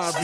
[0.00, 0.14] Mine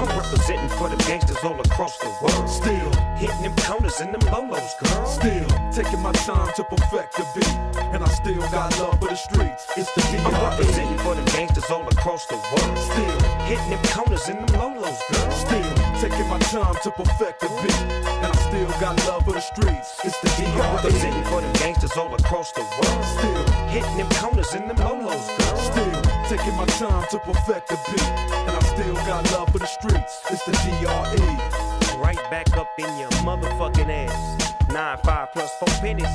[0.00, 2.48] I'm representing for the gangsters all across the world.
[2.48, 5.06] Still, Hitting them corners and them lolos, girl.
[5.06, 7.54] still taking my time to perfect the beat,
[7.92, 9.66] and I still got love for the streets.
[9.76, 10.40] It's the I'm DRE.
[10.48, 12.78] representing for the gangsters all across the world.
[12.78, 13.18] Still.
[13.48, 15.30] Hitting them corners and them lolos, girl.
[15.32, 17.80] Still taking my time to perfect the beat,
[18.22, 19.98] and I still got love for the streets.
[20.04, 20.76] It's the I'm DRE.
[20.76, 23.04] representing for the gangsters all across the world.
[23.16, 25.47] Still, Hitting them corners and them lolos, girl.
[25.58, 29.66] Still taking my time to perfect the beat, and I still got love for the
[29.66, 30.22] streets.
[30.30, 31.98] It's the DRE.
[31.98, 34.54] Right back up in your motherfucking ass.
[34.72, 36.06] Nine, five plus four pennies.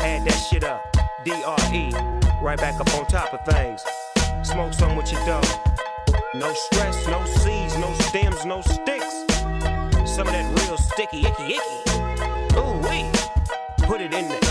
[0.00, 0.82] Add that shit up.
[1.24, 1.90] DRE.
[2.42, 3.84] Right back up on top of things.
[4.42, 5.46] Smoke some with your dog.
[6.34, 9.24] No stress, no seeds, no stems, no sticks.
[10.04, 12.58] Some of that real sticky, icky, icky.
[12.58, 12.82] Ooh.
[13.92, 14.41] Put it in the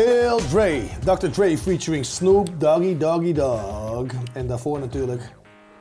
[0.00, 0.82] Still Dre.
[1.04, 1.28] Dr.
[1.30, 4.06] Dre featuring Snoop Doggy Doggy Dog.
[4.32, 5.22] En daarvoor natuurlijk,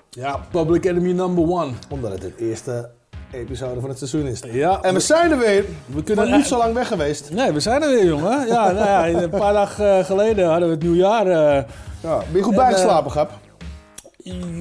[0.09, 1.71] Ja, Public Enemy number one.
[1.89, 2.89] omdat het het eerste
[3.31, 4.41] episode van het seizoen is.
[4.51, 5.65] Ja, En we zijn er weer.
[5.85, 7.31] we kunnen niet zo lang weg geweest.
[7.31, 8.47] Nee, we zijn er weer, jongen.
[8.47, 11.27] Ja, nou ja, een paar dagen eh, geleden hadden we het nieuwjaar.
[11.27, 11.63] eh,
[12.01, 13.31] Ja, ben je goed En, bijgeslapen, Gap?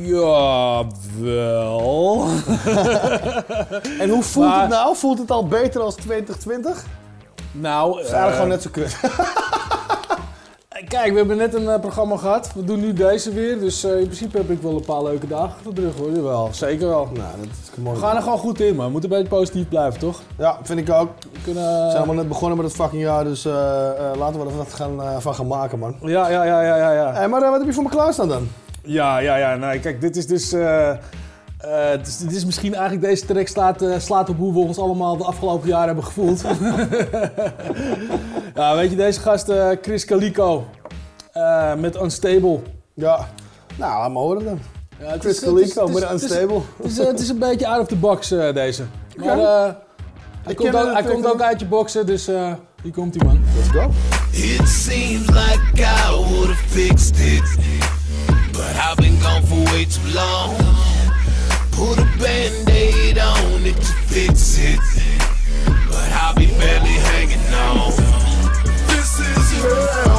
[0.02, 0.84] ja,
[1.20, 2.24] wel.
[4.00, 4.96] En hoe voelt maar- het nou?
[4.96, 6.84] Voelt het al beter als 2020?
[7.60, 8.96] Nou, Het is eigenlijk eh, gewoon net zo kut.
[10.88, 12.52] Kijk, we hebben net een eh, programma gehad.
[12.54, 13.58] We doen nu deze weer.
[13.58, 16.10] Dus eh, in principe heb ik wel een paar leuke dagen achter de rug, hoor.
[16.10, 17.08] Jawel, zeker wel.
[17.12, 17.96] nou, dat is mooi.
[17.96, 18.86] We gaan er gewoon goed in, man.
[18.86, 20.22] We moeten een beetje positief blijven, toch?
[20.38, 21.08] Ja, vind ik ook.
[21.32, 21.62] We kunnen...
[21.62, 24.56] We zijn allemaal net begonnen met het fucking jaar, dus eh, eh, laten we er
[24.56, 25.96] wat gaan, eh, van gaan maken, man.
[26.00, 26.92] Ja, ja, ja, ja, ja.
[26.92, 27.12] ja.
[27.12, 28.48] Hey, maar eh, wat heb je voor me klaarstaan dan?
[28.82, 29.54] Ja, ja, ja.
[29.56, 30.54] Nee, kijk, dit is dus...
[31.64, 34.52] eh, eh, het is- dit is misschien eigenlijk deze track slaat, eh, slaat op hoe
[34.52, 36.42] we ons allemaal de afgelopen jaren hebben gevoeld.
[38.54, 40.64] ja, weet je, deze gast eh, Chris Calico
[41.32, 42.60] eh, met Unstable.
[42.94, 43.28] Ja,
[43.76, 44.60] nou, laat me horen dan.
[45.00, 46.60] Ja, het Chris is- het is- Calico het is- met het is- Unstable.
[46.82, 48.82] Het is, het is een beetje out of the box eh, deze.
[49.16, 49.72] Maar eh,
[50.42, 52.52] hij, komt ook, hij komt ook uit je boxen, dus eh
[52.82, 53.40] hier komt hij man.
[53.56, 53.90] Let's go.
[54.32, 57.56] It seems like I would've fixed it,
[58.52, 60.52] but I've been gone for way too long.
[61.76, 64.78] Put a band-aid on it to fix it,
[65.88, 67.90] but I'll be barely hanging on.
[68.86, 70.13] This is hell,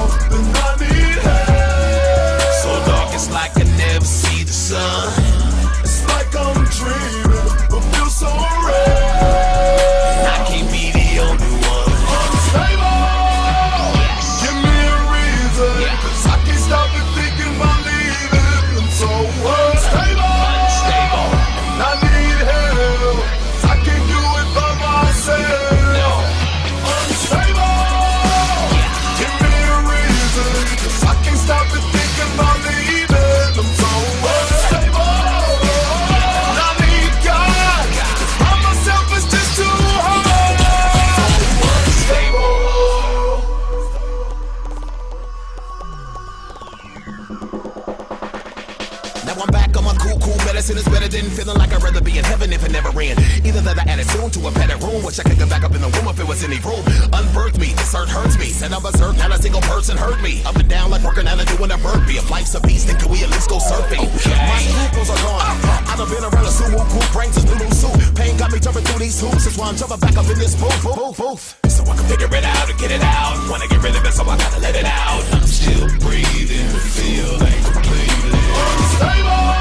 [49.66, 52.26] back on my cool, cool medicine is better than feeling like I'd rather be in
[52.26, 53.18] heaven if it never ran.
[53.46, 55.74] Either that I added soon to a better room, wish I could get back up
[55.74, 56.84] in the room if it was any room.
[57.14, 58.46] Unbirthed me, this hurt hurts me.
[58.46, 60.44] Said I'm berserk, not a single person hurt me.
[60.46, 62.18] Up and down like working out and doing a burpee.
[62.22, 64.06] If life's a beast, then can we at least go surfing?
[64.06, 65.58] My scruples are gone.
[65.90, 67.98] I done been around a sumo cool brains is little soup.
[68.16, 69.46] Pain got me jumping through these hoops.
[69.46, 71.46] That's why I'm jumping back up in this booth, booth, booth, booth.
[71.72, 73.34] So I can figure it out and get it out.
[73.50, 75.24] Wanna get rid of it, so I gotta let it out.
[75.34, 79.55] I'm still breathing, feel like completely unstable.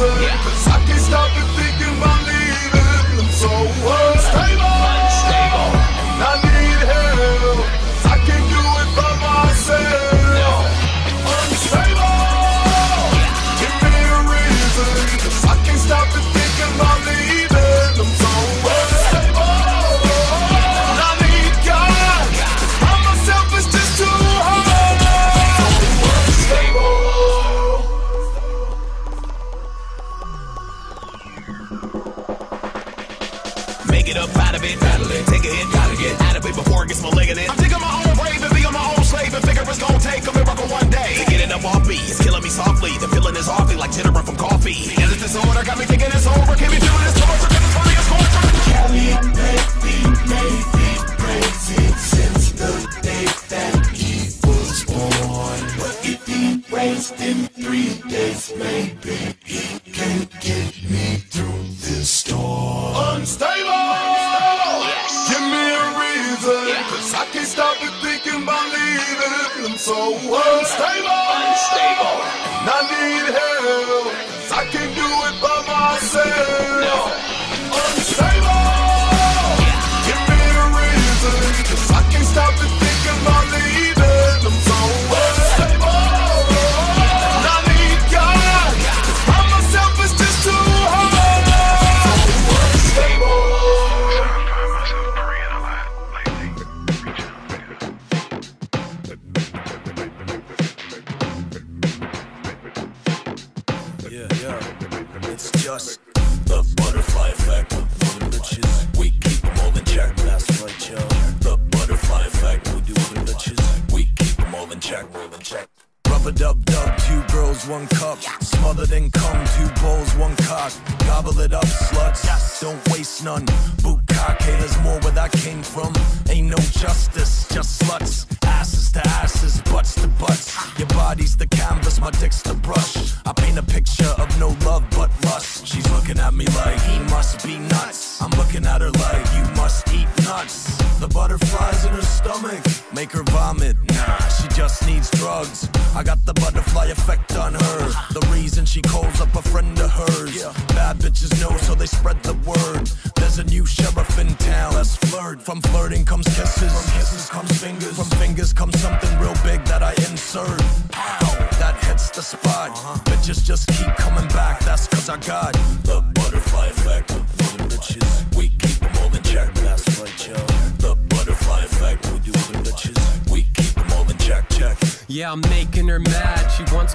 [0.00, 1.69] Me a I can't stop it thinking
[43.90, 44.99] like jittering from coffee.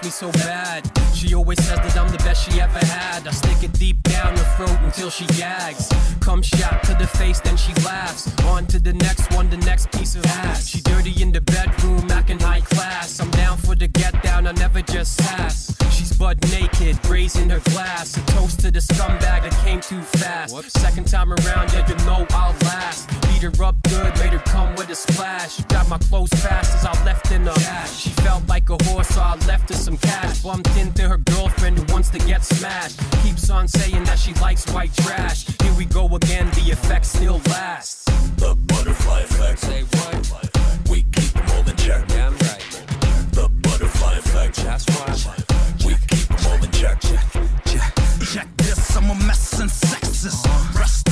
[0.05, 0.83] Me so bad.
[1.15, 3.27] She always says that I'm the best she ever had.
[3.27, 5.91] I stick it deep down her throat until she gags.
[6.19, 8.31] Come shot to the face, then she laughs.
[8.45, 10.67] On to the next one, the next piece of ass.
[10.67, 13.19] She dirty in the bedroom, acting high class.
[13.19, 15.74] I'm down for the get down, I never just sass.
[16.25, 18.17] She's butt naked, raising her glass.
[18.17, 20.55] A toast to the scumbag that came too fast.
[20.79, 23.09] Second time around, yeah, you know I'll last.
[23.27, 25.61] Beat her up good, made her come with a splash.
[25.65, 27.87] Got my clothes fast as I left in her.
[27.87, 30.41] She felt like a horse, so I left her some cash.
[30.41, 32.99] Bumped into her girlfriend who wants to get smashed.
[33.21, 35.45] Keeps on saying that she likes white trash.
[35.61, 38.05] Here we go again, the effect still lasts.
[38.37, 39.59] The butterfly effect.
[39.59, 40.89] Say what?
[40.89, 42.09] We keep them all in check.
[42.09, 42.83] Yeah, I'm right.
[43.31, 44.55] The butterfly effect.
[44.55, 45.54] That's why.
[46.85, 47.19] In check.
[47.65, 50.45] Check, check this, I'm a mess and sexist.
[50.77, 51.04] Restless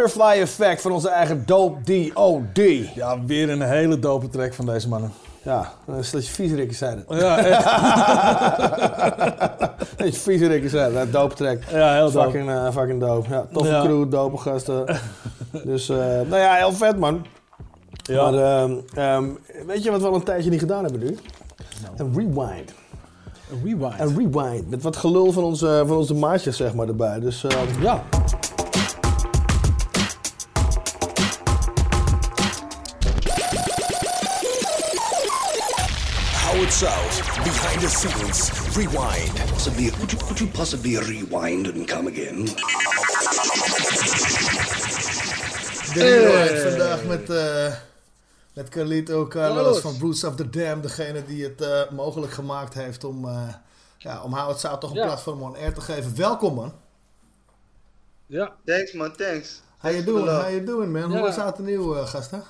[0.00, 1.80] Butterfly Effect van onze eigen Dope
[2.10, 2.60] D.O.D.
[2.94, 5.12] Ja, weer een hele dope track van deze mannen.
[5.42, 7.20] Ja, dat is dat je viezerikken zei het.
[7.20, 7.64] Ja, echt.
[9.96, 11.12] Dat je viezerikken zei het.
[11.12, 11.62] Dope track.
[11.70, 12.30] Ja, heel dope.
[12.30, 13.28] Fucking, eh, fucking dope.
[13.30, 13.82] Ja, toffe Ja.
[13.82, 14.84] crew, dope gasten.
[15.64, 17.26] dus, eh, nou ja, heel vet man.
[18.02, 18.30] Ja.
[18.30, 19.24] Maar ehm, ehm,
[19.66, 21.18] weet je wat we al een tijdje niet gedaan hebben nu?
[21.96, 22.72] Een rewind.
[23.50, 24.00] Een rewind.
[24.00, 24.70] Een rewind.
[24.70, 27.20] Met wat gelul van onze, van onze maatjes zeg maar erbij.
[27.20, 28.02] Dus ehm, ja.
[37.90, 38.50] Scenes.
[38.76, 39.34] Rewind.
[39.50, 42.44] Possibly, could you, could you possibly rewind and come again?
[45.94, 47.74] De rewind vandaag met, eh
[48.54, 49.80] met Carlito Carlos Carlos.
[49.80, 50.80] van Bruce of the Dam.
[50.80, 53.48] Degene die het eh, mogelijk gemaakt heeft om, eh
[53.98, 55.04] ja, om Howard South toch een Ja.
[55.06, 56.16] platform on air te geven.
[56.16, 56.72] Welkom man.
[58.26, 59.60] Ja, Thanks man, thanks.
[59.78, 60.28] How you doing?
[60.28, 61.00] How you doing man?
[61.00, 61.08] Ja.
[61.08, 62.42] Hoe was het nieuw gasten?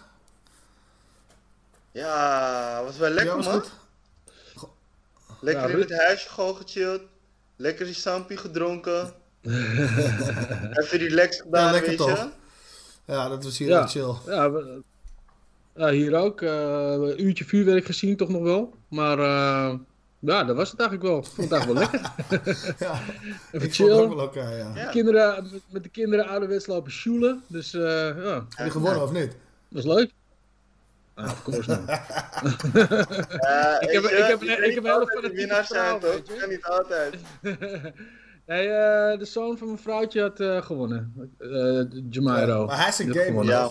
[1.93, 3.55] Ja, was wel lekker Ja, was man.
[3.61, 3.71] goed.
[5.41, 7.03] Lekker in het huisje gewoon gechilled.
[7.57, 9.13] Lekker die sampie gedronken.
[10.81, 12.19] Even relaxed gedaan, Ja, lekker weet toch?
[12.19, 12.29] je.
[13.13, 13.87] Ja, dat was hier Ja.
[13.87, 14.15] chill.
[14.27, 14.83] ja, we-
[15.75, 16.43] ja hier ook.
[16.43, 18.75] eh, een uurtje vuurwerk gezien toch nog wel.
[18.89, 19.75] Maar eh,
[20.19, 21.19] ja, dat was het eigenlijk wel.
[21.19, 22.75] Ik vond het eigenlijk wel lekker.
[22.87, 23.13] Ja, Even
[23.51, 23.91] ik vond het chill.
[23.93, 24.73] ook wel oké, ja.
[24.75, 24.91] Ja.
[24.91, 27.43] Kinderen, met, met de kinderen ouderwets lopen sjoelen.
[27.47, 27.83] Dus eh,
[28.25, 29.37] ja, Heb je gewonnen of niet?
[29.69, 30.11] dat is leuk.
[31.25, 31.85] Ah, of course man.
[33.41, 36.15] Ja, Ik heb- ik heb- ik heb zijn, toch?
[36.25, 37.15] Je kan niet altijd.
[38.47, 41.31] nee, eh, de zoon van mijn vrouwtje had eh, gewonnen.
[41.39, 42.67] Eh Jamairo.
[42.67, 43.45] Maar hij is een gamer.
[43.45, 43.71] Ja.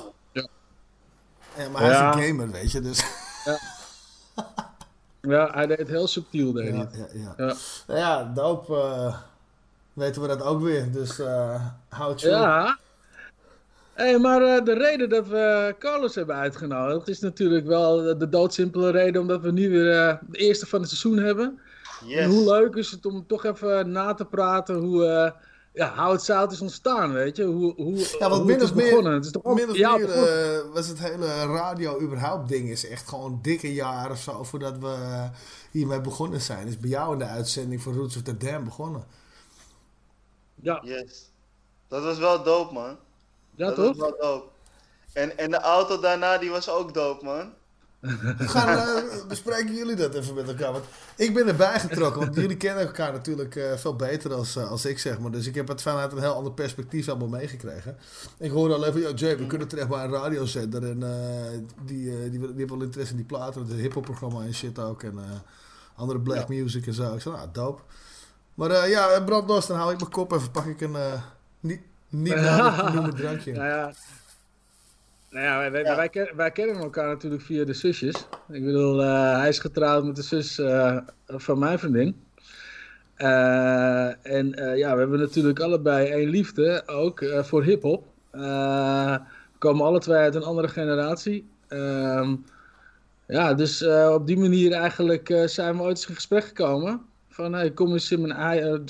[1.57, 2.09] Ja, maar hij Ja.
[2.09, 2.79] is een gamer, weet je.
[2.81, 3.03] Dus,
[5.21, 7.33] Ja, hij deed het heel subtiel, deed ja, ja, ja.
[7.37, 7.53] Ja.
[7.87, 9.15] Nou doop eh,
[9.93, 10.91] weten we dat ook weer.
[10.91, 12.77] Dus eh houd je Ja.
[13.99, 18.91] Hey, maar eh, de reden dat we Carlos hebben uitgenodigd is natuurlijk wel de doodsimpele
[18.91, 21.59] reden omdat we nu weer eh, de eerste van het seizoen hebben.
[22.05, 22.19] Yes.
[22.19, 25.31] En hoe leuk is het om toch even na te praten hoe, eh
[25.73, 27.43] ja, zout is ontstaan, weet je?
[27.43, 29.13] Hoe, hoe, Ja, want hoe min het is of meer, begonnen.
[29.13, 32.87] Het is toch min of ja, meer eh, was het hele radio überhaupt ding is
[32.87, 34.95] echt gewoon een dikke jaar of zo voordat we
[35.71, 36.67] hiermee begonnen zijn.
[36.67, 39.03] Is bij jou in de uitzending van Roots of the Dam begonnen.
[40.55, 41.31] ja, Yes.
[41.87, 42.97] Dat was wel dope, man.
[43.59, 43.97] Ja dat toch?
[43.97, 44.47] was wel dope.
[45.13, 47.53] En, en de auto daarna, die was ook dope, man.
[48.37, 50.71] Gaan, eh, bespreken jullie dat even met elkaar?
[50.71, 54.71] Want ik ben erbij getrokken, want jullie kennen elkaar natuurlijk eh, veel beter als, eh,
[54.71, 55.31] als ik, zeg maar.
[55.31, 57.97] Dus ik heb het vanuit een heel ander perspectief allemaal meegekregen.
[58.37, 60.83] Ik hoorde al even, ja, Jay, we kunnen terecht bij een radiozender.
[60.83, 64.53] En eh, die, die, die, hebben wel interesse in die platen, het hip-hop programma en
[64.53, 65.03] shit ook.
[65.03, 65.39] En eh,
[65.95, 67.13] andere black music en zo.
[67.13, 67.81] Ik zei, nou, dope.
[68.59, 71.21] Maar eh, ja, brandlos, dan haal ik mijn kop even, pak ik een eh,
[71.59, 72.35] niet, niet
[72.93, 73.51] noemen drankje.
[73.53, 73.91] Nou ja,
[75.29, 78.15] nou ja, wij, wij, wij, ken- wij kennen elkaar natuurlijk via de zusjes.
[78.49, 82.23] Ik bedoel, eh, hij is getrouwd met de zus eh, van mijn vriendin.
[83.15, 88.05] Eh, en eh, ja, we hebben natuurlijk allebei één liefde, ook eh, voor hip-hop.
[88.31, 89.13] Eh,
[89.51, 91.47] we komen alle twee uit een andere generatie.
[91.67, 92.35] Ehm,
[93.27, 97.01] ja, dus eh, op die manier eigenlijk eh, zijn we ooit eens in gesprek gekomen.
[97.29, 98.83] Van, hey, kom eens in mijn...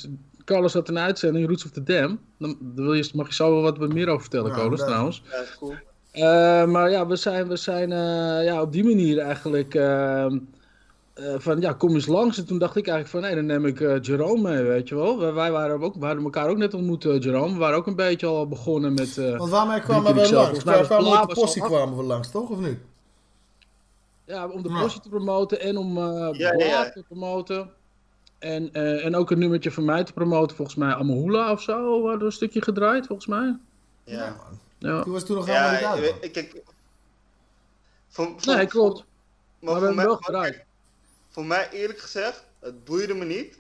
[0.45, 2.19] Carlos had een uitzending, Roots of the Dam.
[2.39, 4.75] Dan, dan wil je, mag je zo wel wat meer over vertellen, leuk.
[4.77, 5.23] trouwens.
[5.31, 5.73] Ja, is cool.
[6.11, 10.37] Eh, maar ja, we zijn, we zijn eh, ja, op die manier eigenlijk ehm,
[11.13, 12.37] eh, van ja, kom eens langs.
[12.37, 14.95] En toen dacht ik eigenlijk van nee, dan neem ik eh, Jerome mee, weet je
[14.95, 15.19] wel.
[15.19, 17.53] Wij, wij waren ook, we hadden elkaar ook net ontmoet, Jerome.
[17.53, 19.17] We waren ook een beetje al begonnen met...
[19.17, 20.63] eh, Want waarmee kwamen we langs?
[20.63, 22.49] was Kwamen met de postie kwamen we langs, toch?
[22.49, 22.77] Of niet?
[24.25, 24.81] Ja, om de Ja.
[24.81, 26.89] postie te promoten en om eh Ja, ja.
[26.89, 27.69] te promoten.
[28.39, 31.91] En, eh, en ook een nummertje van mij te promoten, volgens mij Amahula of zo.
[32.01, 33.57] Hadden we een stukje gedraaid, volgens mij.
[34.03, 34.35] Ja.
[34.77, 35.01] Ja.
[35.03, 36.35] Toen was toen nog helemaal niet Ja, uit.
[36.37, 36.61] ik-.
[38.07, 38.95] Voor, voor, Nee, klopt.
[38.97, 39.05] Maar,
[39.59, 40.53] Maar we voor, hebben mij, wel maar gedraaid.
[40.53, 40.65] kijk,
[41.29, 43.57] voor mij eerlijk gezegd, het boeide me niet.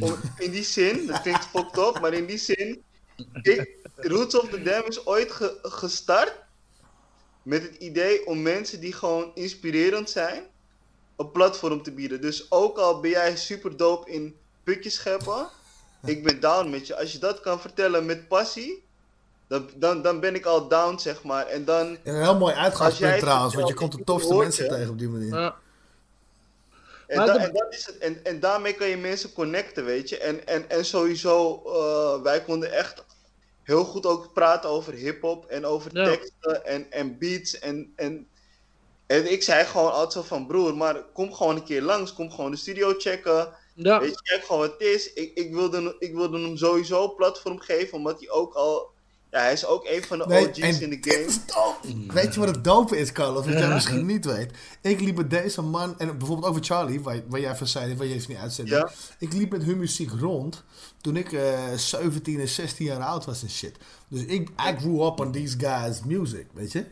[0.00, 2.82] Om- in die zin, dat klinkt fucked up, maar in die zin,
[3.42, 6.34] ik, Roots of the Dam is ooit ge- gestart
[7.42, 10.42] met het idee om mensen die gewoon inspirerend zijn,
[11.24, 12.20] een platform te bieden.
[12.20, 15.48] Dus ook al ben jij super dope in putjes scheppen,
[16.04, 16.96] ik ben down met je.
[16.96, 18.84] Als je dat kan vertellen met passie,
[19.48, 21.46] dan, dan, dan ben ik al down, zeg maar.
[21.46, 24.90] En dan, En een heel mooi uitgangspunt trouwens, want je komt de tofste mensen tegen
[24.90, 25.34] op die manier.
[25.38, 25.56] Ja.
[27.06, 27.98] En, da- en, dat is het.
[27.98, 30.18] En, en daarmee kan je mensen connecten, weet je.
[30.18, 33.04] En, en, en sowieso, eh, wij konden echt
[33.62, 36.04] heel goed ook praten over hip-hop en over Ja.
[36.04, 37.58] teksten en, en beats.
[37.58, 38.26] En, en,
[39.12, 42.12] en ik zei gewoon altijd zo van: broer, maar kom gewoon een keer langs.
[42.14, 43.48] Kom gewoon de studio checken.
[43.74, 44.00] Ja.
[44.00, 45.12] Weet je, kijk gewoon wat het is.
[45.12, 48.90] Ik, ik, wilde, ik wilde hem sowieso een platform geven, omdat hij ook al.
[49.30, 51.24] Ja, hij is ook een van de Nee, OG's in de dit game.
[51.26, 52.12] is dope.
[52.12, 53.44] Weet je wat het dope is, Carlos?
[53.46, 54.50] Wat jij misschien niet weet.
[54.80, 58.06] Ik liep met deze man, en bijvoorbeeld over Charlie, waar, waar jij van zei, waar
[58.06, 58.74] je even niet uitzendde.
[58.74, 58.90] Ja.
[59.18, 60.62] Ik liep met hun muziek rond
[61.00, 63.76] toen ik eh 17 en 16 jaar oud was en shit.
[64.08, 66.84] Dus ik I grew up on these guys' music, weet je.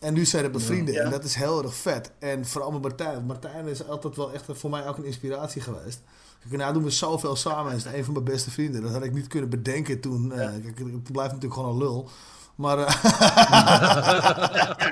[0.00, 1.02] En nu zijn het mijn vrienden Ja.
[1.02, 2.10] en dat is heel erg vet.
[2.18, 3.24] En vooral met Martijn.
[3.26, 6.00] Martijn is altijd wel echt voor mij ook een inspiratie geweest.
[6.48, 7.66] Kijk, nou doen we zoveel samen.
[7.66, 8.82] Hij is een van mijn beste vrienden.
[8.82, 10.32] Dat had ik niet kunnen bedenken toen.
[10.32, 12.08] eh, kijk, ik blijf natuurlijk gewoon een lul.
[12.54, 12.94] Maar, eh,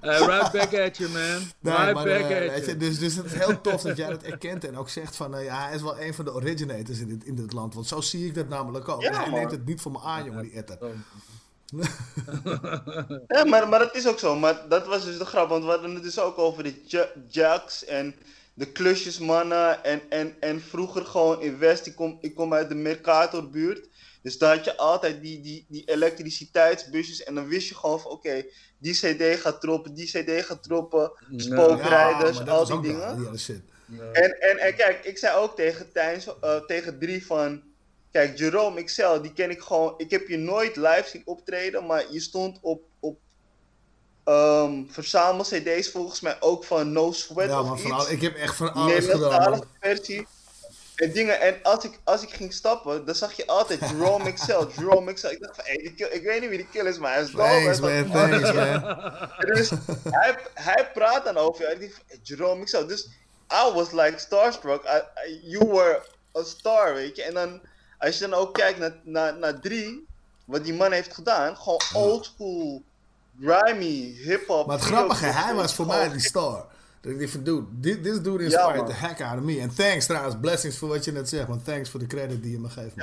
[0.00, 1.22] Eh, right back at you, man.
[1.60, 2.66] nee, right maar, back eh, at weet you.
[2.70, 5.34] je, dus, dus het is heel tof dat jij dat erkent en ook zegt van,
[5.36, 7.74] eh, ja, hij is wel een van de originators in dit, in dit land.
[7.74, 9.02] Want zo zie ik dat namelijk ook.
[9.02, 10.78] Ja, hij neemt het niet voor me aan, jongen, die etter.
[13.26, 14.36] Ja, maar, maar dat is ook zo.
[14.36, 15.48] Maar dat was dus de grap.
[15.48, 18.14] Want we hadden het dus ook over de ja- jacks en
[18.54, 19.84] de klusjesmannen.
[19.84, 21.86] En, en, en vroeger gewoon in West.
[21.86, 23.88] Ik kom, ik kom uit de Mercatorbuurt.
[24.22, 27.22] Dus daar had je altijd die, die, die elektriciteitsbusjes.
[27.22, 28.44] En dan wist je gewoon van oké,
[28.78, 31.12] die cd gaat droppen, die cd gaat droppen.
[31.36, 33.38] Spookrijders, al die dingen.
[33.38, 33.62] shit.
[34.12, 37.62] En, en, en kijk, ik zei ook tegen Tijn, eh, tegen drie van...
[38.12, 39.94] Kijk, Jerome XL, die ken ik gewoon...
[39.96, 43.18] Ik heb je nooit live zien optreden, maar je stond op, op
[44.24, 48.72] ehm verzamel-cd's volgens mij ook van No Sweat Ja, van al, ik heb echt van
[48.72, 50.26] alles gedaan, versie.
[50.96, 54.64] En dingen, en als ik, als ik ging stappen, dan zag je altijd Jerome XL,
[54.78, 55.26] Jerome XL.
[55.26, 57.28] Ik dacht van, hey, kill- ik weet niet wie die kill is, maar hij is
[57.28, 58.98] is Thanks, man, thanks, man.
[59.40, 59.70] Dus
[60.10, 61.74] hij, hij praat dan over je.
[61.74, 62.86] Ik dacht van, Jerome XL.
[62.86, 63.08] Dus
[63.52, 64.84] I was like starstruck.
[64.84, 66.02] I- I- you were
[66.38, 67.22] a star, weet je.
[67.22, 67.60] En dan,
[68.02, 70.06] als je dan ook kijkt naar, naar, naar drie,
[70.44, 72.82] wat die man heeft gedaan, gewoon old school,
[73.40, 74.66] grimy, hip-hop.
[74.66, 76.66] Maar het grappige, hij was voor mij die star.
[77.00, 78.86] Dat ik dacht van, dude, this dude Ja, inspired man.
[78.86, 79.60] the heck out of me.
[79.60, 81.48] En thanks trouwens, blessings voor wat je net zegt.
[81.48, 82.94] Man, thanks voor de credit die je me geeft.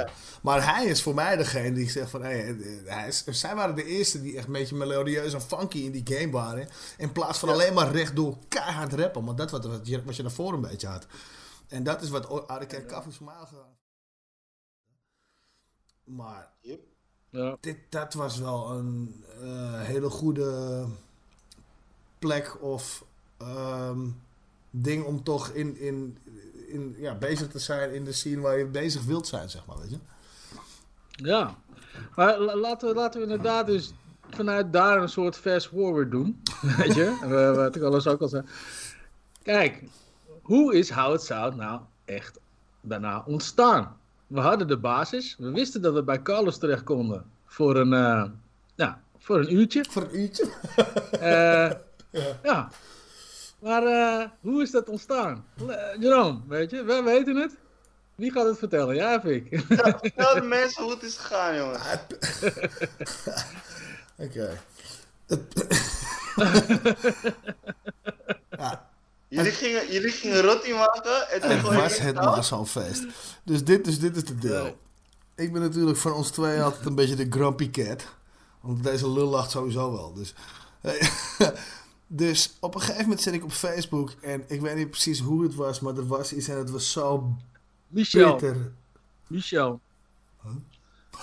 [0.41, 3.85] Maar hij is voor mij degene die zegt van, hey, hij is, zij waren de
[3.85, 6.69] eerste die echt een beetje melodieus en funky in die game waren.
[6.97, 9.25] In plaats van alleen maar rechtdoor keihard rappen.
[9.25, 11.05] Want dat wat, wat, je, wat je daarvoor een beetje had.
[11.67, 13.78] En dat is wat Arcade Café voor mij gedaan.
[16.15, 16.79] Maar Yep.
[17.29, 17.57] Ja.
[17.59, 20.85] dit, dat was wel een eh, hele goede
[22.19, 23.05] plek of
[23.37, 23.99] ehm,
[24.69, 26.17] ding om toch in, in,
[26.67, 29.77] in, ja, bezig te zijn in de scene waar je bezig wilt zijn, zeg maar,
[29.79, 29.97] weet je.
[31.11, 31.55] Ja,
[32.15, 33.93] maar la- laten we, laten we inderdaad dus
[34.29, 36.41] vanuit daar een soort fast forward doen.
[36.77, 38.43] Weet je, We- wat ik alles ook al zei.
[39.43, 39.83] Kijk,
[40.41, 42.39] hoe is How It Sound nou echt
[42.81, 43.98] daarna ontstaan?
[44.29, 45.35] We hadden de basis.
[45.39, 48.23] We wisten dat we bij Carlos terecht konden voor een, eh,
[48.75, 49.85] ja, voor een uurtje.
[49.89, 50.49] Voor een uurtje?
[51.11, 51.71] Eh,
[52.49, 52.69] ja.
[53.59, 55.45] Maar eh, hoe is dat ontstaan?
[55.99, 57.57] Jerome, weet je, wij weten het.
[58.15, 58.95] Wie gaat het vertellen?
[58.95, 59.63] Jij of ik?
[59.67, 61.83] Vertel de mensen hoe het is gegaan, jongens.
[64.25, 64.59] Oké.
[69.29, 72.29] Jullie gingen, jullie gingen rotti maken en toen was het nou?
[72.29, 73.05] maar zo'n feest.
[73.43, 74.77] Dus dit, dus dit is de deel.
[75.35, 78.05] Ik ben natuurlijk van ons twee altijd een beetje de grumpy cat.
[78.61, 80.13] Want deze lul lacht sowieso wel.
[80.13, 80.33] Dus,
[82.07, 84.11] dus op een gegeven moment zit ik op Facebook.
[84.21, 85.79] En ik weet niet precies hoe het was.
[85.79, 87.35] Maar er was iets en het was zo
[87.87, 88.31] Michel.
[88.31, 88.71] bitter.
[89.27, 89.79] Michel.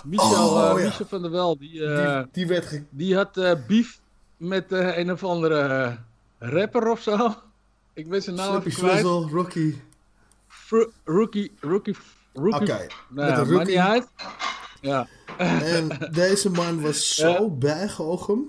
[0.04, 0.84] Michel, Oh, eh, ja.
[0.84, 4.00] Michel van der Wel, die, eh, Die, die werd ge- die had eh beef
[4.36, 5.96] met eh, een of andere eh,
[6.50, 7.34] rapper of zo.
[7.96, 8.92] Ik ben zijn naam Slippy kwijt.
[8.98, 9.74] Swizzle, Rocky.
[10.48, 11.96] Fru- rookie, rookie,
[12.32, 12.60] rookie.
[12.74, 13.66] Oké, Nou, met ja, een rookie.
[13.66, 14.06] niet uit.
[14.80, 15.08] Ja.
[15.38, 18.44] En deze man was zo bijgeogen.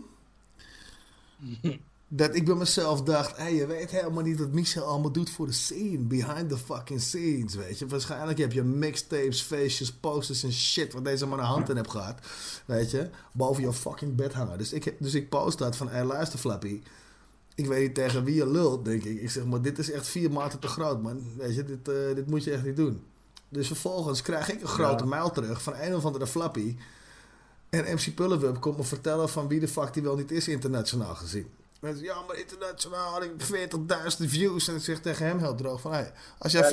[2.08, 5.46] Dat ik bij mezelf dacht, hey, je weet helemaal niet wat Michel allemaal doet voor
[5.46, 5.98] de scene.
[5.98, 7.88] Behind the fucking scenes, weet je.
[7.88, 10.94] Waarschijnlijk heb je mixtapes, feestjes, posters en shit...
[10.94, 12.20] wat deze man een hand in heeft gehad,
[12.66, 13.10] weet je.
[13.32, 14.58] Boven je fucking bed hangen.
[14.58, 16.82] Dus ik, dus ik post dat van, hey, luister Flappy.
[17.58, 19.22] Ik weet niet tegen wie je lult, denk ik.
[19.22, 21.22] Ik zeg, maar dit is echt vier maten te groot, man.
[21.38, 23.04] Weet je, dit, eh, dit moet je echt niet doen.
[23.50, 25.10] Dus vervolgens krijg ik een grote Ja.
[25.10, 26.76] mail terug van een of andere Flappy...
[27.70, 31.16] En MC Pullewub komt me vertellen van wie de fuck die wel niet is internationaal
[31.16, 31.48] gezien.
[31.80, 34.68] Mensen, ja, maar internationaal had ik 40.000 views.
[34.68, 36.70] En ik zeg tegen hem heel droog van, hey, als jij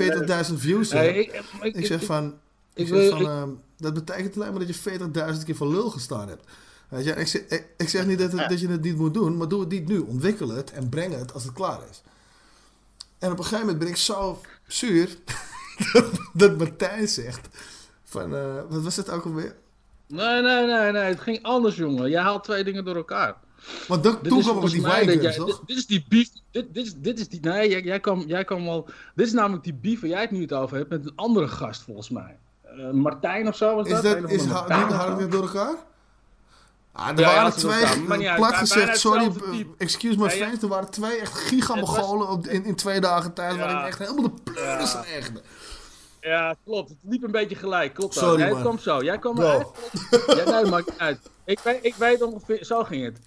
[0.49, 1.35] 40.000 views Nee, hebt...
[1.35, 2.35] ik- ik, ik- zeg van,
[2.75, 4.99] ik, zeg van ehm, dat betekent alleen maar dat je
[5.39, 6.45] 40.000 keer voor lul gestaan hebt.
[6.89, 9.15] Weet je, ik, zeg, ik, ik zeg niet dat, het- dat je het niet moet
[9.15, 9.99] doen, maar doe het niet nu.
[9.99, 12.03] Ontwikkel het en breng het als het klaar is.
[13.19, 15.09] En op een gegeven moment ben ik zo zuur
[15.93, 17.49] dat, dat Martijn zegt
[18.05, 19.55] van, eh, wat was het ook alweer?
[20.07, 21.03] Nee, nee, nee, nee.
[21.03, 22.11] Het ging anders, jongen.
[22.11, 23.35] Jij haalt twee dingen door elkaar.
[23.89, 25.47] Want dat- toen kwam het met die jij- toch?
[25.47, 26.29] Dit, dit is die beef.
[26.51, 27.41] Dit, dit, is, dit is die.
[27.41, 28.89] Nee, jij, jij, kwam, jij kwam wel.
[29.15, 31.49] Dit is namelijk die beef waar jij het nu het over hebt met een andere
[31.49, 32.39] gast, volgens mij.
[32.63, 34.21] Eh, Martijn of zo was Is dat?
[34.21, 35.75] dat, is ha- Martijn niet ik door elkaar?
[36.97, 38.37] Ah, er Ja, waren twee, uit.
[38.37, 42.65] plat gezegd, sorry, eh, excuse my Ja, friends, er waren twee echt gigamogolen op in,
[42.65, 43.81] in twee dagen tijd, waar Ja.
[43.81, 45.05] ik echt helemaal de pleuris Ja.
[45.05, 45.33] echt.
[46.21, 46.89] Ja, klopt.
[46.89, 47.95] Het liep een beetje gelijk.
[47.95, 48.49] Klopt Sorry, man.
[48.49, 49.03] het kwam zo.
[49.03, 49.43] Jij kwam Go.
[49.43, 49.67] eruit.
[50.27, 51.31] Ja, nee, dat maakt niet uit.
[51.45, 53.19] Ik weet, ik weet ongeveer, zo ging het.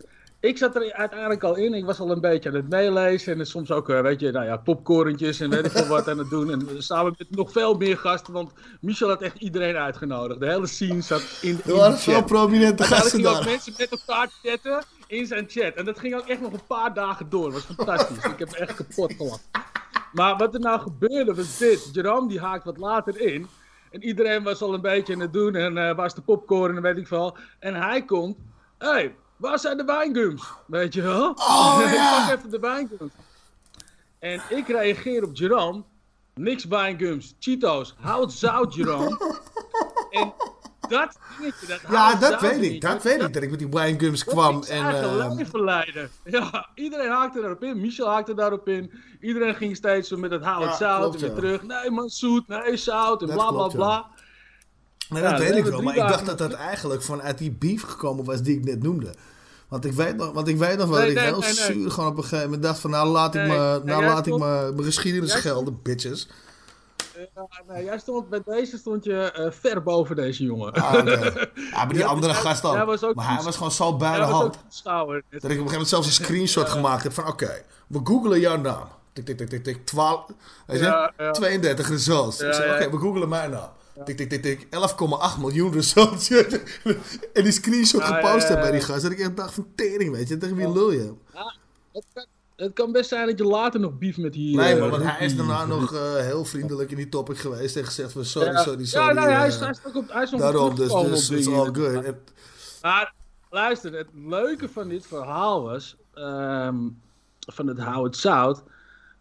[0.47, 1.73] Ik zat er uiteindelijk al in.
[1.73, 3.39] Ik was al een beetje aan het meelezen.
[3.39, 6.17] En soms ook, eh, weet je, nou ja, popcorntjes en weet ik veel wat aan
[6.17, 6.51] het doen.
[6.51, 8.33] En samen met nog veel meer gasten.
[8.33, 10.39] Want Michel had echt iedereen uitgenodigd.
[10.39, 13.45] De hele scene zat in, in Er waren veel prominente gasten daar.
[13.45, 15.73] mensen met elkaar chatten in zijn chat.
[15.73, 17.51] En dat ging ook echt nog een paar dagen door.
[17.51, 18.31] Dat was fantastisch.
[18.31, 19.41] Ik heb echt kapot gelachen.
[20.11, 21.89] Maar wat er nou gebeurde was dit.
[21.91, 23.47] Jerome die haakt wat later in.
[23.91, 25.55] En iedereen was al een beetje aan het doen.
[25.55, 27.37] En eh was de popcorn en weet ik veel.
[27.59, 28.37] En hij komt.
[28.77, 30.43] Hé, hey, waar zijn de wijngums?
[30.65, 31.29] Weet je wel?
[31.29, 32.25] Oh, ja.
[32.27, 33.11] Pak even de wijngums.
[34.19, 35.83] En ik reageer op Jerome.
[36.33, 37.35] Niks wijngums.
[37.39, 37.95] Cheetos.
[37.99, 39.17] Houd zout, Jerome.
[40.09, 40.33] en
[40.89, 43.69] dat dingetje, dat Ja, hout dat weet ik, dat weet ik, dat ik met die
[43.69, 44.63] winegums kwam.
[44.63, 46.09] en, verleiden.
[46.23, 47.81] Ja, iedereen haakte daarop in.
[47.81, 48.91] Michel haakte daarop in.
[49.21, 51.35] Iedereen ging steeds zo met het hout Ja, zout klopt, en weer ja.
[51.35, 51.63] terug.
[51.63, 52.47] Nee man, zoet.
[52.47, 54.05] Nee, zout en Dat bla bla klopt, bla.
[55.09, 57.81] Nee, dat we weet ik wel, maar ik dacht dat dat eigenlijk vanuit die beef
[57.81, 59.13] gekomen was die ik net noemde.
[59.67, 62.09] Want ik weet nog, want ik weet nog wel Nee, dat ik heel zuur gewoon
[62.09, 64.83] op een gegeven moment dacht van nou laat ik me, nou laat ik me mijn
[64.83, 66.27] geschiedenis jij schelden, bitches.
[67.35, 70.73] Ja, nee, jij stond, bij deze stond je eh, ver boven deze jongen.
[70.73, 71.11] Ah, oké.
[71.11, 74.21] Ja, maar die Ja, andere hij- gast ook Maar hij was gewoon zo bij de
[74.21, 74.59] hand.
[74.83, 78.39] Dat ik op een gegeven moment zelfs een screenshot gemaakt heb van oké, we googelen
[78.39, 78.87] jouw naam.
[79.13, 80.25] Tik, tik, tik, tik, tik, 12,
[80.65, 80.85] weet je?
[80.85, 81.31] Ja, ja.
[81.31, 82.43] 32 results.
[82.43, 83.69] Oké, we googelen mijn naam.
[84.05, 86.29] Tik, tik, tik, tik, 11,8 miljoen results.
[87.33, 89.01] en die screenshot ja, gepost heb bij die gast.
[89.01, 90.37] Dat ik echt dacht van tering, weet je.
[90.37, 91.13] Tegen wie lul je?
[91.33, 91.55] Ja,
[92.55, 94.55] het, kan, best zijn dat je later nog beef met die...
[94.55, 97.75] Nee, eh, maar want hij is daarna nog eh, heel vriendelijk in die topic geweest.
[97.75, 98.61] En gezegd van sorry, Ja.
[98.63, 99.07] sorry, sorry.
[99.07, 101.47] Ja, nee, hij eh, is, hij is ook op, hij is Daarom, dus, dus it's
[101.47, 102.03] all good.
[102.03, 102.19] En-
[102.81, 103.13] Maar
[103.49, 106.75] luister, het leuke van dit verhaal was, ehm,
[107.39, 108.63] van het How It Zout,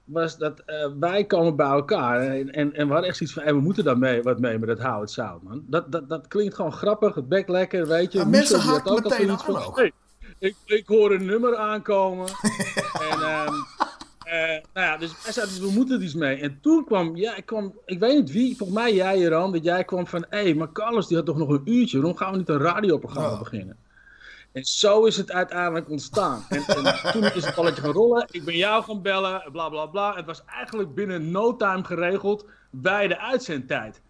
[0.07, 3.45] was dat eh, wij komen bij elkaar en, en, en we hadden echt zoiets van,
[3.45, 5.65] hey, we moeten daar mee, wat mee met het How It Zout, man.
[5.67, 8.19] Dat, dat, dat klinkt gewoon grappig, het bek lekker, weet je.
[8.19, 9.93] Ja, Michel, mensen haken meteen aan van, hey,
[10.39, 12.27] ik, ik hoor een nummer aankomen.
[13.11, 13.55] en ehm,
[14.25, 16.41] eh, nou ja, dus wij we moeten er iets mee.
[16.41, 19.65] En toen kwam, ja, ik kwam, ik weet niet wie, volgens mij jij, Jeroen, dat
[19.65, 22.33] jij kwam van, hé, hey, maar Carlos die had toch nog een uurtje, waarom gaan
[22.33, 23.77] we niet een radioprogramma beginnen?
[24.57, 26.45] En zo is het uiteindelijk ontstaan.
[26.49, 28.27] En, en toen is het balletje gaan rollen.
[28.31, 30.15] Ik ben jou gaan bellen, bla bla bla.
[30.15, 34.03] Het was eigenlijk binnen no time geregeld bij de uitzendtijd.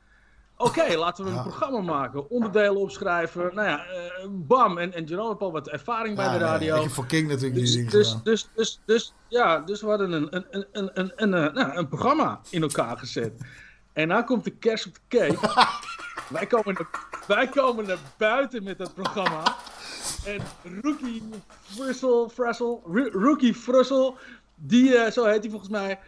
[0.56, 2.30] Oké, laten we een programma maken.
[2.30, 3.54] Onderdelen opschrijven.
[3.54, 4.78] Nou ja, eh, bam.
[4.78, 6.76] En, en Jerome heeft al wat ervaring bij de nee, radio.
[6.76, 8.20] ik heb voor King natuurlijk dus, die dus, gedaan.
[8.24, 11.76] dus, dus, dus, ja, dus we hadden een, een, een, een, een, een, eh, nou,
[11.76, 13.32] een programma in elkaar gezet.
[13.92, 15.64] En dan komt de kerst op de cake.
[16.36, 16.88] wij, komen naar,
[17.26, 19.42] wij komen naar buiten met dat programma.
[20.26, 20.40] En
[20.82, 21.22] Rookie
[21.74, 24.16] Frussel, Frussel, Ro- Rookie Frussel,
[24.54, 25.98] die, eh, zo heet hij volgens mij,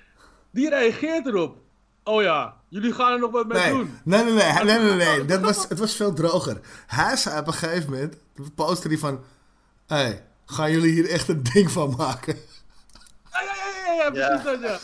[0.50, 1.56] die reageert erop.
[2.04, 3.98] Oh ja, jullie gaan er nog wat mee Nee, doen.
[4.04, 5.24] nee, nee, nee, nee, nee, nee.
[5.34, 6.60] Dat was, het was veel droger.
[6.86, 8.16] Hij zei op een gegeven moment,
[8.54, 9.20] postte hij van...
[9.86, 12.36] Hé, hey, gaan jullie hier echt een ding van maken?
[13.32, 13.54] Ja, ja,
[13.86, 14.78] ja, ja, ja, precies dat, ja.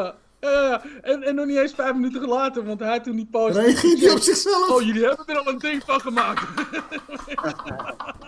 [0.00, 0.14] ja.
[0.40, 0.82] ja, ja, ja.
[1.02, 3.56] En, en nog niet eens vijf minuten later, want hij toen die post...
[3.56, 4.68] Reageert hij op zichzelf?
[4.70, 6.42] Oh, jullie hebben er al een ding van gemaakt.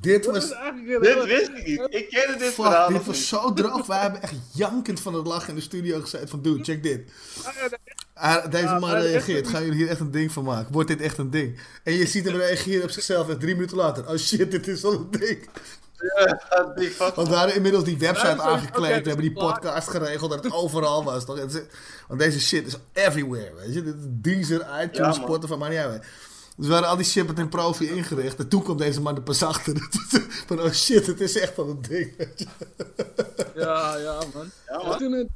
[0.00, 0.48] Dit was...
[1.00, 1.86] Dit wist ik niet.
[1.88, 3.24] Ik kende dit Fuck, verhaal dit was niet.
[3.24, 3.86] zo droog.
[3.86, 6.42] Wij hebben echt jankend van het lachen in de studio gezeten van...
[6.42, 7.10] Dude, check dit.
[8.14, 9.48] Ah, deze man maar reageert.
[9.48, 10.72] Gaan jullie hier echt een ding van maken?
[10.72, 11.58] Wordt dit echt een ding?
[11.82, 14.08] En je ziet hem reageren op zichzelf en drie minuten later...
[14.08, 15.48] Oh shit, dit is wel een ding.
[16.16, 17.14] Ja, die fuck.
[17.14, 19.02] Want we hadden inmiddels die website Ja, aangekleed.
[19.02, 21.24] we hebben die podcast geregeld dat het overal was.
[21.24, 21.38] Toch?
[22.08, 23.52] Want deze shit is everywhere.
[23.54, 23.82] Weet je?
[23.82, 25.14] Dit is Deezer, iTunes, Ja, man.
[25.14, 26.04] Spotify, maar niet uit.
[26.56, 28.38] Dus we hadden al die shit met een profi ingericht.
[28.38, 29.88] En toen kwam deze man er pas achter.
[30.46, 32.12] Van oh shit, het is echt wel een ding.
[33.54, 34.50] Ja, ja, man.
[34.66, 34.98] Ja, man.
[34.98, 35.26] toen het...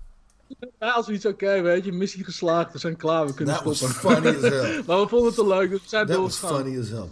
[0.78, 3.76] Ja, als iets oké, weet je, missie geslaagd, we zijn klaar, we kunnen Dat was
[3.76, 4.00] stoppen.
[4.22, 4.82] funny as hell.
[4.86, 6.64] maar we vonden het te leuk, dus we zijn Dat was doorgegaan.
[6.64, 7.08] funny as hell.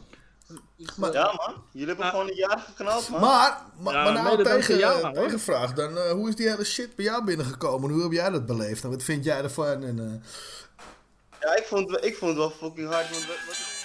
[1.13, 1.55] Ja, man.
[1.71, 3.21] Jullie hebben gewoon een jaar geknald, man.
[3.21, 5.97] Maar, maar, Ja, maar nou tegen, jou, eh, tegenvraag dan.
[5.99, 7.91] eh, hoe is die hele shit bij jou binnengekomen?
[7.91, 8.85] Hoe heb jij dat beleefd?
[8.85, 9.85] En wat vind jij ervan?
[9.85, 10.31] En, eh,
[11.41, 13.11] Ja, ik vond, het- ik vond het wel fucking hard.
[13.11, 13.76] Want wat, wat-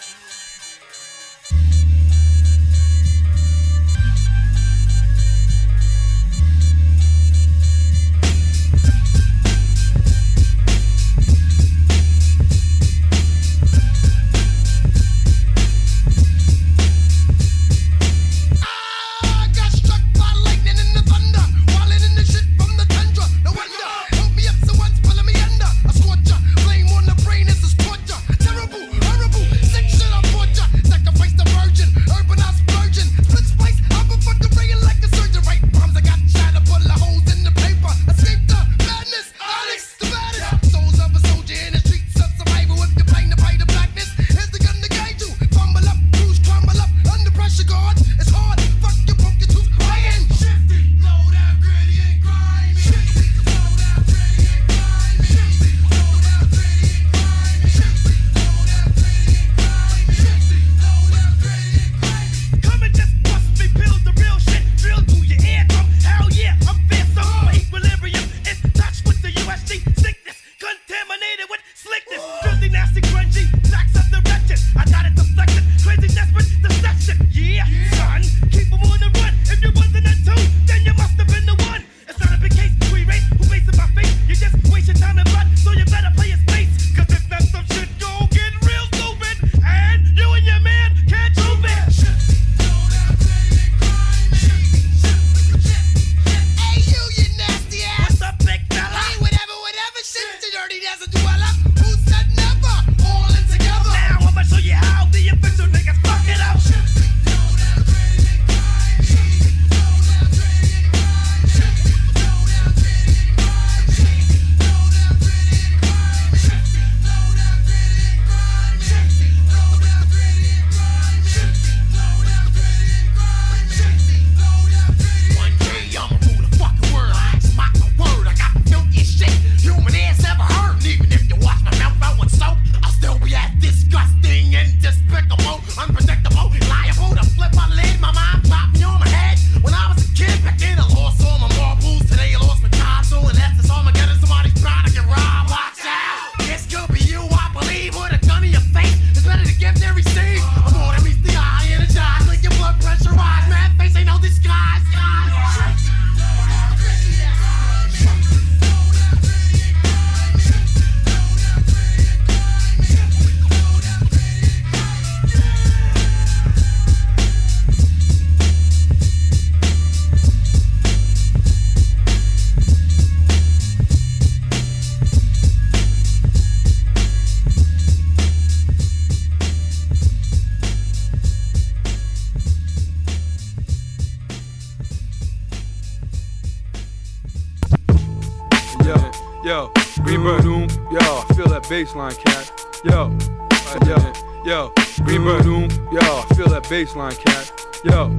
[191.91, 192.51] baseline, cat.
[192.83, 193.11] Yo,
[193.51, 194.73] uh, yo, yo,
[195.03, 197.51] Greenberg, doom, yo, I feel that baseline, cat.
[197.83, 198.15] Yo,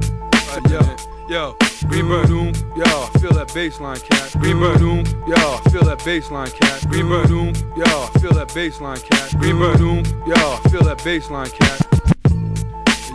[0.51, 1.55] uh, yo, yo,
[1.87, 4.35] Greenberg, doom, yo, I feel that baseline, cat.
[4.39, 6.85] Greenberg, doom, yo, I feel that baseline, cat.
[6.89, 9.39] Greenberg, doom, yo, I feel that baseline, cat.
[9.39, 11.79] Greenberg, doom, yo, I feel that baseline, cat.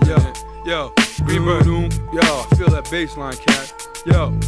[0.07, 0.17] Yo,
[0.65, 0.93] yo,
[1.25, 3.75] Greenberg, doom, yo, I feel that baseline, cat.
[4.07, 4.39] Yo.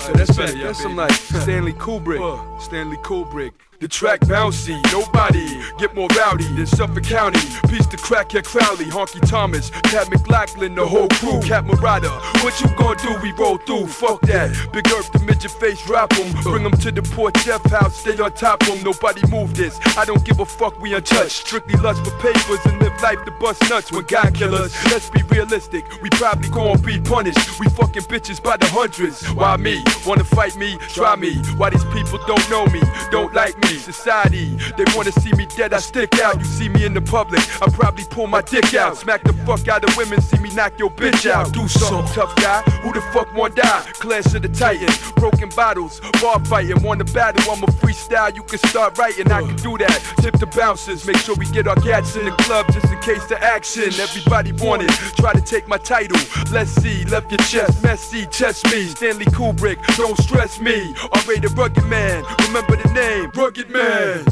[0.00, 2.60] So that's, that, that's some like Stanley Kubrick.
[2.62, 3.52] Stanley Kubrick.
[3.80, 7.40] The track bouncy, nobody get more rowdy than Suffolk County.
[7.66, 12.10] Piece to crack your Crowley, Honky Thomas, Cat McLaughlin, the whole crew, Cat Murata.
[12.44, 13.16] What you gonna do?
[13.22, 14.54] We roll through, fuck that.
[14.74, 16.30] Big Earth, the midget face, rap 'em.
[16.42, 18.84] Bring 'em to the Port Jeff house, stay on top 'em.
[18.84, 19.80] Nobody move this.
[19.96, 21.46] I don't give a fuck, we untouched.
[21.46, 24.74] Strictly lust for papers and live life to bust nuts when God killers.
[24.92, 27.58] Let's be realistic, we probably gon' be punished.
[27.58, 29.26] We fucking bitches by the hundreds.
[29.32, 29.82] Why me?
[30.04, 30.76] Wanna fight me?
[30.92, 31.32] Try me.
[31.56, 32.82] Why these people don't know me?
[33.10, 33.69] Don't like me?
[33.78, 36.38] Society, they wanna see me dead, I stick out.
[36.38, 38.96] You see me in the public, I probably pull my dick out.
[38.96, 41.52] Smack the fuck out of women, see me knock your bitch out.
[41.52, 42.62] Do something, tough guy.
[42.82, 43.84] Who the fuck wanna die?
[43.94, 46.82] Clash of the Titans, broken bottles, bar fighting.
[46.82, 47.52] Wanna battle?
[47.52, 49.30] I'm a freestyle, you can start writing.
[49.30, 49.98] I can do that.
[50.18, 53.24] Tip the bouncers, make sure we get our cats in the club just in case
[53.26, 53.92] the action.
[54.00, 56.20] Everybody want it, try to take my title.
[56.52, 58.86] Let's see, left your chest, messy, chest me.
[58.86, 60.94] Stanley Kubrick, don't stress me.
[61.12, 61.40] R.A.
[61.40, 64.24] the Rugged Man, remember the name, rugged man.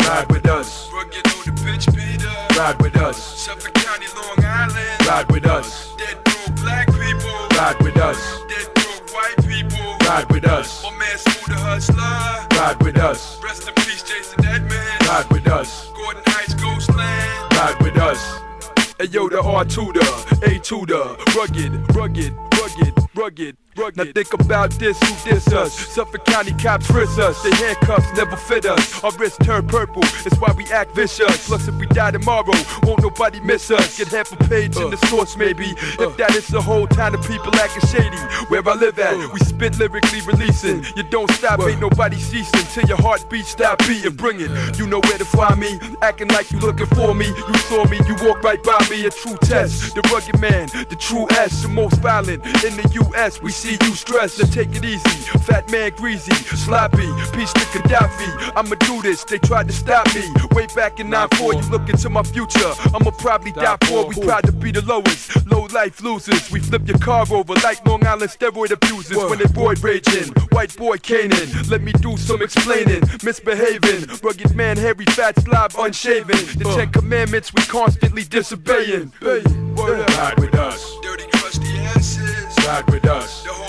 [0.00, 0.90] Ride with us.
[0.92, 2.58] Rugged on the bitch beater.
[2.58, 3.16] Ride with us.
[3.40, 5.06] Suffolk County, Long Island.
[5.06, 5.94] Ride with us.
[5.96, 7.38] Dead broke black people.
[7.58, 8.18] Ride with us.
[8.48, 9.96] Dead broke white people.
[10.06, 10.82] Ride with us.
[10.82, 12.58] My man Smooth the Hustler.
[12.58, 13.42] Ride with us.
[13.42, 15.08] Rest in peace, Jason Edmonds.
[15.08, 15.90] Ride with us.
[15.96, 17.52] Gordon Heights, Ghostland.
[17.54, 18.40] Ride with us.
[18.98, 20.00] Hey yo, the R tutor,
[20.42, 23.96] A tutor, rugged, rugged, rugged, rugged, rugged.
[23.96, 25.72] Now think about this, who diss us?
[25.72, 27.42] Suffolk County cops frisk us.
[27.42, 29.02] The handcuffs never fit us.
[29.02, 31.48] Our wrists turn purple, it's why we act vicious.
[31.48, 32.52] Plus, if we die tomorrow,
[32.82, 33.98] won't nobody miss us.
[33.98, 35.06] Get half a page in the uh.
[35.06, 35.70] source, maybe.
[35.70, 36.08] If uh.
[36.18, 38.16] that is the whole town of people acting shady.
[38.48, 39.28] Where I live at, uh.
[39.32, 40.82] we spit lyrically releasing.
[40.82, 40.96] Mm.
[40.96, 44.14] You don't stop, ain't nobody ceasing till your heartbeat stop beating.
[44.14, 45.78] Bring it, you know where to find me.
[46.02, 47.26] Acting like you looking for me.
[47.26, 49.06] You saw me, you walk right by me.
[49.06, 53.40] A true test, the rugged man, the true S, the most violent in the U.S.
[53.40, 55.08] We see you stressed, so take it easy.
[55.46, 58.52] Fat man, greasy, sloppy, peace to Gaddafi.
[58.56, 60.22] I'ma do this, they tried to stop me.
[60.52, 62.72] Way back in 9-4, you look into my future.
[62.94, 64.06] I'ma probably die for.
[64.06, 66.50] We proud to be the lowest, low life losers.
[66.50, 70.32] We flip your car over like Long Island steroid abusers when they boy raging.
[70.52, 73.02] White boy Canaan, let me do some explaining.
[73.22, 76.36] Misbehaving, rugged man, hairy, fat, slob, unshaven.
[76.58, 79.12] The Ten Commandments we constantly disobeying.
[79.20, 79.42] Hey,
[79.76, 80.98] Ride with us.
[81.02, 82.66] Dirty, crusty asses.
[82.66, 83.59] Ride with us.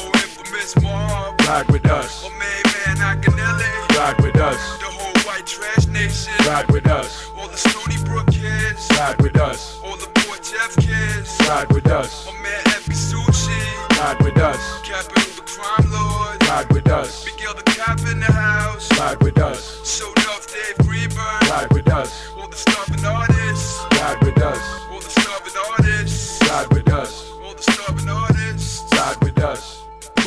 [0.75, 1.35] Whole.
[1.47, 2.23] Ride with us.
[2.23, 2.63] My main
[2.97, 3.97] man Akinyele.
[3.97, 4.79] Ride with us.
[4.79, 6.33] The whole white trash nation.
[6.47, 7.29] Ride with us.
[7.37, 8.87] All the Stony Brook kids.
[8.97, 9.79] Ride with us.
[9.83, 11.37] All the Port Jeff kids.
[11.47, 12.25] Ride with us.
[12.27, 13.59] My man Epi Suchi.
[13.99, 14.81] Ride with us.
[14.83, 16.41] Capital the crime lord.
[16.47, 17.25] Ride with us.
[17.25, 18.89] Miguel the cop in the house.
[18.99, 19.81] Ride with us.
[19.85, 21.43] Showed off Dave Greenberg.
[21.49, 22.29] Ride with us.
[22.37, 23.83] All the starving artists.
[23.99, 24.80] Ride with us.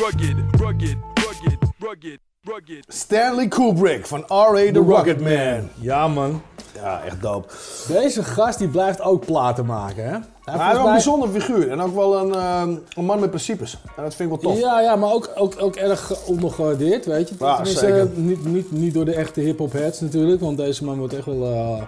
[0.01, 2.85] Rugged, rugged, rugged, rugged, rugged.
[2.89, 4.71] Stanley Kubrick van R.A.
[4.71, 5.69] The Rugged Man.
[5.81, 6.43] Ja, man.
[6.85, 7.47] Ja, echt dope.
[7.87, 10.09] Deze gast die blijft ook platen maken, hè?
[10.11, 13.29] Hij Hij is wel een bijzonder figuur en ook wel een, ehm, een man met
[13.29, 13.77] principes.
[13.97, 14.61] En dat vind ik wel tof.
[14.61, 17.35] Ja, ja, maar ook, ook, ook erg ondergewaardeerd, weet je.
[17.39, 18.09] Ja, Tenminste, zeker.
[18.15, 21.43] Niet, niet, niet door de echte hip-hop heads natuurlijk, want deze man wordt echt wel.
[21.43, 21.81] eh,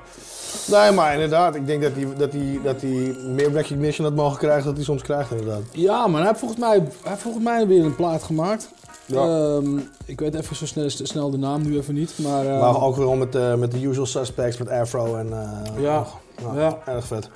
[0.72, 4.38] Nee, maar inderdaad, ik denk dat hij, dat hij, dat hij meer recognition had mogen
[4.38, 5.62] krijgen dan hij soms krijgt inderdaad.
[5.72, 8.70] Ja, maar hij heeft volgens mij, hij heeft volgens mij weer een plaat gemaakt.
[9.08, 9.22] Ja.
[9.56, 12.46] Ehm, ik weet even zo snel, snel de naam nu even niet, maar...
[12.46, 15.28] eh, Maar ook weer met, eh, met de usual suspects, met Afro en...
[15.34, 16.06] eh, Ja,
[16.44, 16.78] nou, ja.
[16.86, 17.30] Erg vet.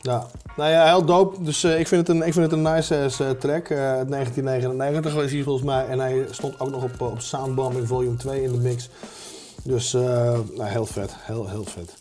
[0.00, 0.26] Ja.
[0.56, 1.42] Nou ja, heel dope.
[1.42, 3.68] Dus eh, ik, vind het een, ik vind het een nice ass, track.
[3.68, 5.86] eh, uit 1999 was hij volgens mij.
[5.86, 8.88] En hij stond ook nog op, op Soundbombing Volume 2 in de mix.
[9.62, 11.10] Dus nou, heel vet.
[11.16, 11.94] Heel, heel vet.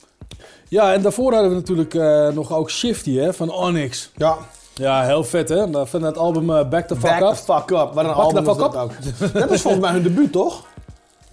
[0.70, 1.94] Ja, en daarvoor hadden we natuurlijk
[2.36, 4.12] nog ook Shifty hè, van Onyx.
[4.16, 4.38] Ja.
[4.76, 5.86] Ja, heel vet hè.
[5.88, 7.30] Van het album eh, Back the Fuck Back Up.
[7.36, 7.94] the fuck up.
[7.94, 8.80] Wat een Back album fuck dat up.
[8.82, 8.92] ook.
[9.34, 10.64] Dat is volgens mij hun debuut, toch?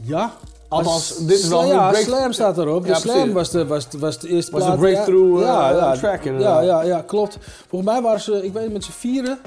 [0.02, 0.32] Ja.
[0.68, 2.86] Althans, dit is wel Ja, break- Slam staat erop.
[2.86, 3.32] Ja, de Slam precies.
[3.32, 4.80] was de, was, de- was de eerste Was de plaat.
[4.80, 6.64] breakthrough, ja, eh, ja, track, ja, inderdaad.
[6.64, 7.38] ja, ja, klopt.
[7.68, 9.38] Volgens mij waren ze, ik weet niet, met z'n vieren.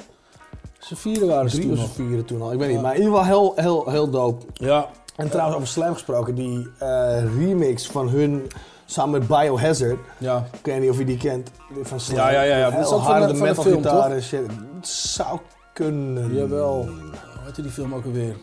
[0.80, 2.08] Z'n vieren waren ze Drie toen of nog.
[2.08, 2.52] vier toen al.
[2.52, 2.76] Ik weet niet.
[2.78, 2.82] Ja.
[2.84, 4.46] Maar in ieder geval heel, heel, heel dope.
[4.54, 4.88] Ja.
[5.16, 8.48] En trouwens over Slam gesproken, die eh, remix van hun
[8.86, 9.98] samen met Biohazard.
[10.18, 10.46] Ja.
[10.60, 11.52] Ik weet niet of je die kent.
[11.82, 12.00] Van.
[12.16, 12.70] Ja, ja, ja, ja.
[12.70, 14.12] Dat Heel harde de- van de metal film, gitaar toch?
[14.12, 14.40] en shit.
[14.76, 15.40] Het zou
[15.74, 16.34] kunnen.
[16.36, 16.76] Jawel.
[16.86, 18.36] Hoe heette die film ook alweer?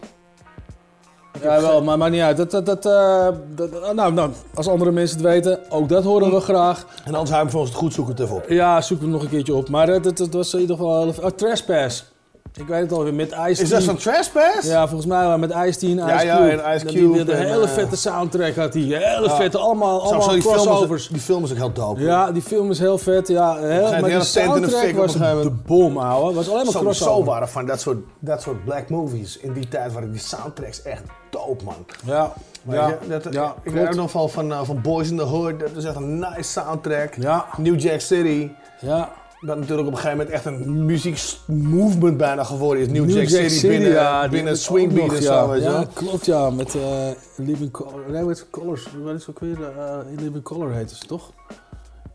[1.43, 2.37] Ja, wel, maar maakt niet uit.
[2.37, 6.31] Dat, dat, dat, eh, dat- nou, nou, als andere mensen het weten, ook dat horen
[6.31, 6.87] we graag.
[7.05, 8.49] En anders hij hem volgens het goed zoeken het even op.
[8.49, 9.69] Ja, zoeken we nog een keertje op.
[9.69, 11.07] Maar eh, dat, dat was in ieder geval...
[11.09, 12.12] Oh, Trespass.
[12.55, 14.69] Ik weet het alweer, met Ice Is dat zo'n trespass?
[14.69, 16.51] Ja, volgens mij wel, met Ice T en Ice Ja, ja, Cube.
[16.63, 18.83] en Ice Die- Cube die- Een en, hele eh, vette soundtrack had hij.
[18.83, 19.37] Hele Ja.
[19.37, 21.09] vette, allemaal, allemaal die film, is, crossovers.
[21.09, 22.01] die film is ook heel dope.
[22.01, 23.29] Ja, die film is heel vet.
[23.29, 26.35] Ja, heel, maar die die de soundtrack een was de bom, ouwe.
[26.35, 27.25] Was alleen maar crossover.
[27.25, 31.03] waren van dat soort, dat soort black movies in die tijd waren die soundtracks echt
[31.31, 31.87] dope, man.
[32.05, 32.33] Ja,
[32.69, 35.23] ja, je, dat, ja, ik weet ook nog van, van, eh, van Boys in the
[35.23, 37.15] Hood, dat is echt een nice soundtrack.
[37.15, 37.45] Ja.
[37.57, 38.51] New Jack City.
[38.81, 39.11] Ja.
[39.47, 42.89] Dat natuurlijk op een gegeven moment echt een muziekmovement bijna geworden is.
[42.89, 45.47] New, Jack, City, binnen, ja, binnen ook swing beat nog, en ja.
[45.47, 45.87] zo, Ja, wel.
[45.95, 48.05] klopt ja, met eh Living Color.
[48.11, 48.87] Nee, met Colors.
[49.03, 49.63] Wat is ook weer?
[49.63, 51.31] eh, In Living Color heette ze toch?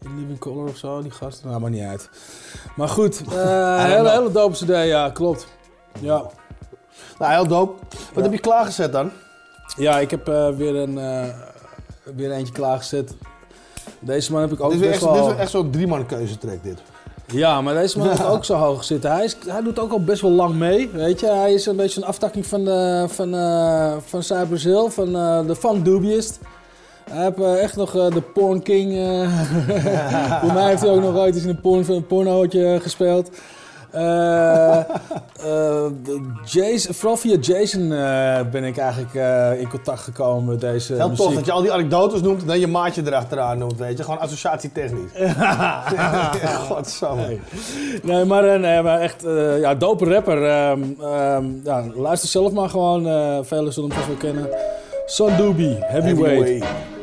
[0.02, 1.48] In Living Color of zo, die gasten.
[1.48, 2.10] Nou, maar niet uit.
[2.76, 5.48] Maar goed, eh hele, hele dope CD, ja, klopt.
[6.00, 6.24] Ja.
[7.20, 7.82] Nou, heel dope.
[8.14, 9.12] Wat heb je klaargezet dan?
[9.78, 11.26] Ja, ik heb eh, weer, een, eh,
[12.16, 13.14] weer eentje klaargezet.
[14.00, 15.32] Deze man heb ik ook Dit is, best echt, dit wel...
[15.32, 16.80] is echt zo'n drieman keuzetrack dit.
[17.28, 19.12] Ja, maar deze man heeft ook zo hoog zitten.
[19.12, 21.28] Hij, is, hij doet ook al best wel lang mee, weet je.
[21.28, 25.48] Hij is een beetje een aftakking van, de, van, eh, van Cypress Hill, van eh,
[25.48, 26.40] de Funk Dubiest.
[27.10, 28.98] Hij heeft eh, echt nog eh, de Porn King.
[28.98, 33.30] eh Voor mij heeft hij ook nog ooit eens in een, porn, een pornootje gespeeld.
[33.98, 34.78] Eh,
[35.44, 35.86] eh,
[36.46, 39.14] Jason, vooral via Jason eh, ben ik eigenlijk
[39.60, 41.26] in contact gekomen met deze Heel muziek.
[41.26, 44.04] tof dat je al die anekdotes noemt en dan je maatje erachteraan noemt, weet je.
[44.04, 45.12] Gewoon associatietechnisch.
[46.70, 47.38] Godsamme.
[48.04, 49.24] Nee, maar, eh, nee, maar echt,
[49.60, 50.44] ja, dope rapper.
[50.44, 53.04] Ehm, ehm, ja, luister zelf maar gewoon.
[53.46, 54.50] velen zullen hem vast wel kennen.
[55.06, 56.38] Son Doobie, Heavyweight.
[56.38, 56.97] Heavyweight.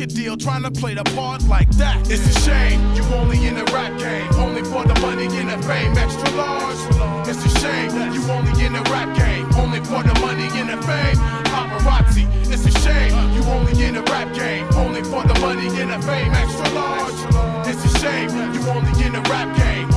[0.00, 2.10] Record deal trying to play the part like that.
[2.10, 5.58] It's a shame you only in the rap game, only for the money and the
[5.66, 5.92] fame.
[5.96, 7.28] Extra large.
[7.28, 10.80] It's a shame you only in the rap game, only for the money and the
[10.86, 11.16] fame.
[11.52, 12.24] Paparazzi.
[12.50, 16.00] It's a shame you only in the rap game, only for the money and the
[16.06, 16.32] fame.
[16.32, 17.68] Extra large.
[17.68, 19.89] It's a shame you only in the rap game,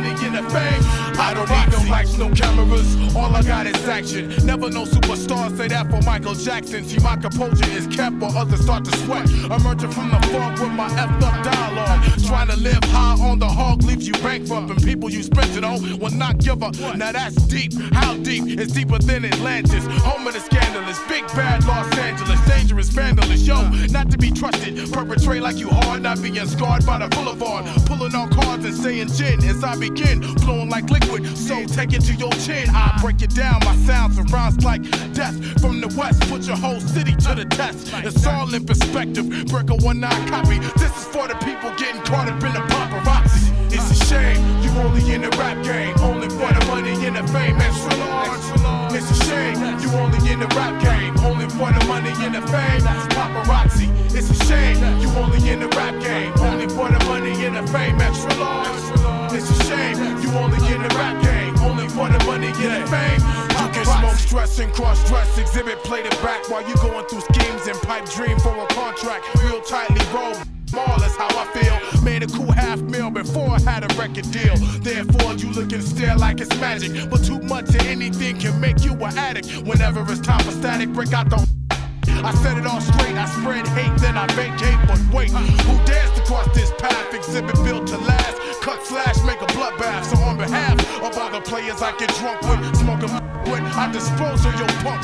[0.00, 0.82] money and the fame.
[1.18, 2.96] I don't need no lights, no cameras.
[3.16, 4.28] All I got is action.
[4.46, 6.84] Never no superstar say that for Michael Jackson.
[6.84, 9.28] See, my composure is kept while others start to sweat.
[9.30, 12.04] Emerging from the fog with my effed up dialogue.
[12.26, 15.64] Trying to live high on the hog leaves you bankrupt, and people you spent it
[15.64, 16.78] on will not give up.
[16.96, 17.72] Now that's deep.
[17.92, 18.44] How deep?
[18.58, 19.84] It's deeper than Atlantis.
[20.04, 23.46] Home of the scandalous, big bad Los Angeles, dangerous vandalist.
[23.46, 24.92] Yo, not to be trusted.
[24.92, 27.64] Perpetrate like you hard, not being scarred by the boulevard.
[27.86, 31.26] Pulling on cards and saying gin as I begin, flowing like liquid.
[31.36, 32.68] So take it to your chin.
[32.70, 33.60] I break it down.
[33.64, 34.82] My sounds and rhymes like
[35.14, 36.20] death from the west.
[36.28, 37.90] Put your whole city to the test.
[38.04, 39.28] It's all in perspective.
[39.46, 40.58] Break a one nine copy.
[40.58, 43.72] This is for the people getting caught up in the paparazzi.
[43.72, 47.24] It's a shame you only in the rap game, only for the money and the
[47.32, 47.56] fame.
[47.56, 48.94] Extra large.
[48.94, 52.42] It's a shame you only in the rap game, only for the money and the
[52.48, 52.82] fame.
[53.16, 53.88] Paparazzi.
[54.14, 57.66] It's a shame you only in the rap game, only for the money and the
[57.72, 58.00] fame.
[58.00, 59.07] Extra large.
[60.46, 62.90] It's a shame you only in the rap game, only for the money and the
[62.90, 63.20] fame.
[63.50, 67.20] You can smoke stress and cross dress, Xzibit play the back while you going through
[67.20, 69.24] schemes and pipe dream for a contract.
[69.42, 70.38] Real tightly rolled.
[70.68, 72.02] Small is how I feel.
[72.02, 74.54] Made a cool half mil before I had a record deal.
[74.82, 77.08] Therefore, you looking still like it's magic.
[77.08, 79.66] But too much of anything can make you an addict.
[79.66, 81.48] Whenever it's time for static, break out the.
[82.08, 84.78] I set it all straight, I spread hate, then I vacate.
[84.86, 87.12] But wait, who dares to cross this path?
[87.12, 88.37] Xzibit built to last.
[88.88, 90.04] Cut slash, make a bloodbath.
[90.04, 93.12] So on behalf of all the players I get drunk with, smoke 'em
[93.50, 95.02] with, I dispose of your pump.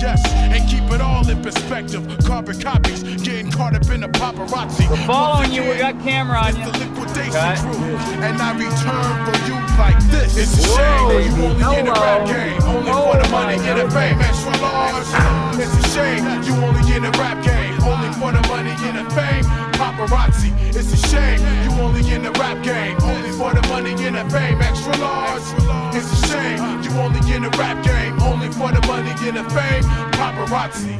[0.00, 2.02] Yes, and keep it all in perspective.
[2.24, 4.88] Carbon copies, getting caught up in the paparazzi.
[4.90, 6.64] We're following you, we got camera on you.
[6.64, 8.26] The liquidation Okay.
[8.26, 10.36] and I return for you like this.
[10.36, 13.28] It's a Whoa, shame that you only in the rap game, only Oh for the
[13.30, 14.20] money and the fame.
[14.20, 15.06] Extra large.
[15.62, 19.10] It's a shame you only in the rap game, only for the money and the
[19.14, 19.73] fame.
[19.94, 20.50] Paparazzi.
[20.74, 24.24] It's a shame you only in the rap game, only for the money and the
[24.30, 24.60] fame.
[24.60, 25.42] Extra large.
[25.94, 29.44] It's a shame you only in the rap game, only for the money and the
[29.50, 29.84] fame.
[30.12, 30.98] Paparazzi.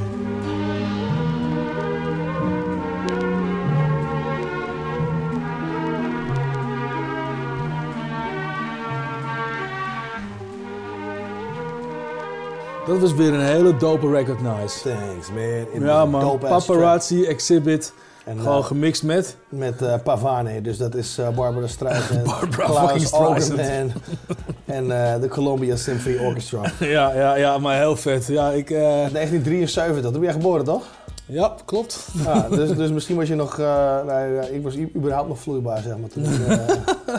[12.87, 14.81] Dat was weer een hele dope recognize.
[14.81, 15.43] Thanks, man.
[15.43, 17.93] It was Ja man, dope-ass paparazzi, Xzibit.
[18.25, 19.37] En, gewoon eh, gemixt met...
[19.49, 23.13] Met eh, Pavane, dus dat is eh, Barbara Streisand, Barbara Klaus.
[23.13, 23.93] Ogerman
[24.65, 24.89] en
[25.21, 26.63] de Columbia Symphony Orchestra.
[26.79, 28.27] Ja, ja, ja, maar heel vet.
[28.27, 28.71] Ja, ik...
[28.71, 30.85] eh, 1973, toen ben jij geboren toch?
[31.27, 32.07] Ja, klopt.
[32.25, 35.83] Ja, dus, dus misschien was je nog, eh, nee, ja, ik was überhaupt nog vloeibaar
[35.83, 36.25] zeg maar toen.
[36.25, 36.59] eh,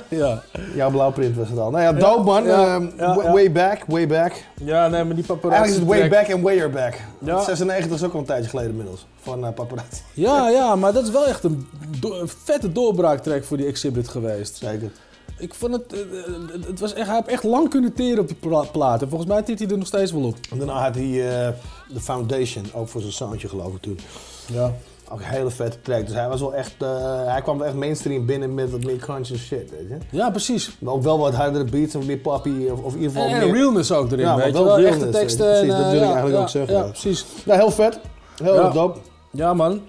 [0.20, 0.41] ja.
[0.76, 1.70] Jouw blauwprint was het al.
[1.72, 2.43] Nou ja, dope man.
[2.43, 3.32] ja, Ehm, ja.
[3.32, 4.34] Way back, way back.
[4.64, 5.62] Ja, nee, maar die paparazzi...
[5.62, 6.93] Eigenlijk is het way back en way back.
[7.20, 7.41] Ja.
[7.43, 10.01] 96 is ook al een tijdje geleden inmiddels, van eh, paparazzi.
[10.14, 11.68] Ja, ja, maar dat is wel echt een,
[11.99, 14.58] do- een vette doorbraaktrack voor die exhibit geweest.
[14.58, 14.91] Zeker.
[15.38, 18.28] Ik vond het, eh, eh, het was echt, hij heeft echt lang kunnen teren op
[18.28, 19.02] die pla- plaat.
[19.02, 20.36] En volgens mij tiet hij er nog steeds wel op.
[20.52, 21.04] En daarna had hij
[21.46, 21.54] eh,
[21.94, 24.00] de Foundation, ook voor zijn soundje geloof ik toen.
[24.46, 24.72] Ja.
[25.10, 26.06] Ook een hele vette track.
[26.06, 29.06] Dus hij was wel echt, eh, hij kwam wel echt mainstream binnen met wat meer
[29.06, 29.98] conscious shit, weet je.
[30.18, 30.76] Ja, precies.
[30.80, 33.28] Maar ook wel wat hardere beats en wat meer poppy, of, of in ieder geval
[33.28, 33.48] En, meer...
[33.48, 34.80] en realness ook erin, Ja, maar weet je wel wel.
[34.80, 35.46] realness, Echte teksten.
[35.48, 36.88] precies, en, dat wil ik ja, eigenlijk ja, ook zeggen, Ja, ja.
[36.90, 37.26] precies.
[37.46, 38.00] Nou, heel vet.
[38.44, 38.64] Heel Ja.
[38.64, 39.00] erg dope.
[39.32, 39.82] Ja, man.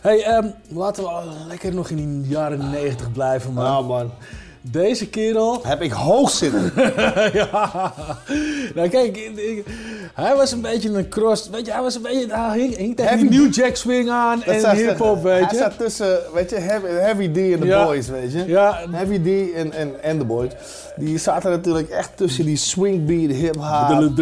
[0.00, 1.10] hey, ehm, laten we
[1.48, 3.64] lekker nog in die jaren 90 blijven, man.
[3.64, 4.10] Ja, man.
[4.70, 5.60] Deze kerel...
[5.66, 6.72] Heb ik hoog zitten.
[7.32, 7.94] ja.
[8.74, 9.64] Nou, kijk, ik- ik-
[10.14, 11.48] hij was een beetje een cross...
[11.50, 12.26] Weet je, hij was een beetje...
[12.30, 15.48] Hij hing, hing tegen die Heavy- New Jack Swing aan Dat en hip-hop, weet Hij
[15.50, 15.56] je.
[15.56, 17.84] zat tussen, weet je, Heavy, Heavy D en Ja.
[17.84, 18.44] Boys, weet je.
[18.46, 18.80] Ja.
[18.90, 19.52] Heavy D
[20.02, 20.50] en, de Boys.
[20.96, 24.18] Die zaten natuurlijk echt tussen die swingbeat, hip-hop.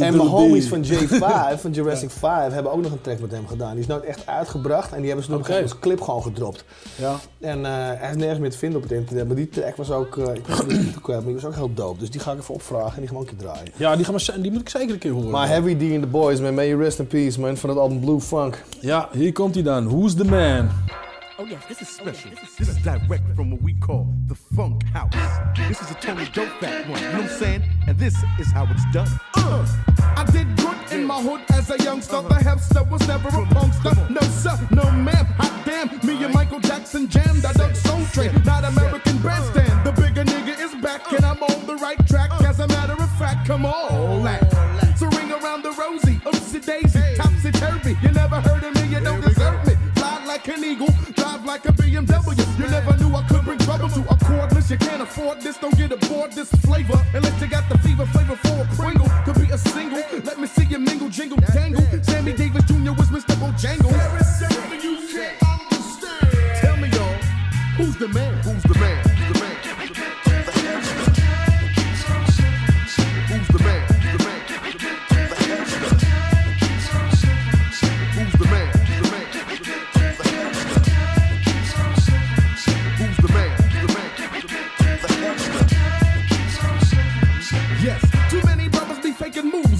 [0.00, 3.46] En mijn homies van J5, van Jurassic 5, hebben ook nog een track met hem
[3.46, 3.70] gedaan.
[3.70, 5.62] Die is nooit echt uitgebracht en die hebben ze nog Oké.
[5.62, 6.64] als clip gewoon gedropt.
[6.96, 7.14] Ja.
[7.40, 9.26] En eh, hij is nergens meer te vinden op het internet.
[9.26, 11.74] Maar die, track was ook, eh, ik was niet kwijt, maar die was ook heel
[11.74, 11.98] dope.
[11.98, 13.72] Dus die ga ik even opvragen en die gaan we een keer draaien.
[13.76, 15.30] Ja, die, gaan we, die moet ik zeker een keer horen.
[15.30, 17.78] Maar Heavy D and the Boys, man, may you rest in peace, man, van het
[17.78, 18.64] album Blue Funk.
[18.80, 19.88] Ja, hier komt hij dan.
[19.88, 20.68] Who's the man?
[21.42, 22.30] Oh yes, this is special.
[22.56, 25.12] This is direct from what we call the funk house.
[25.56, 27.62] This is a totally dope fat one, you know what I'm saying?
[27.88, 29.08] And this is how it's done.
[29.34, 29.66] Uh,
[30.16, 32.22] I did good in my hood as a youngster.
[32.22, 34.08] The hipster was never a punkster.
[34.08, 35.26] No sir, no ma'am.
[35.38, 37.44] Hot damn, me and Michael Jackson jammed.
[37.44, 39.84] I dug Soul Train, not American Bandstand.
[39.84, 42.30] The bigger nigga is back and I'm on the right track.
[42.42, 44.46] As a matter of fact, come on, lad.
[44.96, 47.96] So ring around the rosy, oopsie daisy, topsy turvy.
[48.00, 49.74] You never heard of me, you don't deserve me.
[49.96, 51.11] Fly like an eagle, drive
[51.52, 52.58] like a BMW.
[52.58, 54.70] You never knew I could bring trouble to a cordless.
[54.70, 56.98] You can't afford this, don't get aboard this flavor.
[57.12, 59.06] Unless you got the fever flavor for a Pringle.
[59.26, 61.82] Could be a single, let me see you mingle, jingle, tangle.
[62.04, 62.92] Sammy Davis Jr.
[62.92, 63.34] was Mr.
[63.42, 63.92] Bojangles.
[63.92, 66.30] There is something you can't understand.
[66.62, 67.18] Tell me, y'all,
[67.76, 68.32] who's the man?
[68.44, 68.72] Who's the man?
[68.72, 69.01] Who's the man?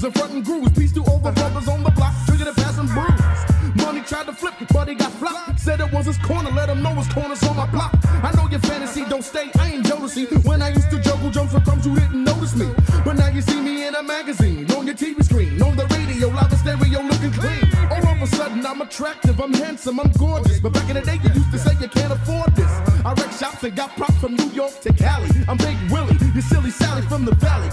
[0.03, 0.71] And fronting grooves.
[0.77, 2.13] Peace to all the brothers on the block,
[2.55, 3.85] pass and bruise.
[3.85, 5.59] Money tried to flip, but he got flopped.
[5.59, 7.93] Said it was his corner, let him know his corner's on my block.
[8.23, 10.45] I know your fantasy don't stay, I ain't Jodeci.
[10.45, 12.69] When I used to juggle jumps for crumbs, you didn't notice me.
[13.05, 16.27] But now you see me in a magazine, on your TV screen, on the radio,
[16.29, 17.63] loud and stereo looking clean.
[17.91, 20.59] All of a sudden, I'm attractive, I'm handsome, I'm gorgeous.
[20.59, 22.71] But back in the day, you used to say you can't afford this.
[23.05, 25.29] I wreck shops and got props from New York to Cali.
[25.47, 27.72] I'm Big Willie, you silly Sally from the valley.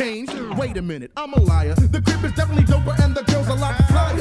[0.00, 0.58] Ain't changed.
[0.58, 1.74] Wait a minute, I'm a liar.
[1.74, 4.18] The crib is definitely doper and the girls a lot flyer.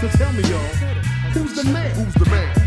[0.00, 0.58] So tell me, y'all,
[1.32, 1.94] who's the man?
[1.94, 2.57] Who's the man?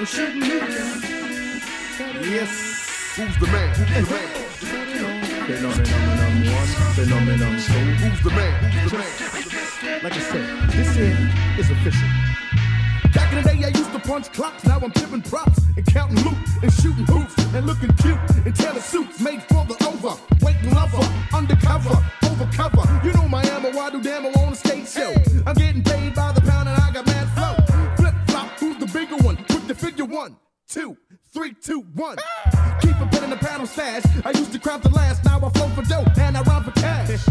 [0.00, 0.06] Man?
[0.06, 0.42] We're shooting
[2.32, 2.50] Yes.
[3.16, 3.74] Who's the man?
[3.74, 4.28] Who's the man?
[5.46, 7.72] Phenomenon one, phenomenon two.
[7.72, 8.72] Who's the man?
[8.72, 10.02] Who's the man?
[10.02, 12.08] Like I said, this here is official.
[13.12, 14.64] Back in the day, I used to punch clocks.
[14.64, 18.82] Now I'm tipping props and counting loot and shooting hoops and looking cute in tailored
[18.82, 20.16] suits made for the over.
[20.40, 21.02] Waiting lover,
[21.34, 23.04] undercover, overcover.
[23.04, 25.12] You know my ammo, I do demo on a stage show.
[25.46, 25.54] I'm
[30.70, 30.96] two,
[31.32, 32.16] three, two, one.
[32.80, 34.04] Keep a pen in the paddle stash.
[34.24, 36.70] I used to crowd the last, now I flow for dope and I rhyme for
[36.72, 37.26] cash.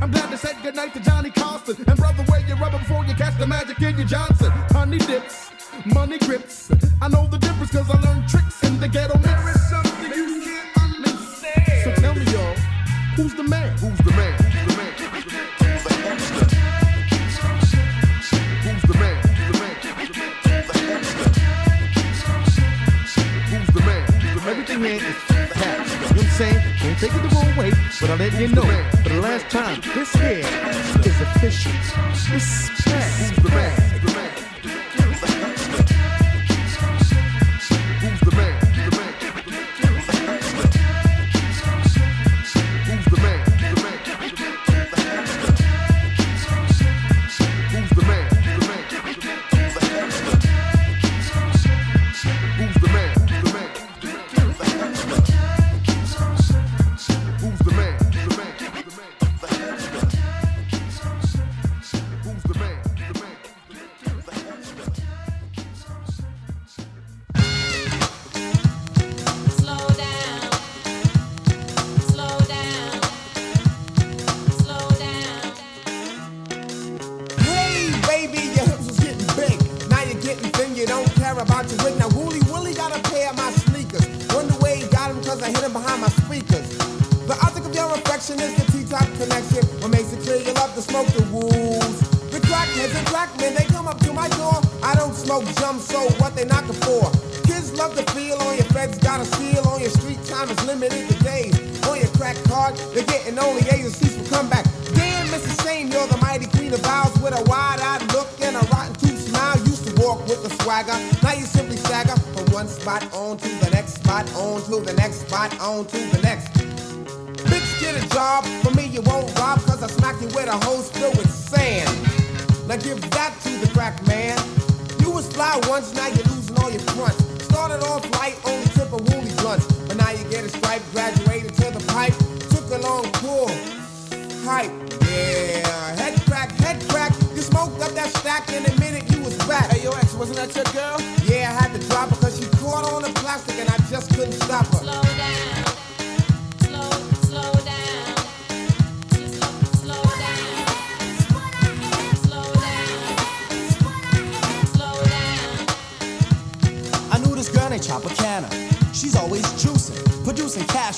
[0.00, 1.76] I'm glad to say goodnight to Johnny Carson.
[1.86, 4.50] And brother, wear your rubber before you catch the magic in your Johnson.
[4.70, 5.50] Honey dips,
[5.84, 6.70] money grips.
[7.02, 9.28] I know the difference cause I learned tricks in the ghetto mix.
[9.28, 11.84] There is something you can't understand.
[11.84, 12.54] So tell me, y'all,
[13.16, 13.76] who's the man?
[13.78, 14.32] Who's the man?
[14.32, 14.47] Who's the man?
[24.78, 25.90] Here is fact.
[25.90, 26.62] You know what I'm saying?
[26.80, 27.70] Don't take it the wrong way,
[28.00, 28.62] but I'll let you know.
[29.02, 30.46] For the last time, this here
[31.04, 31.72] is official.
[31.72, 32.92] Who's the?
[32.92, 33.77] Who's the man?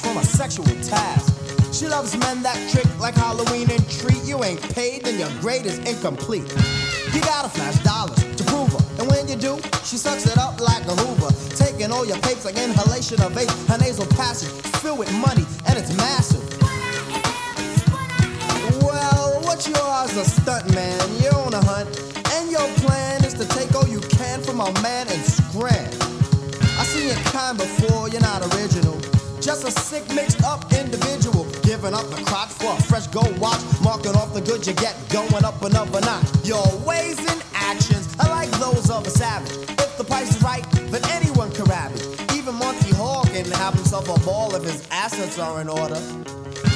[0.01, 1.35] Cash from a sexual task.
[1.73, 4.23] She loves men that trick like Halloween and treat.
[4.25, 6.49] You ain't paid, then your grade is incomplete.
[7.15, 9.03] You gotta flash dollars to prove her.
[9.03, 11.33] And when you do, she sucks it up like a Hoover.
[11.55, 13.51] Taking all your papes like inhalation of vape.
[13.69, 16.45] Her nasal passage filled with money, and it's massive.
[18.83, 21.01] Well, what you are is a stunt man.
[21.23, 21.89] You're on a hunt,
[22.35, 25.91] and your plan is to take all you can from a man and scram.
[26.79, 29.01] I seen your kind before, you're not original.
[29.41, 31.45] Just a sick, mixed up individual.
[31.63, 33.61] Giving up the crotch for a fresh gold watch.
[33.83, 36.29] Marking off the good you get, going up another notch.
[36.45, 39.51] Your ways and actions are like those of a savage.
[39.71, 42.33] If the price is right, then anyone can rap it.
[42.35, 45.97] Even Monty Hall can have himself a ball if his assets are in order.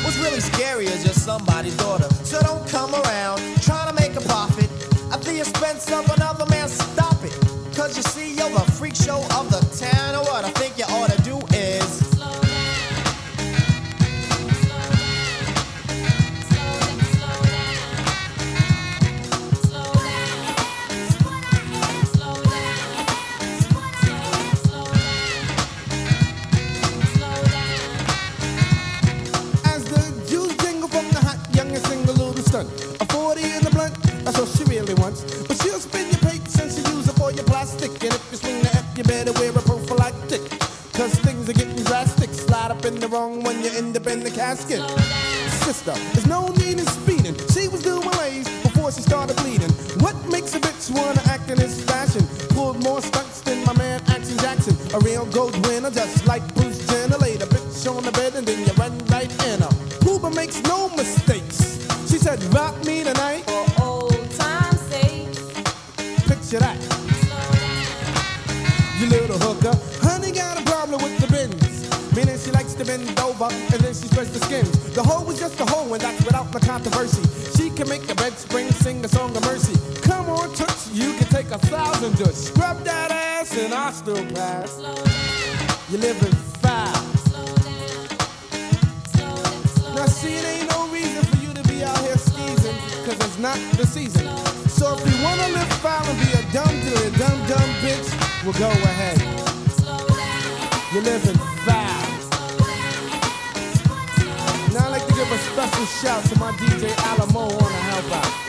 [0.02, 2.08] What's really scary is you're somebody's daughter.
[2.24, 4.70] So don't come around trying to make a profit
[5.12, 6.68] at the expense of another man.
[6.68, 7.32] Stop it.
[7.74, 9.63] Cause you see, you're the freak show of the
[43.14, 44.82] wrong when you end up in the casket.
[45.62, 47.36] Sister, there's no need in speeding.
[47.54, 49.70] She was doing lays before she started bleeding.
[50.02, 52.26] What makes a bitch wanna act in this fashion?
[52.56, 54.74] Pulled more stunts than my man Action Jackson.
[54.96, 56.42] A real gold winner, just like
[76.84, 77.22] controversy.
[77.56, 79.74] She can make a bed spring sing a song of mercy.
[80.02, 84.24] Come on, Toots, you can take a thousand just scrub that ass and I still
[84.34, 84.78] pass.
[85.90, 87.32] You're living fast.
[89.94, 93.38] Now see, it ain't no reason for you to be out here skeezing, cause it's
[93.38, 94.26] not the season.
[94.68, 96.74] So if you wanna live foul and be a dumb
[97.16, 98.08] dumb dumb bitch,
[98.44, 99.18] well go ahead.
[100.92, 101.53] You're living
[105.66, 108.43] special shout to my DJ Alamo on the help out.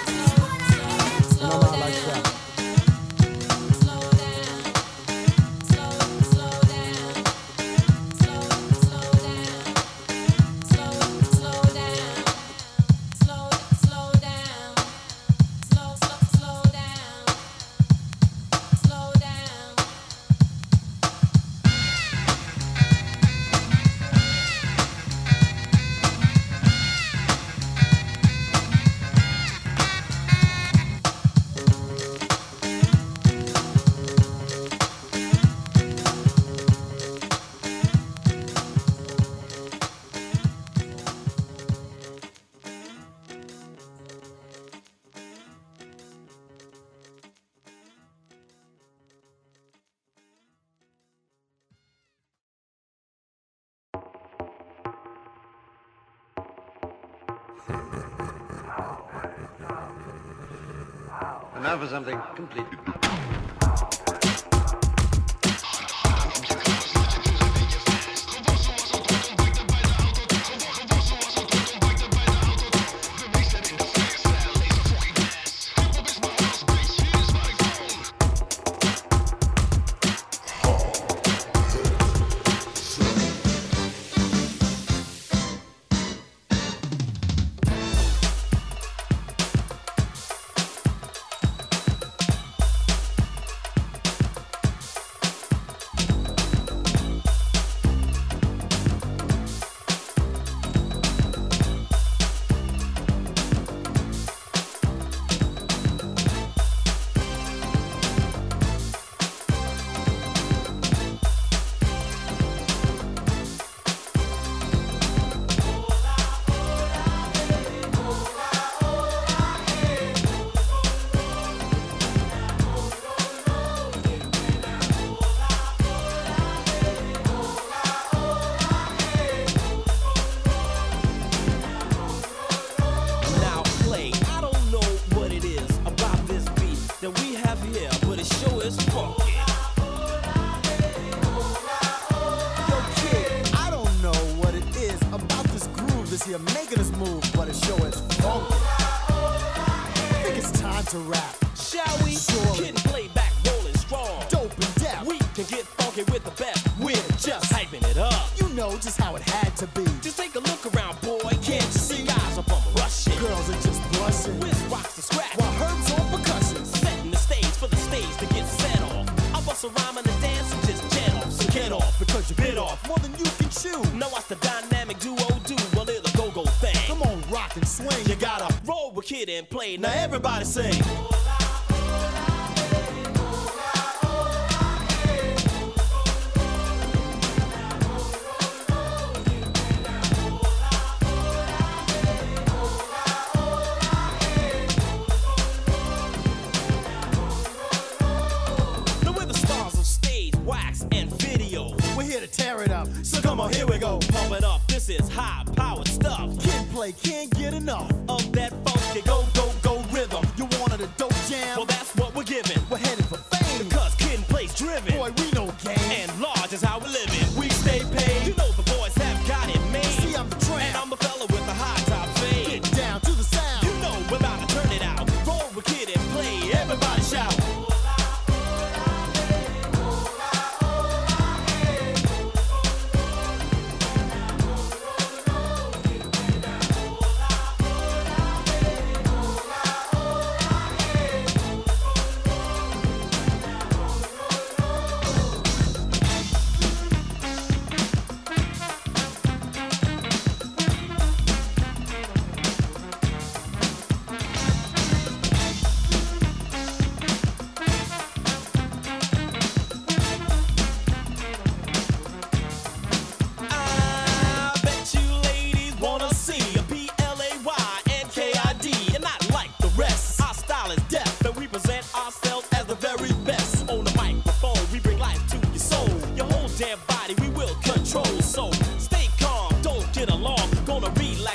[61.53, 63.44] And now for something completely.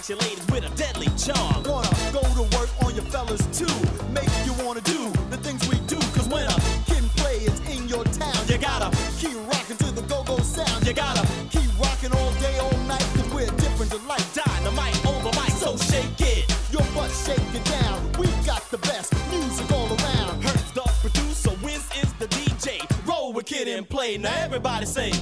[0.09, 1.62] your ladies with a deadly charm.
[1.64, 3.74] wanna go to work on your fellas too.
[4.14, 5.96] Make you wanna do the things we do.
[6.14, 8.88] Cause when a kid play is in your town, you gotta
[9.18, 10.86] keep rocking to the go-go sound.
[10.86, 13.05] You gotta keep rocking all day, all night.
[13.14, 14.24] Cause we're different to life.
[14.32, 16.48] Dynamite over mic, so shake it.
[16.72, 18.01] Your butt shake it down.
[18.18, 20.42] We got the best music all around.
[20.42, 22.80] Hurts the producer, Wiz is the DJ.
[23.07, 24.16] Roll with kid and play.
[24.16, 25.14] Now everybody sing.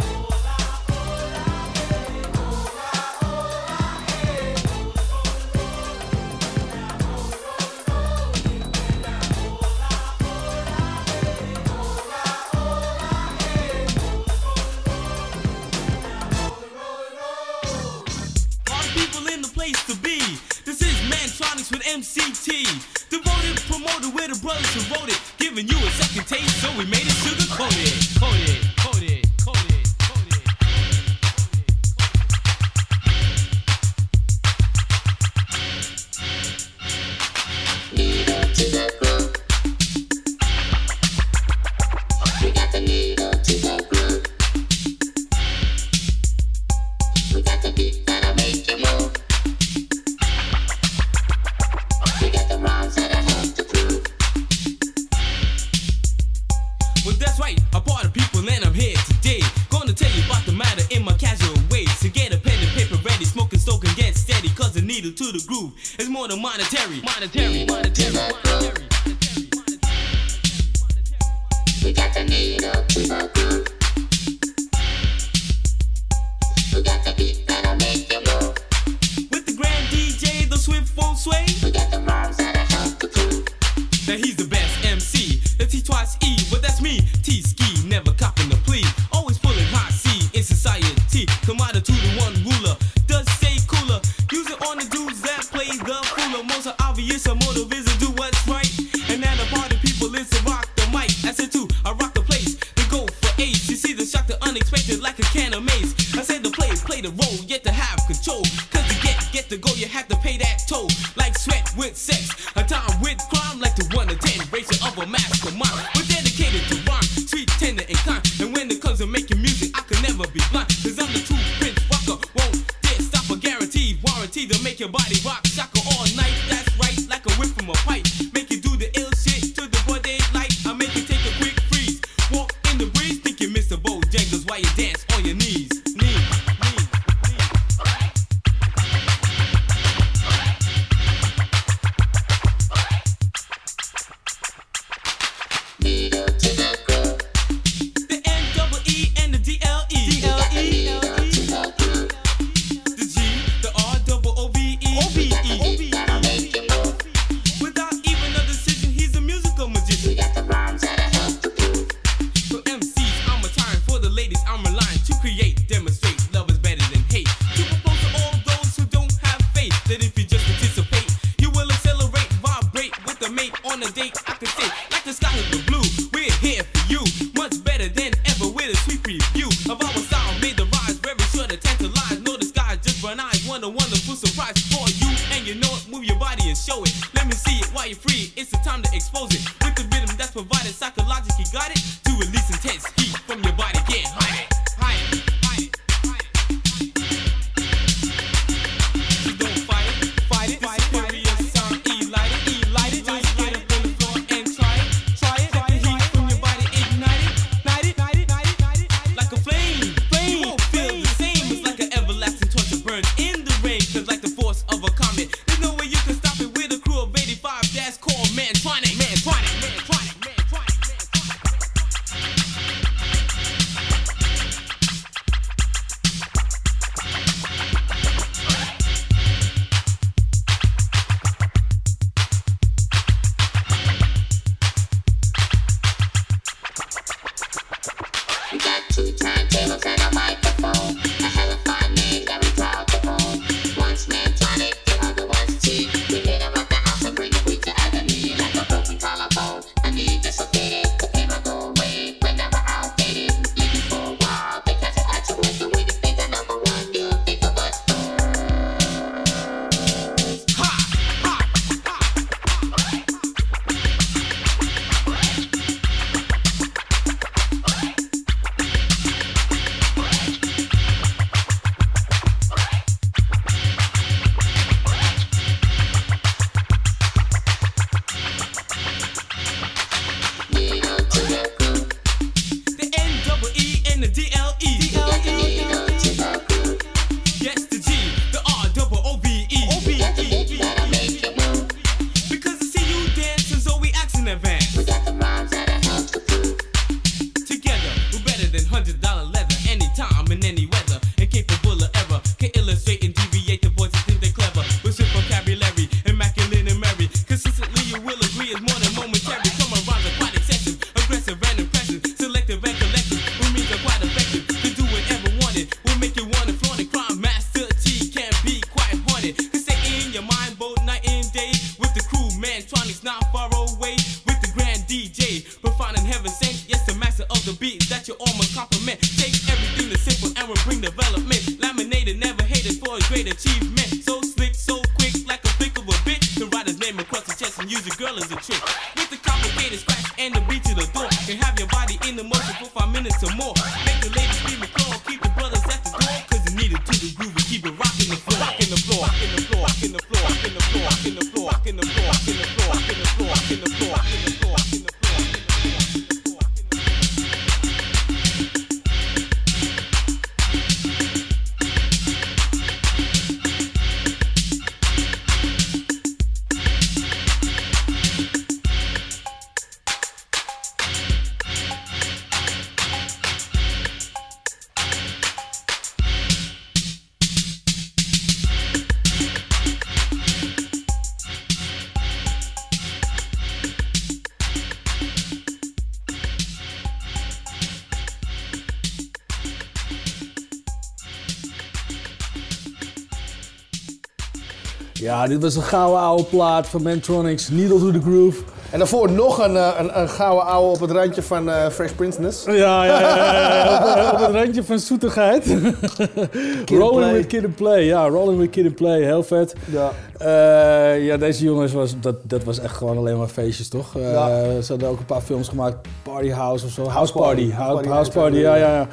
[395.19, 398.43] Ja, dit was een gouden oude plaat van Mantronics, Needle to the Groove.
[398.71, 401.93] En daarvoor nog een, eh, een, een gouden ouwe op het randje van eh, Fresh
[401.93, 402.45] Princeness.
[402.45, 402.53] Ja,
[402.85, 405.47] ja, ja, ja, op, op het randje van zoetigheid.
[406.67, 409.55] rolling with Kid and Play, ja, Rolling with Kid and Play, heel vet.
[409.65, 409.91] Ja.
[410.19, 413.97] Eh, ja, deze jongens, was, dat, dat was echt gewoon alleen maar feestjes, toch?
[413.97, 414.29] Eh, Ja.
[414.61, 416.83] Ze hadden ook een paar films gemaakt, Party House of zo.
[416.83, 417.89] House, House Party, Party.
[417.89, 418.87] House, Party House ja, ja, ja.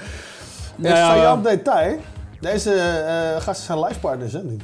[0.76, 1.96] Ja, Ja, detail.
[2.40, 4.44] Deze eh, gasten zijn life partners, hè?
[4.44, 4.58] nu.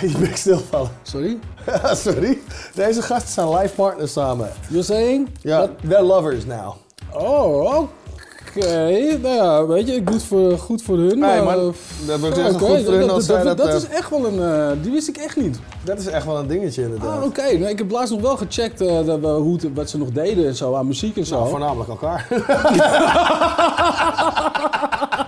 [0.00, 0.90] Kijk je bek stilvallen.
[1.02, 1.38] Sorry?
[2.04, 2.38] Sorry.
[2.74, 4.50] Deze gasten zijn life partners samen.
[4.68, 5.28] You're saying?
[5.40, 6.74] Ja, they're lovers now.
[7.12, 9.18] Oh, oké.
[9.22, 11.18] Nou ja, weet je, ik doe het voor, goed voor hun.
[11.18, 11.64] Nee, maar, eh,
[12.06, 13.88] dat wordt echt oké, goed voor hun dat- als dat, dat, dat, dat eh, is
[13.96, 14.42] echt wel een...
[14.42, 15.58] eh, die wist ik echt niet.
[15.84, 17.18] Dat is echt wel een dingetje inderdaad.
[17.18, 17.42] Ah, oké.
[17.42, 20.54] Nee, ik heb laatst nog wel gecheckt dat hoe het, wat ze nog deden en
[20.54, 21.36] zo aan muziek en zo.
[21.36, 22.26] Nou, voornamelijk elkaar.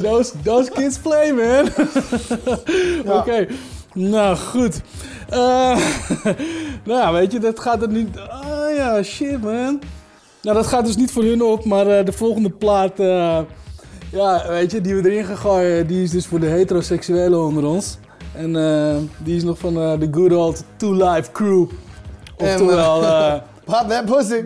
[0.00, 1.68] hey, those, kids play, man.
[3.18, 3.46] Oké,
[3.94, 4.80] nou goed.
[5.32, 5.78] Uh,
[6.84, 8.18] nou, weet je, dat gaat er niet.
[8.18, 9.80] Ah oh, ja, shit, man.
[10.42, 13.00] Nou, dat gaat dus niet voor hun op, maar eh, de volgende plaat.
[13.00, 13.38] Uh,
[14.12, 17.98] ja, weet je, die we erin gaan die is dus voor de heteroseksuelen onder ons.
[18.34, 18.52] En
[19.18, 21.66] die is nog van de good old Two Life Crew.
[22.36, 23.00] Oftewel.
[23.64, 24.44] Pop that pussy.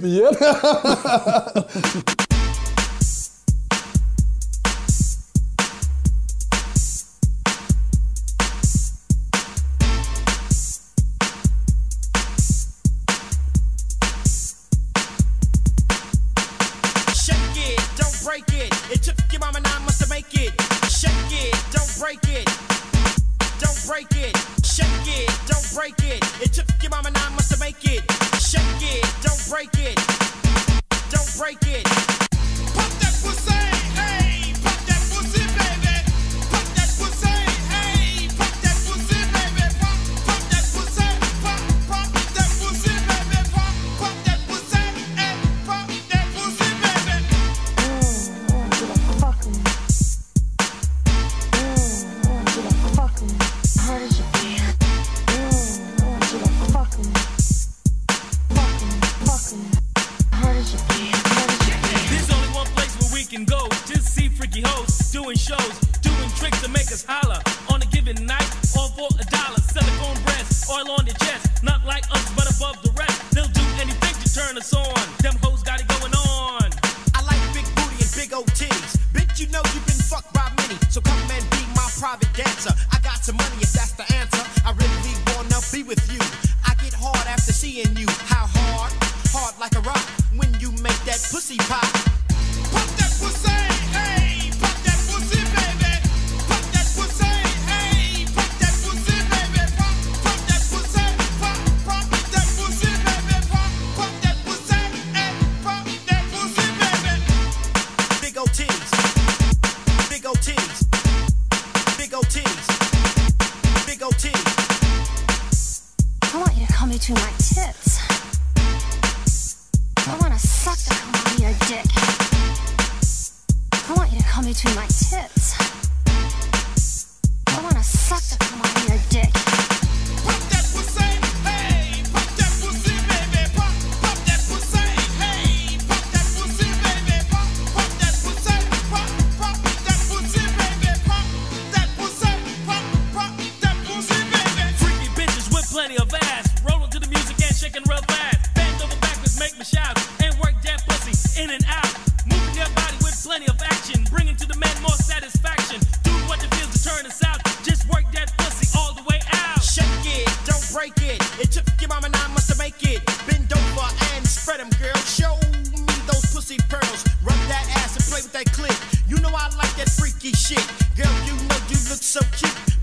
[169.40, 170.60] I like that freaky shit.
[170.96, 172.79] Girl, you know you look so cute.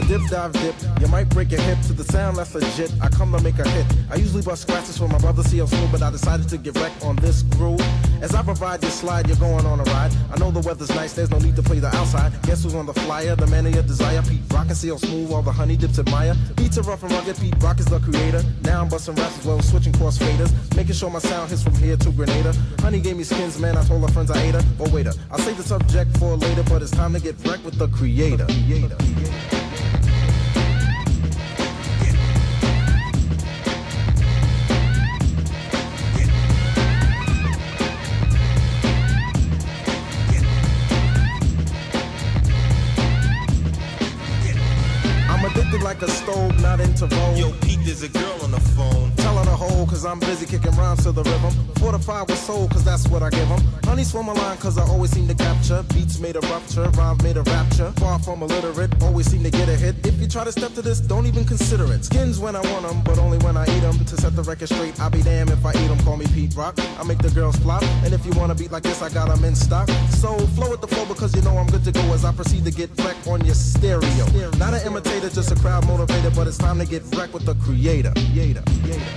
[0.00, 0.74] A dip, dive, dip.
[1.00, 2.92] You might break your hip to the sound that's legit.
[3.00, 3.86] I come to make a hit.
[4.10, 7.04] I usually bust scratches for my brother CL Smooth, but I decided to get wrecked
[7.04, 7.80] on this groove.
[8.22, 10.12] As I provide your slide, you're going on a ride.
[10.32, 12.32] I know the weather's nice, there's no need to play the outside.
[12.42, 13.36] Guess who's on the flyer?
[13.36, 14.22] The man of your desire.
[14.22, 16.34] Pete Rock and CL Smooth, all the honey dips admire.
[16.56, 18.42] Beats are rough and rugged, Pete Rock is the creator.
[18.62, 20.52] Now I'm busting raps as well switching cross faders.
[20.76, 22.54] Making sure my sound hits from here to Grenada.
[22.80, 24.62] Honey gave me skins, man, I told her friends I ate her.
[24.78, 27.78] But waiter, I'll save the subject for later, but it's time to get wrecked with
[27.78, 28.46] the creator.
[28.46, 28.96] creator.
[28.98, 29.59] I'm
[46.70, 47.36] not into roll.
[47.36, 47.50] Yo,
[47.84, 49.12] there's a girl on the phone.
[49.16, 49.50] Tell her to
[49.86, 51.52] cause I'm busy kicking rhymes to the rhythm.
[51.76, 53.60] Fortified with soul, cause that's what I give them.
[53.84, 55.82] Honey swim a line, cause I always seem to capture.
[55.94, 57.92] Beats made a rupture, rhymes made a rapture.
[57.96, 60.06] Far from illiterate, always seem to get a hit.
[60.06, 62.04] If you try to step to this, don't even consider it.
[62.04, 63.98] Skins when I want them, but only when I eat them.
[64.04, 65.98] To set the record straight, I'll be damned if I eat them.
[66.00, 66.78] Call me Pete Rock.
[66.98, 67.82] I make the girls flop.
[68.04, 69.88] And if you wanna beat like this, I got them in stock.
[70.22, 72.64] So flow with the flow because you know I'm good to go as I proceed
[72.64, 74.26] to get wrecked on your stereo.
[74.58, 77.54] Not an imitator, just a crowd motivator, but it's time to get wrecked with the
[77.70, 78.12] creator.
[78.32, 78.62] creator.
[78.82, 79.16] creator.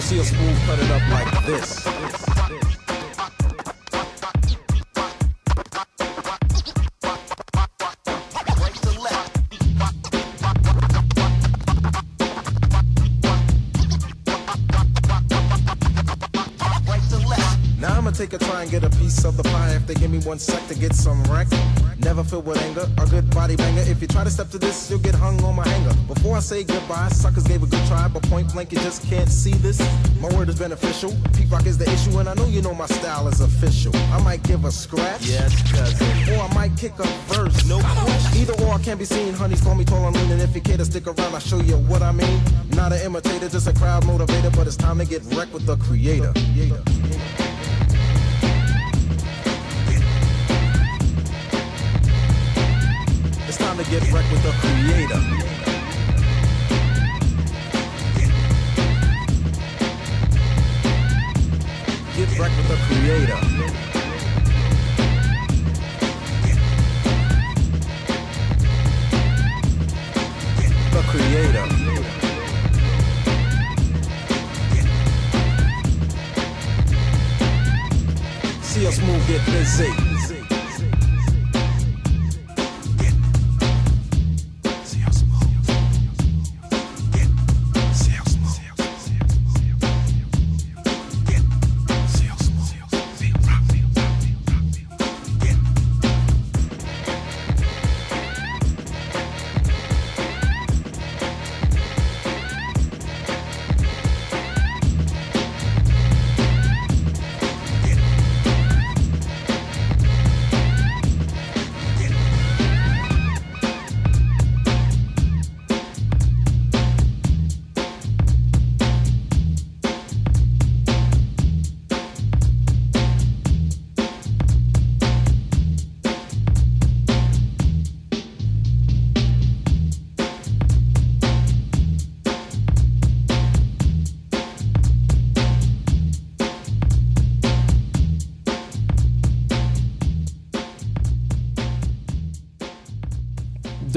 [0.00, 1.89] See a smooth cut it up like this.
[20.20, 21.46] Me one sec to get some wreck.
[21.98, 23.82] Never filled with anger, a good body banger.
[23.82, 25.94] If you try to step to this, you'll get hung on my hanger.
[26.08, 29.28] Before I say goodbye, suckers gave a good try, but point blank, you just can't
[29.28, 29.78] see this.
[30.20, 31.14] My word is beneficial.
[31.34, 33.94] Pete Rock is the issue, and I know you know my style is official.
[34.14, 35.26] I might give a scratch.
[35.26, 36.34] Yes, cousin.
[36.34, 37.66] Or I might kick a verse.
[37.66, 38.40] No question.
[38.40, 39.34] Either or can't be seen.
[39.34, 41.60] Honeys call me tall and lean, and if you care to stick around, I'll show
[41.60, 42.40] you what I mean.
[42.70, 45.76] Not an imitator, just a crowd motivator, but it's time to get wrecked with the
[45.76, 46.32] creator.
[46.32, 47.49] creator.
[53.70, 55.20] Time to get wrecked with the creator.
[62.16, 63.40] Get wrecked with the creator.
[70.90, 71.66] The creator.
[78.62, 80.09] See us move, get busy.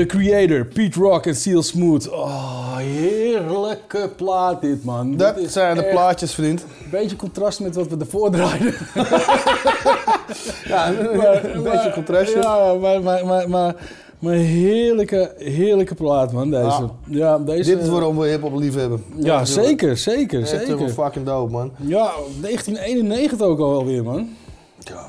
[0.03, 2.09] The Creator, Pete Rock en Seal Smooth.
[2.09, 5.17] Oh, heerlijke plaat dit, man.
[5.17, 6.61] Dat Dit is zijn de plaatjes, vriend.
[6.61, 8.73] Een beetje contrast met wat we ervoor draaiden.
[10.65, 12.41] Ja, een, een beetje contrastje.
[12.41, 13.75] Ja, maar, maar, maar, maar,
[14.19, 16.63] maar heerlijke, heerlijke plaat, man, deze.
[16.65, 16.89] Ja.
[17.05, 19.03] Ja, deze Dit is waarom we hip-hop lief hebben.
[19.15, 20.67] Ja, zeker, zeker, zeker.
[20.67, 21.71] helemaal fucking dope, man.
[21.77, 22.11] Ja,
[22.41, 24.30] 1991 ook alweer, man.
[24.80, 25.07] Ja,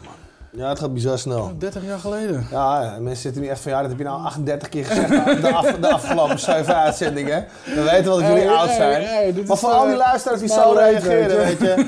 [0.57, 1.53] het gaat bizar snel.
[1.59, 2.47] 30 jaar geleden.
[2.51, 5.09] Ja, ja, mensen zitten nu echt van, ja, dat heb je nou 38 keer gezegd
[5.43, 7.47] de, af, de afgelopen 7 uitzendingen.
[7.65, 9.03] We weten wel dat jullie Hey, oud zijn.
[9.03, 11.87] hey, maar voor al die eh, luisteraars die zo reageren, weet je.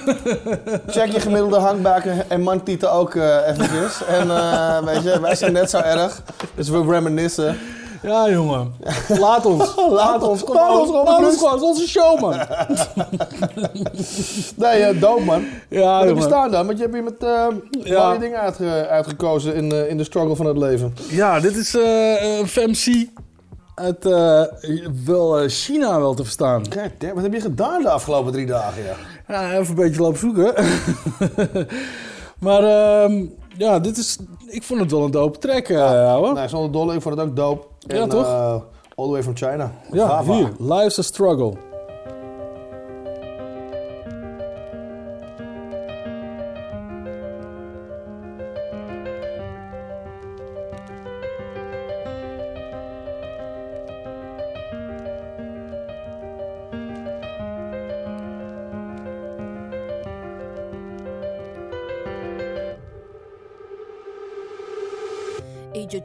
[0.86, 4.04] Check je gemiddelde hangbaken en mantieten ook eh eventjes.
[4.04, 6.22] En eh, weet je, wij zijn net zo erg.
[6.54, 7.58] Dus we reminiscen.
[8.02, 8.74] Ja, jongen.
[9.08, 9.74] Laat ons.
[9.90, 10.44] Laat ons.
[10.44, 12.34] Kom Laat ons gewoon Laat ons onze show, man.
[14.56, 15.44] Nee, uh, dope man.
[15.68, 16.66] Ja, Wat heb je staan dan?
[16.66, 17.14] Want je hebt hier met
[17.84, 18.06] Ja.
[18.06, 20.94] mooie dingen uitge- uitgekozen in, eh, in de struggle van het leven.
[21.08, 23.06] Ja, dit is een FMC
[23.74, 24.04] uit
[25.04, 26.68] wel China wel te verstaan.
[26.68, 28.82] Kijk, wat heb je gedaan de afgelopen drie dagen?
[28.84, 28.94] Ja?
[29.28, 30.54] Ja, even een beetje lopen zoeken.
[32.46, 33.24] maar ehm,
[33.56, 36.32] ja, dit is, ik vond het wel een dope track, eh ouwe.
[36.32, 37.66] Nee, zonder dolle, ik vond het ook dope.
[37.86, 38.24] Ja, En, toch?
[38.26, 38.50] eh,
[38.96, 39.70] all the way from China.
[39.92, 40.50] Ja, hier.
[40.58, 41.56] Life's a Struggle.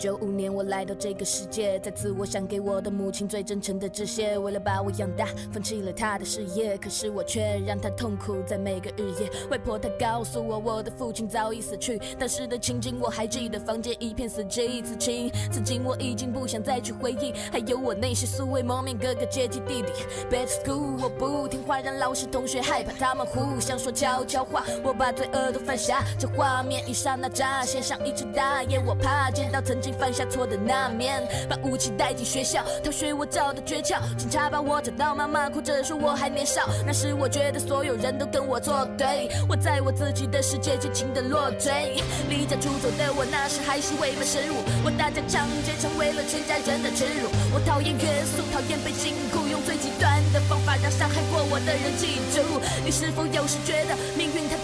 [0.01, 4.35] 九五年，我来到这个世界，在此我想给我的母亲最真诚的致谢。
[4.35, 9.29] 为了把我养大，放弃了她的事业，可是我却让她痛苦在每个日夜。
[9.51, 14.83] 外婆她告诉我，我的父亲早已死去，当时的情景我还记得，房间一片死寂。
[14.83, 19.91] 此情此景我已经不想再去回忆，还有我那些素未谋面哥哥姐姐弟弟。
[20.31, 28.83] Bad school，我不听话，让老师同学害怕，他们互相说悄悄话，我把罪恶都犯下，这画面一刹那乍现，像一只大雁。
[28.83, 33.99] 我怕见到曾经犯下错的那面，把武器带进学校，逃学我找的诀窍。
[34.17, 36.67] 警察把我找到，妈妈哭着说我还年少。
[36.85, 42.01] 那时我觉得所有人都跟我作对，我在我自己的世界尽情的落坠。
[42.29, 44.55] 离家出走的我，那时还是未满十五，
[44.85, 47.29] 我大家抢劫成为了全家人的耻辱。
[47.53, 48.05] 我讨厌约
[48.35, 52.41] 束，讨厌被禁锢，用最极端的方法让伤害过我的人记住。
[52.85, 54.55] 你是否有时觉得命运它，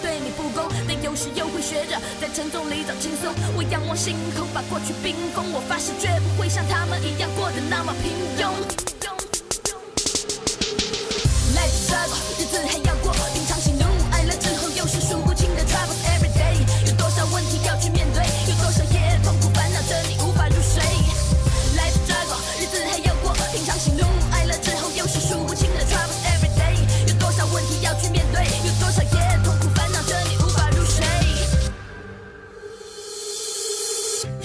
[1.02, 3.32] 有时又会学着在沉重里找轻松？
[3.56, 8.50] 我仰望星空，把过去冰封，我发誓绝不会像他们一样过得那么平庸。
[11.54, 12.78] Let's struggle，日子还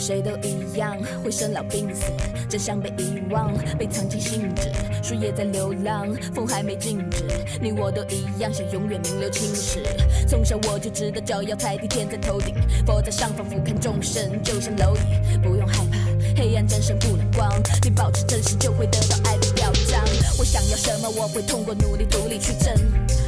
[0.04, 2.12] 谁都一样会生老病死，
[2.50, 4.70] 真相被遗忘，被藏进信纸。
[5.02, 7.24] 树叶在流浪，风还没静止，
[7.62, 9.82] 你我都一样，想永远名留青史。
[10.28, 12.54] 从小我就知道脚要踩地，天在头顶，
[12.86, 15.98] 佛在上方俯瞰众生，就像蝼蚁，不用害怕。
[16.36, 17.50] 黑暗战胜不了光，
[17.82, 20.04] 你保持真实就会得到爱的表彰。
[20.38, 22.76] 我想要什么，我会通过努力独立去争，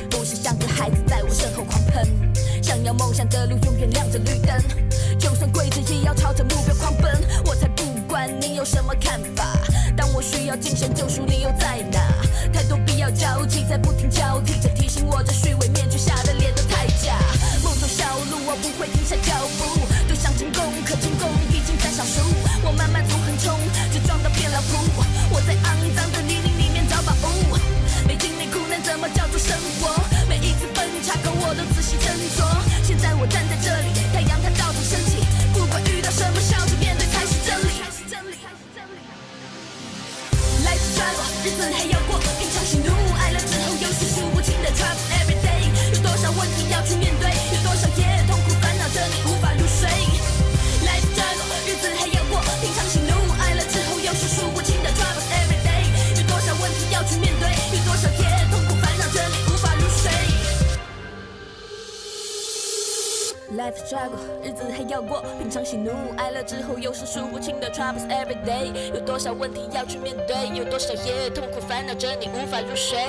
[0.10, 2.06] 不是像个孩子在我身后狂喷。
[2.61, 4.84] 想要梦想的路永远亮着绿灯，
[5.35, 7.11] 就算跪着也要朝着目标狂奔。
[7.43, 9.43] 我才不管你有什么看法，
[9.97, 11.99] 当我需要精神救赎，你又在哪？
[12.53, 17.19] 太多必要交集，在不停交替着提醒我，这虚伪面具下的脸都太假。
[17.65, 19.75] 梦中小路，我不会停下脚步，
[20.07, 22.23] 都想成功，可成功已经在少数。
[22.63, 23.59] 我慢慢从横冲，
[23.91, 24.79] 直撞到变老谱。
[25.35, 27.11] 我在肮脏的泥泞里面找宝
[27.51, 27.59] 物，
[28.07, 29.51] 没经历苦难怎么叫做生
[29.83, 29.99] 活？
[30.29, 32.47] 每一次分岔口我都仔细斟酌。
[32.87, 33.94] 现在我站在这里，
[41.45, 42.89] 日子还要过，平常喜怒
[43.22, 45.69] 哀乐之后又是数不清的 trouble every day。
[45.93, 47.24] 有多少问题要去面对，
[63.65, 68.71] Life struggle，日子还要过，平常喜怒哀乐之后又是数不清的 troubles every day。
[68.93, 72.99] 有多少问题要去面对，有多少夜痛苦烦恼着你无法入睡。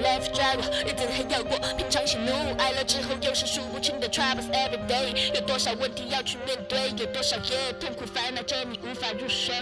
[0.00, 5.34] Life struggle，日子还要过，平常喜怒哀乐之后又是数不清的 troubles every day。
[5.34, 9.52] 有多少问题要去面对，有多少夜痛苦烦恼着你无法入睡。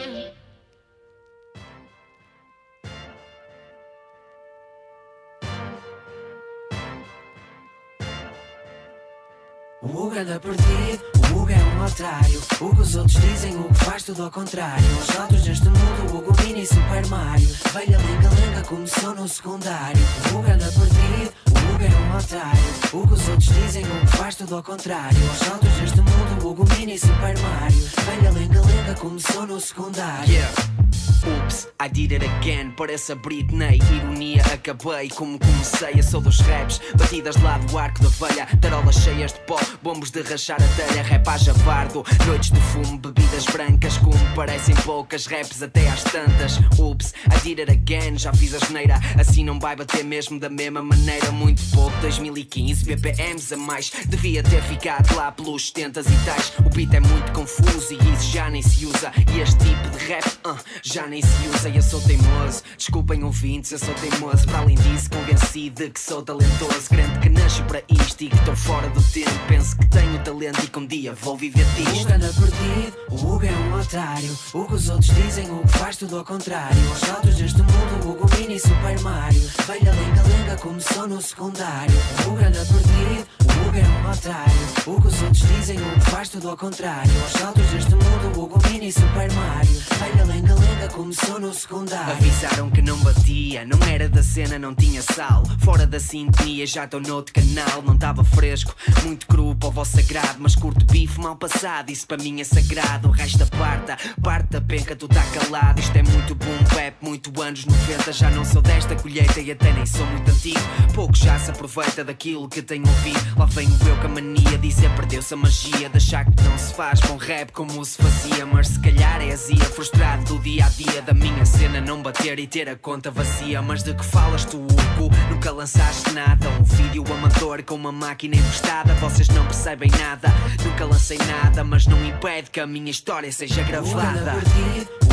[9.92, 12.40] O Hugo anda perdido, o Hugo é um otário.
[12.60, 14.84] O que os outros dizem, o que faz tudo ao contrário.
[15.00, 17.48] Os altos neste mundo, o Hugo mini Super Mario.
[17.72, 20.00] Velha lenga-lenga começou no secundário.
[20.32, 22.62] O Hugo anda perdido, o Hugo é um otário.
[22.92, 25.18] O que os outros dizem, o que faz tudo ao contrário.
[25.18, 27.90] Os altos neste mundo, o Hugo mini Super Mario.
[28.04, 30.32] Velha lenga-lenga começou no secundário.
[30.32, 30.80] Yeah.
[31.26, 32.72] Oops, I did it again.
[32.76, 33.78] Parece a Britney.
[33.94, 35.94] Ironia, acabei como comecei.
[35.98, 38.47] Eu sou dos raps, batidas lá do arco da velha.
[38.60, 41.02] Tarolas cheias de pó, bombos de rachar a telha.
[41.02, 43.98] Rap a javardo, noites de fumo, bebidas brancas.
[43.98, 46.59] Como parecem poucas, raps até às tantas.
[46.78, 48.16] Oops, I did it again.
[48.16, 51.30] Já fiz a geneira, assim não vai bater mesmo da mesma maneira.
[51.32, 53.92] Muito pouco, 2015, BPMs a mais.
[54.06, 56.52] Devia ter ficado lá pelos 70 e tais.
[56.64, 59.12] O beat é muito confuso e isso já nem se usa.
[59.34, 62.62] E este tipo de rap, uh, já nem se usa eu sou teimoso.
[62.78, 64.47] Desculpem ouvintes, eu sou teimoso.
[64.47, 66.89] Para além disso, convencido de que sou talentoso.
[66.89, 69.31] Crente que nasci para isto e que estou fora do tempo.
[69.49, 72.01] Penso que tenho talento e que um dia vou viver O disto.
[72.01, 74.39] Hugo anda perdido, o Hugo é um otário.
[74.55, 76.89] O que os outros dizem, o que faz tudo ao contrário.
[76.91, 79.51] Aos saltos deste mundo, o Hugo mini Super Mario.
[79.66, 81.95] Velha lenga-lenga começou no secundário.
[82.24, 84.61] O Hugo anda perdido, o Hugo é um otário.
[84.87, 87.11] O que os outros dizem, o que faz tudo ao contrário.
[87.23, 89.81] Aos saltos deste mundo, o Hugo mini Super Mario.
[89.99, 92.12] Velha lenga-lenga começou no secundário.
[92.12, 95.44] Avisaram que não batia, não era da cena, não tinha sal.
[95.60, 97.82] Fora da sintonia, já estou noutro canal.
[97.82, 100.36] Não estava fresco, muito cru para o vosso sagrado.
[100.39, 103.09] Mas curto bife mal passado, isso para mim é sagrado.
[103.09, 105.81] O resto da parta, parte penca, tu tá calado.
[105.81, 108.12] Isto é muito boom bap, muito anos 90.
[108.12, 110.60] Já não sou desta colheita e até nem sou muito antigo.
[110.94, 113.39] Pouco já se aproveita daquilo que tenho ouvido.
[113.39, 115.89] Lá vem o eu com a mania, dizer perdeu-se a magia.
[115.89, 118.44] De achar que não se faz com rap como se fazia.
[118.44, 120.89] Mas se calhar é azia, frustrado do dia a dia.
[121.06, 123.62] Da minha cena não bater e ter a conta vazia.
[123.62, 125.14] Mas de que falas tu, Hugo?
[125.30, 126.48] Nunca lançaste nada.
[126.48, 128.92] Um vídeo amador com uma máquina emprestada.
[128.94, 130.28] Vocês não percebem nada.
[130.64, 134.34] Nunca lancei nada, mas não impede que a minha história seja gravada.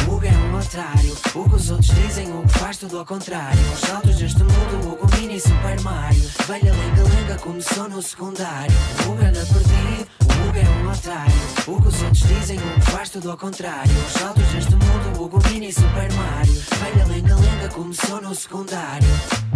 [0.07, 1.15] o Hugo é um otário.
[1.33, 3.59] O que os outros dizem, o que faz tudo ao contrário.
[3.69, 6.29] Aos saltos deste mundo, o Hugo mini Super Mario.
[6.47, 8.75] Velha lenga-lenga começou no secundário.
[9.05, 10.07] O Hugo anda perdido,
[10.38, 11.34] o Hugo é um otário.
[11.68, 13.91] O que os outros dizem, o que faz tudo ao contrário.
[14.03, 16.53] Aos saltos deste mundo, o mini Super Mario.
[16.80, 19.47] Velha lenga-lenga começou no secundário.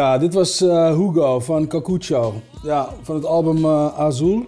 [0.00, 2.34] Ja, dit was eh, Hugo van Kakucho.
[2.62, 4.44] Ja, van het album eh, Azul.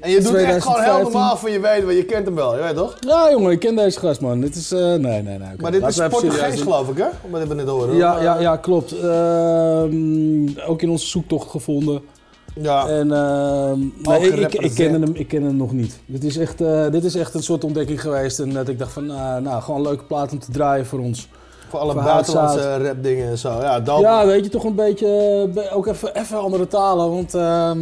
[0.00, 1.02] En je doet echt gewoon heel 2015.
[1.02, 2.96] normaal van je weet, want je kent hem wel, je weet toch?
[3.00, 4.40] Ja, jongen, ik ken deze gast, man.
[4.40, 4.72] Dit is...
[4.72, 5.48] eh, nee, nee, nee.
[5.58, 7.06] Maar dit Laten is Portugees geloof ik, hè?
[7.30, 7.96] Wat we net horen.
[7.96, 8.92] Ja, Eh, ja, ja, klopt.
[8.92, 12.02] Ehm, ook in onze zoektocht gevonden.
[12.54, 12.88] Ja.
[12.88, 16.00] En Al nee, ik, ik, kende hem, ik kende hem nog niet.
[16.06, 16.58] Dit is, echt,
[16.90, 18.38] dit is echt een soort ontdekking geweest.
[18.38, 20.98] En dat ik dacht van, nou, nou, gewoon een leuke plaat om te draaien voor
[20.98, 21.28] ons.
[21.68, 22.82] Voor alle buitenlandse Houtzaad.
[22.82, 23.60] rap dingen en zo.
[23.60, 24.00] Ja, dope.
[24.00, 25.06] Ja, weet je, toch een beetje,
[25.54, 27.80] eh, ook even, even andere talen, want ehm,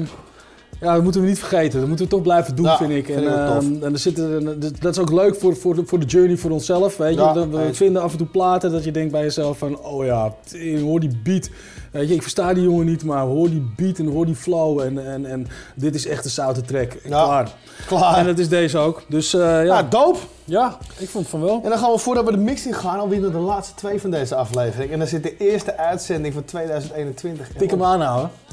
[0.80, 1.78] ja, dat moeten we niet vergeten.
[1.78, 3.06] Dat moeten we toch blijven doen, Ja, vind ik.
[3.06, 5.98] vind en, ehm, en er zitten, en dat is ook leuk voor, voor, de, voor
[5.98, 7.20] de journey voor onszelf, weet je.
[7.20, 10.34] Ja, we vinden af en toe platen dat je denkt bij jezelf van, oh ja,
[10.80, 11.50] hoor die beat.
[11.96, 14.80] Weet je, ik versta die jongen niet, maar hoor die beat en hoor die flow.
[14.80, 16.96] En, en, en dit is echt een zoute track.
[17.02, 17.52] Klaar.
[17.86, 18.18] klaar.
[18.18, 19.02] En dat is deze ook.
[19.08, 19.62] Dus eh, ja.
[19.62, 20.18] Ja, dope.
[20.44, 21.60] Ja, ik vond van wel.
[21.64, 24.00] En dan gaan we voordat we de mix in gaan alweer naar de laatste twee
[24.00, 24.92] van deze aflevering.
[24.92, 27.48] En dan zit de eerste uitzending van 2021.
[27.58, 28.30] Tik hem aan, houden.
[28.44, 28.45] Tik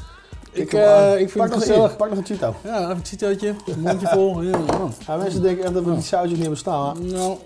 [0.54, 1.90] Ik, eh, ik vind Pak het nog gezellig.
[1.90, 2.54] een- Pak nog een Cheeto.
[2.64, 4.42] Ja, even een Cheetootje, een mondje vol.
[4.42, 4.58] Ja.
[5.06, 6.96] Ja, mensen denken echt dat we die sausjes niet hebben staan.
[7.06, 7.36] Nou,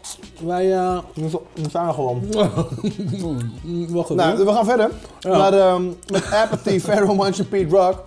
[0.44, 0.72] wij...
[0.76, 2.22] eh We staan gewoon.
[3.88, 4.44] Wacht Nou, even.
[4.46, 4.90] we gaan verder.
[5.28, 5.82] Maar ehm,
[6.12, 8.04] met Apathy, Pharaoh Munch en Pete Rock.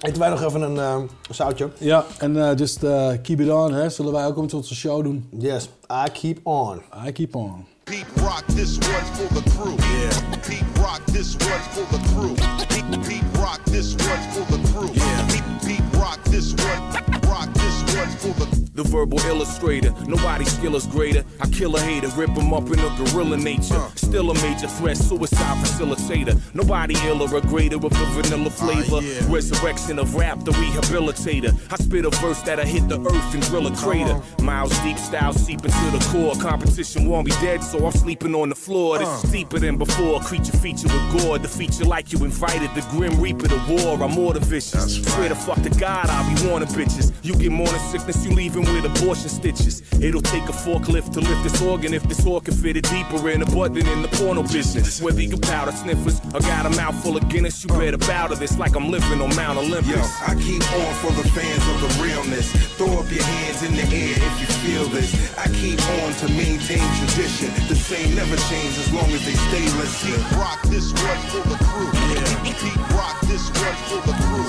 [0.00, 1.68] Eten wij nog even een ehm, een zoutje.
[1.78, 3.88] Ja, en eh, just eh, keep it on, hè.
[3.88, 5.28] Zullen wij ook met onze show doen?
[5.38, 5.68] Yes,
[6.06, 6.80] I keep on.
[7.06, 7.66] I keep on.
[7.86, 9.76] Pete Rock, this one's for the crew.
[9.78, 10.36] Yeah.
[10.46, 12.34] Pete Rock, this one's for the crew.
[12.68, 14.90] Pete, Pete Rock, this one's for the crew.
[14.94, 15.28] Yeah.
[15.28, 16.92] Pete, Pete Rock, this one.
[17.28, 21.24] Rock, this one's for the The verbal illustrator, nobody's skill is greater.
[21.40, 23.80] I kill a hater, rip him up in a gorilla nature.
[23.94, 26.40] Still a major threat, suicide facilitator.
[26.54, 28.98] Nobody iller or greater with the vanilla flavor.
[29.32, 31.54] Resurrection of rap, the rehabilitator.
[31.70, 34.20] I spit a verse that'll hit the earth and drill a crater.
[34.42, 36.34] Miles deep style seeping to the core.
[36.34, 38.98] Competition won't be dead, so I'm sleeping on the floor.
[38.98, 40.18] This is deeper than before.
[40.22, 41.38] Creature feature with gore.
[41.38, 42.74] The feature like you invited.
[42.74, 44.02] The grim reaper, to war.
[44.02, 44.96] I'm more than vicious.
[44.96, 47.12] Swear to fuck to God, I'll be warning bitches.
[47.22, 49.82] You get morning sickness, you leaving with abortion stitches.
[50.00, 53.46] It'll take a forklift to lift this organ if this organ fitted deeper in the
[53.46, 55.00] butt than in the porno business.
[55.00, 58.58] Whether you powder sniffers or got a mouthful of Guinness, you better bow to this
[58.58, 59.88] like I'm living on Mount Olympus.
[59.88, 62.50] Yo, I keep on for the fans of the realness.
[62.76, 65.12] Throw up your hands in the air if you feel this.
[65.38, 67.50] I keep on to maintain tradition.
[67.68, 70.14] The same never change as long as they stay listening.
[70.14, 71.90] Pete Rock, this one's for the crew.
[72.12, 72.54] Yeah.
[72.60, 74.44] Pete Rock, this one's for the crew.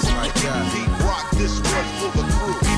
[0.73, 2.74] Pete Rock, this one's for the crew.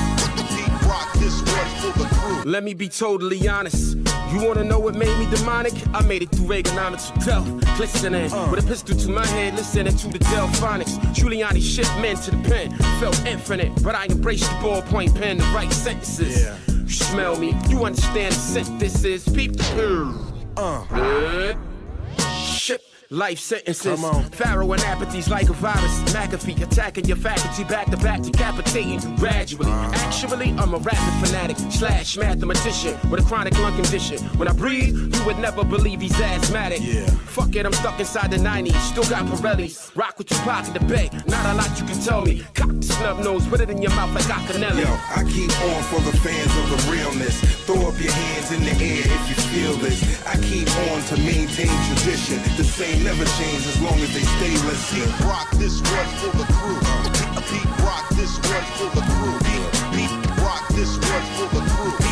[1.28, 2.50] This one's for the crew.
[2.50, 3.98] Let me be totally honest.
[4.32, 5.74] You wanna know what made me demonic?
[5.92, 7.44] I made it through Reaganomics with Del,
[7.76, 8.30] glistening.
[8.50, 10.96] With a pistol to my head, listening to the Delfonics.
[11.14, 13.72] Giuliani shipped men to the pen, felt infinite.
[13.84, 16.48] But I embraced the ballpoint pen to write sentences.
[16.66, 19.28] You smell me, you understand the scent this is.
[19.28, 20.14] Peep the.
[20.56, 20.84] Uh.
[20.86, 21.58] Good.
[23.10, 25.98] Life sentences, Pharaoh and apathy's like a virus.
[26.12, 29.70] McAfee attacking your faculty back to back, decapitating you gradually.
[29.70, 34.18] Actually, I'm a rapid fanatic slash mathematician with a chronic lung condition.
[34.36, 36.80] When I breathe, you would never believe he's asthmatic.
[36.82, 37.06] Yeah.
[37.06, 38.76] Fuck it, I'm stuck inside the 90s.
[38.90, 39.96] Still got Pirellis.
[39.96, 41.08] Rock with Tupac in the bay.
[41.26, 42.44] Not a lot you can tell me.
[42.52, 44.84] Cock the snub nose, put it in your mouth like Acanelli.
[44.84, 47.40] Yo, I keep on for the fans of the realness.
[47.64, 50.26] Throw up your hands in the air if you feel this.
[50.26, 52.36] I keep on to maintain tradition.
[52.58, 55.08] The same never change as long as they stay listening.
[55.28, 56.78] Rock this one for the crew.
[57.50, 59.38] Pete rock this one for the crew.
[59.94, 62.07] Pete rock this one for the crew.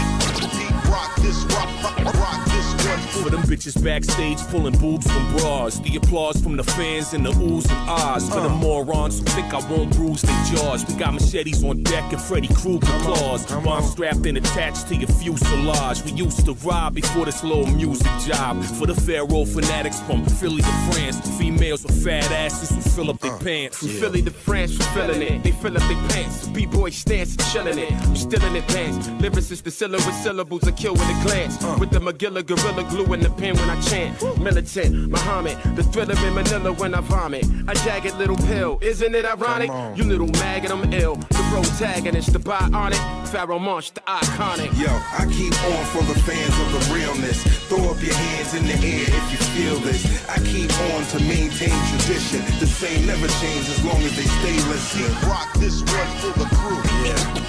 [3.22, 5.78] For them bitches backstage pulling boobs from bras.
[5.80, 8.28] The applause from the fans and the oohs and ahs.
[8.28, 8.56] For the uh.
[8.56, 10.86] morons who think I won't bruise their jaws.
[10.86, 13.46] We got machetes on deck and Freddy Krueger claws.
[13.46, 16.02] Bomb strapped and attached to your fuselage.
[16.04, 18.62] We used to ride before this little music job.
[18.78, 21.20] For the Pharaoh fanatics from Philly to France.
[21.38, 23.78] Females with fat asses who fill up their uh, pants.
[23.78, 25.42] From Philly to France, we feeling it.
[25.42, 26.48] They fill up their pants.
[26.48, 27.92] B-boy stance chilling it.
[27.92, 29.08] I'm still in advance.
[29.20, 31.62] Lyricist, the syllable with syllables, I kill with a glance.
[31.62, 31.76] Uh.
[31.78, 34.22] With the Magilla gorilla glue in the pen when I chant.
[34.40, 37.44] Militant, Muhammad, the thriller in Manila when I vomit.
[37.68, 39.70] A jagged little pill, isn't it ironic?
[39.96, 41.16] You little maggot, I'm ill.
[41.16, 43.00] The protagonist, the bionic.
[43.28, 44.70] Pharaoh Monch, the iconic.
[44.78, 47.42] Yo, I keep on for the fans of the realness.
[47.68, 50.04] Throw up your hands in the air if you feel this.
[50.28, 52.40] I keep on to maintain tradition.
[52.60, 55.12] The same never change as long as they stay listening.
[55.28, 56.80] Rock this one for the crew.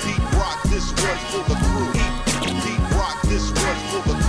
[0.03, 1.91] Pete rock this one for the crew.
[2.63, 4.26] Pete rock this one for the crew.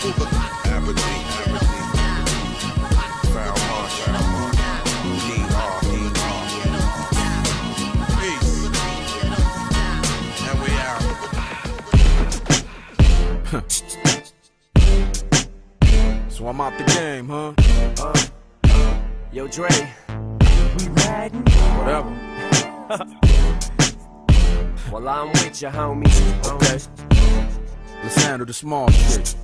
[0.00, 0.08] So
[16.48, 17.52] I'm out the game, huh?
[19.30, 19.68] Yo, Dre.
[20.78, 21.44] We riding?
[21.76, 22.08] Whatever.
[24.90, 26.08] well, I'm with you, homie.
[26.46, 26.78] Okay.
[28.02, 29.36] Let's handle the small shit.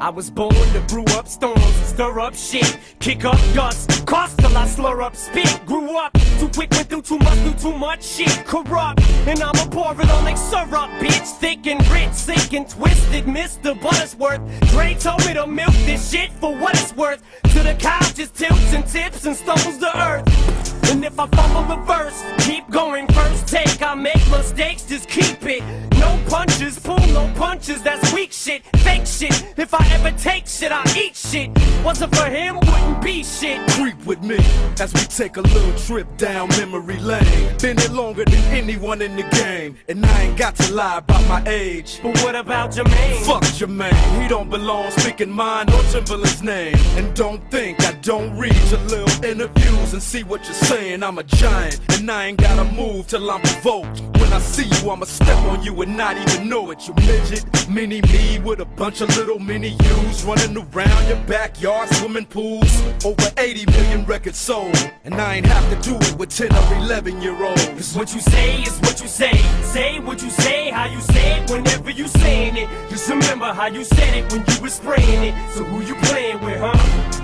[0.00, 4.56] I was born to brew up storms, stir up shit, kick up dust, cost till
[4.56, 5.60] I slur up spit.
[5.66, 9.02] Grew up too quick, went through too much, do too much shit, corrupt.
[9.26, 11.38] And I'ma pour it on like syrup, bitch.
[11.38, 13.74] Thick and rich, sick and twisted, Mr.
[13.74, 14.70] Buttersworth.
[14.70, 17.22] Dre told me to milk this shit for what it's worth.
[17.52, 20.57] To the cow just tilts and tips and stumbles to earth.
[20.90, 23.82] And if I fumble the verse, keep going first take.
[23.82, 25.62] I make mistakes, just keep it.
[25.98, 29.44] No punches, pull no punches, that's weak shit, fake shit.
[29.56, 31.50] If I ever take shit, I eat shit.
[31.84, 33.60] Wasn't for him, wouldn't be shit.
[33.70, 34.38] Creep with me
[34.80, 37.56] as we take a little trip down memory lane.
[37.58, 41.26] Been it longer than anyone in the game, and I ain't got to lie about
[41.28, 42.00] my age.
[42.02, 43.24] But what about Jermaine?
[43.26, 46.76] Fuck Jermaine, he don't belong speaking mine or Timbaland's name.
[46.96, 51.02] And don't think I don't read your little interviews and see what you're saying.
[51.02, 54.00] I'm a giant, and I ain't gotta move till I'm provoked.
[54.18, 56.86] When I see you, I'ma step on you and not even know it.
[56.86, 61.88] You midget, mini me with a bunch of little mini yous running around your backyard,
[61.94, 62.72] swimming pools.
[63.04, 66.74] Over 80 million records sold, and I ain't have to do it with 10 or
[66.84, 67.66] 11 year olds.
[67.68, 69.36] Cause what you say is what you say.
[69.62, 72.68] Say what you say, how you say it whenever you saying it.
[72.90, 75.34] Just remember how you said it when you was spraying it.
[75.54, 77.17] So who you playing with, huh?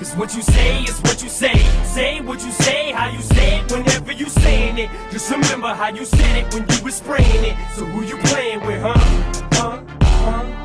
[0.00, 1.58] Cause what you say is what you say.
[1.84, 4.88] Say what you say, how you say it whenever you saying it.
[5.10, 7.54] Just remember how you said it when you was spraying it.
[7.74, 8.94] So who you playing with, huh?
[9.52, 9.82] Huh?
[10.00, 10.59] Huh?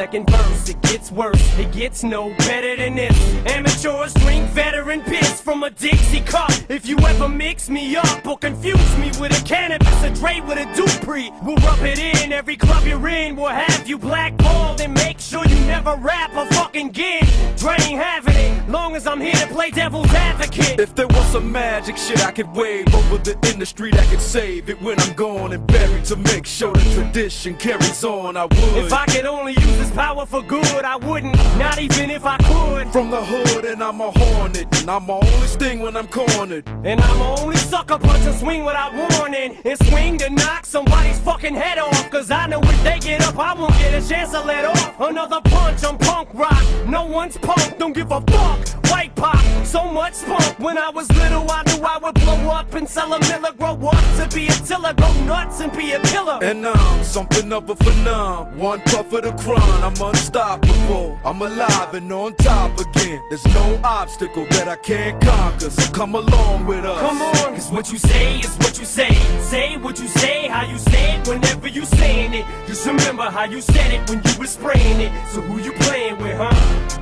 [0.00, 3.14] Second verse, it gets worse, it gets no better than this.
[3.44, 6.50] Amateurs drink veteran piss from a Dixie cup.
[6.70, 10.56] If you ever mix me up or confuse me with a cannabis, a Dre with
[10.56, 12.32] a Dupri, we'll rub it in.
[12.32, 16.46] Every club you're in we'll have you blackballed and make sure you never rap a
[16.54, 17.26] fucking gig.
[17.58, 20.80] Dre ain't having it, long as I'm here to play devil's advocate.
[20.80, 24.70] If there was some magic shit I could wave over the industry that could save
[24.70, 28.76] it when I'm gone and buried to make sure the tradition carries on, I would.
[28.82, 31.36] If I could only use this power for good, I wouldn't.
[31.58, 32.92] Not even if I could.
[32.92, 36.68] From the hood, and I'm a hornet, and I'm only sting when I'm cornered.
[36.84, 39.58] And I'm only sucker punch and swing without warning.
[39.64, 42.10] And swing to knock somebody's fucking head off.
[42.10, 45.00] Cause I know if they get up, I won't get a chance to let off.
[45.00, 46.64] Another punch, I'm punk rock.
[46.86, 48.80] No one's punk, don't give a fuck.
[48.90, 50.58] white pop, so much spunk.
[50.58, 53.76] When I was little, I knew I would blow up and sell a miller, grow
[53.88, 56.38] up to be a tiller, go nuts and be a killer.
[56.42, 58.56] And I'm something of a phenom.
[58.56, 59.32] One puff of the
[59.70, 61.18] crown, I'm unstoppable.
[61.24, 63.22] I'm alive and on top again.
[63.28, 65.70] There's no obstacle that I can't conquer.
[65.70, 67.00] So come along with us.
[67.00, 69.12] Come on, cause what you say is what you say.
[69.40, 72.44] Say what you say, how you say it, whenever you saying it.
[72.66, 75.12] Just remember how you said it when you was spraying it.
[75.28, 76.50] So who you playing with, huh?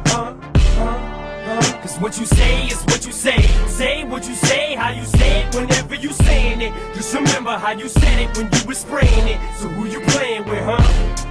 [0.06, 0.34] Huh?
[0.76, 1.14] Huh?
[1.48, 1.80] Huh?
[1.80, 3.40] Cause what you say is what you say.
[3.68, 6.72] Say what you say, how you say it, whenever you saying it.
[6.94, 9.40] Just remember how you said it when you was spraying it.
[9.56, 10.82] So who you playing with, huh?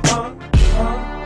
[0.05, 0.33] Huh?
[0.77, 1.16] Huh?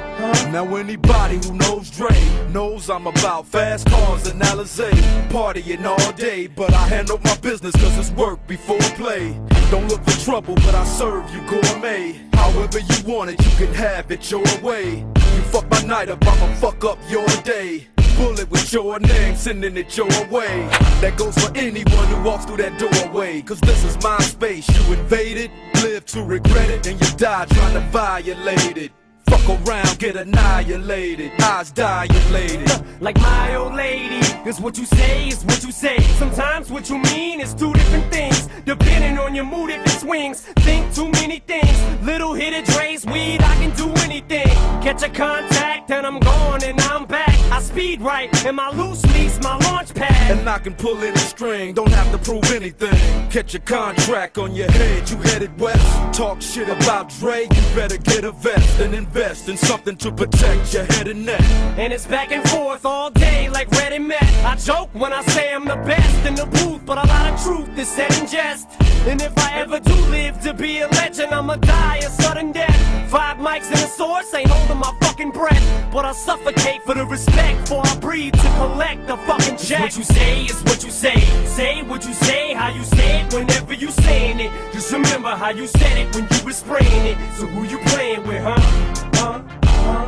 [0.52, 2.16] Now anybody who knows Dre
[2.52, 4.92] knows I'm about fast cars and Alizé.
[5.30, 9.40] Partying all day, but I handle my business cause it's work before play.
[9.72, 12.22] Don't look for trouble, but I serve you gourmet.
[12.34, 15.00] However you want it, you can have it your way.
[15.00, 17.88] You fuck my night up, I'ma fuck up your day.
[18.18, 20.68] Bullet with your name, sending it your way.
[21.02, 23.42] That goes for anyone who walks through that doorway.
[23.42, 25.50] Cause this is my space, you invaded
[25.82, 28.92] Live to regret it, and you die trying to violate it
[29.32, 32.70] Fuck around, get annihilated, eyes dilated.
[33.00, 34.20] like my old lady.
[34.44, 36.00] Cause what you say is what you say.
[36.20, 38.50] Sometimes what you mean is two different things.
[38.66, 40.42] Depending on your mood, if it swings.
[40.68, 41.78] Think too many things.
[42.04, 44.50] Little hit of Dre's weed, I can do anything.
[44.84, 47.30] Catch a contact and I'm gone and I'm back.
[47.52, 50.38] I speed right and my loose lease, my launch pad.
[50.38, 53.30] And I can pull any string, don't have to prove anything.
[53.30, 56.18] Catch a contract on your head, you headed west.
[56.18, 60.74] Talk shit about Dre, you better get a vest and invest in something to protect
[60.74, 61.42] your head and neck.
[61.78, 64.44] And it's back and forth all day like Red and Meth.
[64.44, 67.44] I joke when I say I'm the best in the booth, but a lot of
[67.44, 68.68] truth is said in jest.
[69.06, 73.12] And if I ever do live to be a legend, I'ma die a sudden death.
[73.12, 75.92] Five mics and a source, ain't holding my fucking breath.
[75.94, 79.82] But I suffocate for the respect, for I breathe to collect the fucking check.
[79.82, 81.20] What you say is what you say.
[81.46, 84.52] Say what you say, how you say it, whenever you saying it.
[84.74, 87.18] Just remember how you said it when you was spraying it.
[87.38, 89.11] So who you playing with, huh?
[89.22, 89.44] Huh?
[89.64, 90.06] Huh?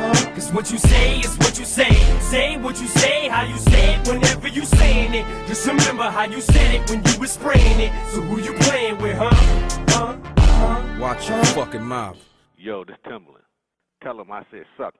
[0.00, 0.34] Huh?
[0.34, 1.94] Cause what you say is what you say.
[2.32, 5.24] Say what you say, how you say it, whenever you saying it.
[5.46, 7.92] Just remember how you said it when you was spraying it.
[8.12, 9.30] So who you playing with, huh?
[9.94, 10.16] Huh?
[10.36, 11.00] Huh?
[11.00, 12.18] Watch your fucking mouth.
[12.56, 13.46] Yo, this Timbaland.
[14.02, 14.94] Tell him I said suck.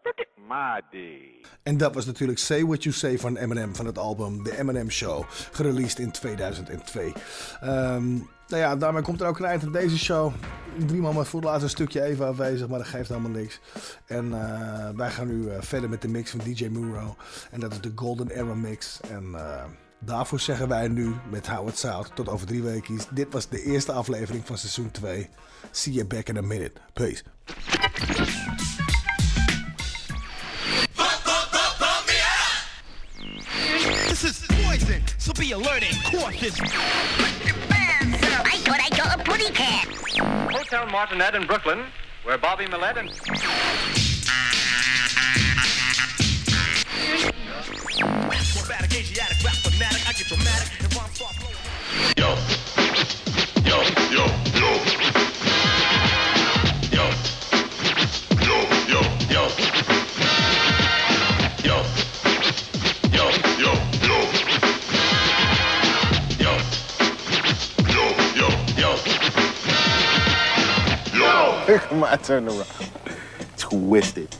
[0.48, 1.44] My day.
[1.62, 4.90] En dat was natuurlijk Say What You Say van Eminem van het album The Eminem
[4.90, 7.12] Show, gereleased in 2002.
[7.60, 8.14] Ehm,
[8.48, 10.32] nou ja, daarmee komt er ook een eind aan deze show.
[10.78, 13.60] Drie man voor het laatste stukje even afwezig, maar dat geeft helemaal niks.
[14.06, 17.16] En eh, wij gaan nu eh, verder met de mix van DJ Muro.
[17.50, 19.00] En dat is de Golden Era Mix.
[19.10, 19.64] En eh,
[19.98, 22.98] daarvoor zeggen wij nu met Howard South tot over drie weken.
[23.10, 25.28] Dit was de eerste aflevering van seizoen 2.
[25.70, 26.72] See you back in a minute.
[26.92, 27.22] Peace.
[38.12, 39.88] I thought I saw a putty cat.
[40.52, 41.84] Hotel Martinet in Brooklyn,
[42.22, 43.10] where Bobby Millett and
[48.30, 51.56] Acrobatic, Asiatic, rap fanatic, I get dramatic and rhyme start flowing.
[52.16, 52.36] Yo.
[53.64, 54.66] Yo, yo, yo.
[55.20, 55.35] Yo.
[71.92, 72.66] My turn around.
[73.58, 74.34] Twisted.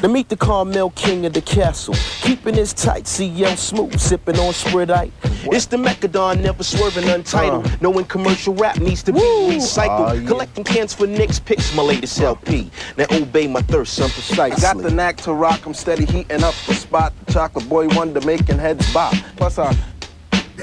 [0.00, 4.52] To meet the Carmel King of the castle, keeping his tight, CL smooth, sipping on
[4.52, 5.12] Spritite.
[5.44, 7.80] It's the Mecca Don, never swerving untitled.
[7.80, 9.86] Knowing commercial rap needs to be recycled.
[9.88, 10.26] Ah, yeah.
[10.26, 12.70] Collecting cans for Nick's picks, my latest LP.
[12.96, 14.56] Now obey my thirst, son, precisely.
[14.56, 17.12] I got the knack to rock, I'm steady heating up the spot.
[17.26, 19.14] The chocolate boy wonder making heads bop.
[19.36, 19.72] Plus I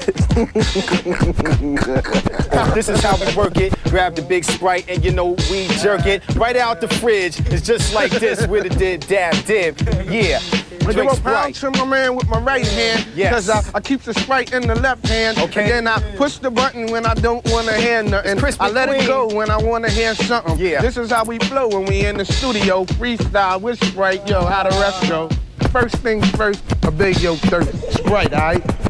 [2.74, 3.74] This is how we work it.
[3.84, 7.40] Grab the big sprite and you know we jerk it right out the fridge.
[7.46, 9.78] It's just like this with a did dab dib.
[10.10, 10.40] Yeah.
[10.86, 13.06] I give a pound to my man with my right hand.
[13.14, 13.32] Yes.
[13.32, 15.38] Cause I, I keep the sprite in the left hand.
[15.38, 15.62] Okay.
[15.62, 18.38] And then I push the button when I don't wanna hear nothing.
[18.38, 20.58] Crispy I let it go when I wanna hear something.
[20.58, 20.80] Yeah.
[20.80, 22.84] This is how we flow when we in the studio.
[22.84, 25.28] Freestyle with Sprite, yo, how the rest go.
[25.70, 27.92] First things first, I beg yo thirst.
[27.92, 28.89] Sprite, alright?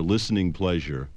[0.00, 1.08] Listening pleasure,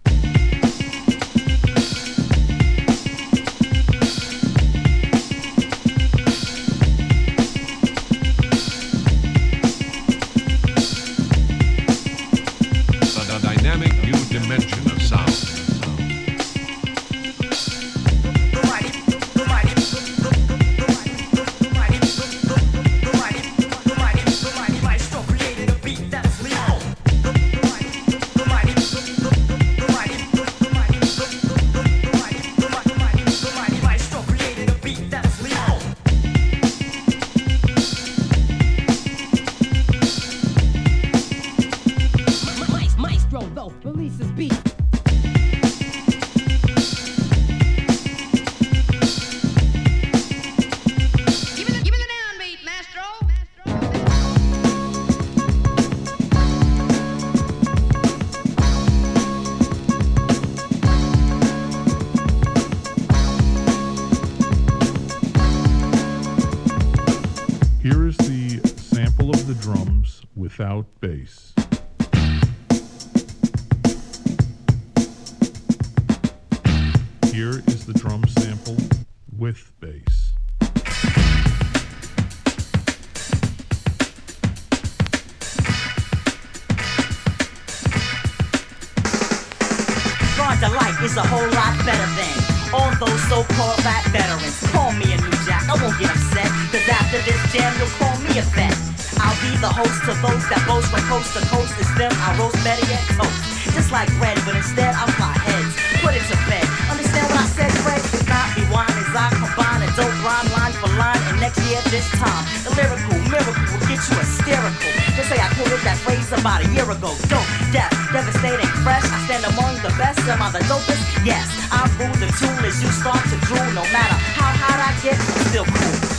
[91.04, 92.36] is a whole lot better than
[92.72, 94.56] all those so-called rap veterans.
[94.72, 98.16] Call me a new jack, I won't get upset, cause after this jam you'll call
[98.24, 98.72] me a vet.
[99.20, 101.76] I'll be the host to those that boast from coast to coast.
[101.76, 103.36] It's them, I roast better yet toast.
[103.76, 106.66] Just like bread, but instead I fly heads, put it to bed.
[106.88, 108.00] Understand what I said, Fred?
[108.00, 111.84] It's not rewind as I combine a dope rhyme line for line, and next year
[111.92, 114.92] this time, the lyrical miracle will get you hysterical.
[115.20, 117.12] Just say I quoted that phrase about a year ago.
[117.28, 119.04] Dope, death, devastating, fresh.
[119.04, 120.20] I stand among the best.
[120.30, 121.26] Am I the dopest?
[121.26, 123.74] Yes, I rule the tool as you start to drool.
[123.74, 126.13] No matter how hot I get, I'm still cool.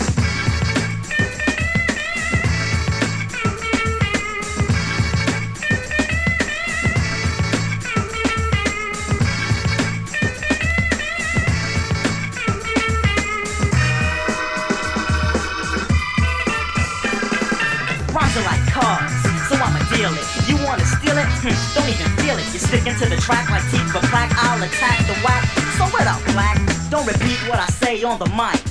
[22.94, 24.30] To the track like teeth for plaque.
[24.38, 25.42] I'll attack the whack.
[25.74, 26.54] So what up, black?
[26.90, 28.62] Don't repeat what I say on the mic.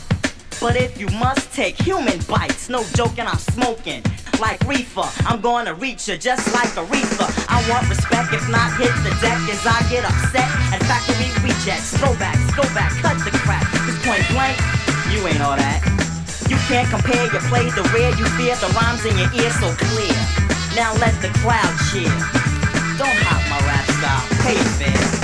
[0.63, 4.01] But if you must take human bites, no joking, I'm smoking.
[4.39, 7.27] Like reefer, I'm gonna reach you just like a reefer.
[7.51, 10.47] I want respect, if not hit the deck as I get upset.
[10.71, 13.67] And factory rejects, throwbacks, go back, cut the crap.
[13.83, 14.55] Cause point blank,
[15.11, 15.83] you ain't all that.
[16.47, 19.67] You can't compare, your play to rare, you fear the rhymes in your ear so
[19.75, 20.15] clear.
[20.79, 22.07] Now let the crowd cheer.
[22.95, 23.42] Don't hop
[24.43, 25.22] my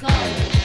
[0.00, 0.59] go.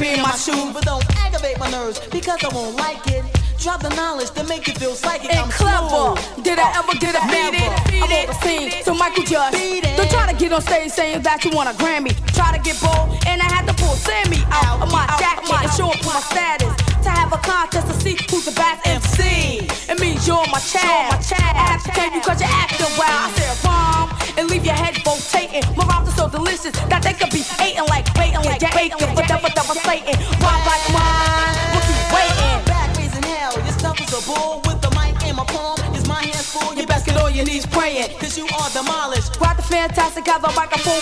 [0.00, 0.72] Be in my shoes.
[0.72, 3.22] but don't aggravate my nerves because I won't like it.
[3.58, 5.28] Drop the knowledge to make you feel psychic.
[5.28, 6.16] and I'm clever.
[6.16, 6.44] smooth.
[6.44, 7.68] Did I ever get defeated?
[8.00, 11.44] I'm on the scene, so Michael just don't try to get on stage saying that
[11.44, 12.16] you want a Grammy.
[12.32, 15.70] Try to get bold, and I had to pull Sammy out of my jacket and
[15.76, 16.72] show up my status.
[17.04, 19.68] To have a contest to see who's the best MC.
[19.92, 21.20] It means you're my child.
[21.20, 23.28] I have to tell you cause you're acting wild.
[23.28, 24.08] I said bomb
[24.40, 25.64] and leave your head rotating.
[25.76, 29.28] My rhymes are so delicious that they could be eating like bacon, like bacon, but
[29.28, 29.49] never
[29.90, 30.20] devastating.
[30.40, 32.64] Rhymes like mine, we'll keep waiting.
[32.66, 35.78] Back raising hell, your stuff is a bull with the mic in my palm.
[35.94, 36.74] Is my hands full?
[36.74, 38.10] You best get on your knees praying.
[38.18, 39.38] Cause you are demolished.
[39.40, 41.00] Rock the fantastic, have the microphone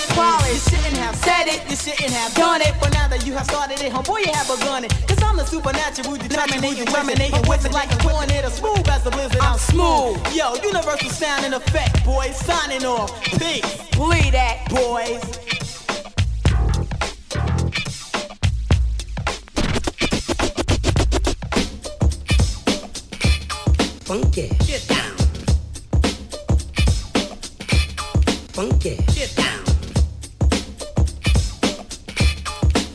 [0.49, 2.75] You shouldn't have said it, you shouldn't have done it.
[2.81, 4.93] But now that you have started it, homeboy, you have begun it.
[5.07, 9.41] Cause I'm the supernatural, determinating, terminating, wizard like a tornado, smooth as a blizzard.
[9.41, 10.17] I'm smooth.
[10.35, 12.37] Yo, universal sound in effect, boys.
[12.37, 13.13] Signing off.
[13.39, 13.63] Peace.
[13.97, 14.69] Believe that.
[14.71, 15.48] Boys.
[24.19, 24.49] Funky.
[24.67, 25.17] Get down.
[28.53, 28.97] Funky.
[29.15, 29.65] Get down.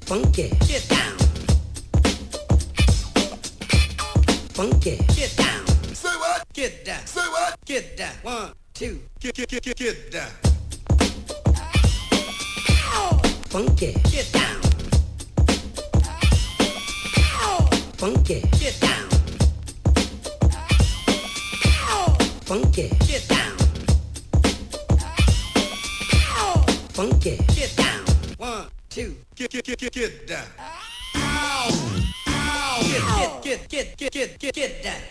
[0.05, 0.49] Funky.
[0.67, 1.17] Get down.
[4.49, 4.97] Funky.
[5.15, 5.65] Get down.
[5.95, 6.43] Say what?
[6.51, 7.05] Get down.
[7.05, 7.55] Say what?
[7.63, 8.15] Get down.
[8.23, 8.99] One, two.
[9.21, 10.29] Get, get, get, get, get down.
[13.47, 13.93] Funky.
[14.11, 14.61] Get down.
[17.97, 18.41] Funky.
[18.59, 19.02] Get down.
[22.53, 22.89] Funky.
[23.07, 23.57] Get down.
[26.93, 27.37] Funky.
[27.55, 28.05] Get down.
[28.37, 29.15] One, two.
[29.35, 30.45] Get, get, get, get, get down.
[33.41, 35.01] Get, get, get, get, get, get, get down.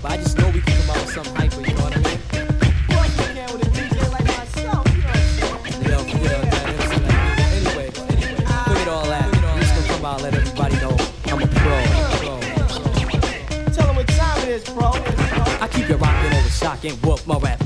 [0.00, 1.69] But I just know we can come out with something hyper,
[16.80, 17.59] the whoop my rap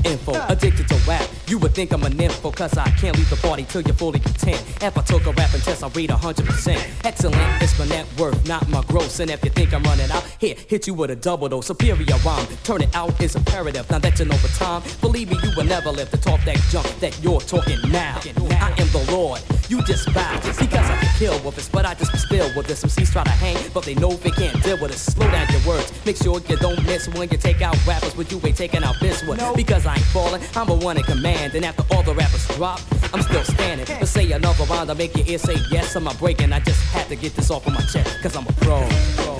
[1.75, 4.63] think I'm a info, cause I can't leave the party till you're fully content.
[4.81, 7.03] If I took a rapping test, I rate 100%.
[7.03, 9.19] Excellent, it's my net worth, not my gross.
[9.19, 11.59] And if you think I'm running out, here, hit you with a double though.
[11.59, 13.89] Superior rhyme, turn it out is imperative.
[13.91, 16.57] Now that you know the time, believe me, you will never live to talk that
[16.69, 18.21] junk that you're talking now.
[18.51, 21.93] I am the Lord, You just bow because I can kill with this, but I
[21.95, 22.79] just be still with this.
[22.79, 24.97] Some C's try to hang, but they know they can't deal with it.
[24.97, 28.31] Slow down your words, make sure you don't miss when you take out rappers, but
[28.31, 29.39] you ain't taking out this one.
[29.55, 32.79] Because I ain't falling, I'm a one in command, and after all the rappers drop,
[33.13, 33.85] I'm still standing.
[33.99, 36.53] But say another round, I make your ear say yes, I'm not breaking.
[36.53, 39.34] I just had to get this off of my chest, cause I'm a pro.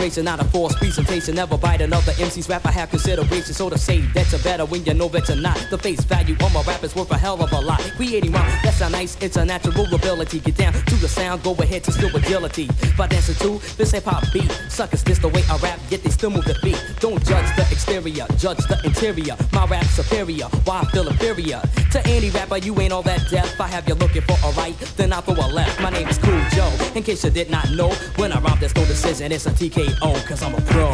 [0.00, 1.34] Rap illustration, not a false presentation.
[1.34, 2.64] Never bite another MC's rap.
[2.64, 5.58] I have consideration, so to say that you're better when you know that you're not.
[5.70, 7.80] The face value on my rap is worth a hell of a lot.
[7.96, 10.40] Creating rhyme, that's a nice, it's a natural ability.
[10.40, 12.68] Get down to the sound, go ahead to still agility.
[12.96, 16.10] By dancing to this hip hop beat, suckers, this the way I rap, yet they
[16.10, 16.80] still move the feet.
[17.00, 19.36] Don't judge the exterior, judge the interior.
[19.52, 21.60] My rap superior, why I feel inferior
[21.92, 22.56] to any rapper.
[22.56, 23.60] You ain't all that deaf.
[23.60, 25.78] I have you looking for a right, then I throw a left.
[25.82, 26.72] My name is Cool Joe.
[26.94, 29.30] In case you did not know, when I rhyme, there's no decision.
[29.30, 29.50] It's a
[29.90, 30.92] TKO, cause I'm a pro.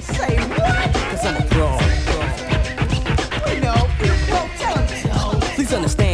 [0.00, 0.94] Say what?
[1.10, 1.70] Cause I'm a pro.
[3.46, 3.88] We know.
[4.58, 5.54] Tell him, Joe.
[5.54, 6.13] Please understand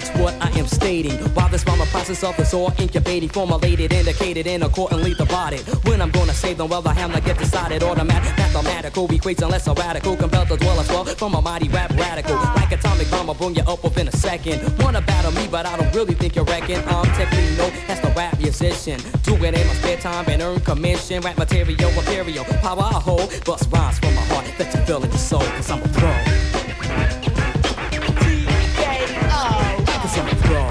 [0.00, 1.16] acknowledge what I am stating.
[1.34, 5.60] While this rhyme a process of the all incubating, formulated, indicated, and accordingly divided.
[5.86, 7.82] When I'm gonna say them, well, I have not yet decided.
[7.82, 11.90] Automatic, mathematical, equates unless a radical, compelled to dwell as well from a mighty rap
[11.90, 12.36] radical.
[12.36, 14.60] Like atomic bomb, I'll bring you up within a second.
[14.82, 16.82] Wanna battle me, but I don't really think you reckon.
[16.88, 19.00] I'm technically no, that's the rap musician.
[19.22, 21.22] Do it in my spare time and earn commission.
[21.22, 23.28] Rap material, imperial, power I hold.
[23.44, 27.29] Bust rhymes from my heart that you feel in your soul, cause I'm a pro.
[30.10, 30.62] Cause I'm pro.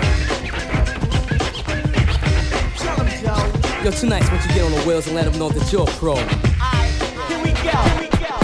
[3.83, 6.15] Yo, nice once you get on the wheels and let them know that you're pro.
[6.15, 7.71] Here we go.
[7.71, 8.35] Here.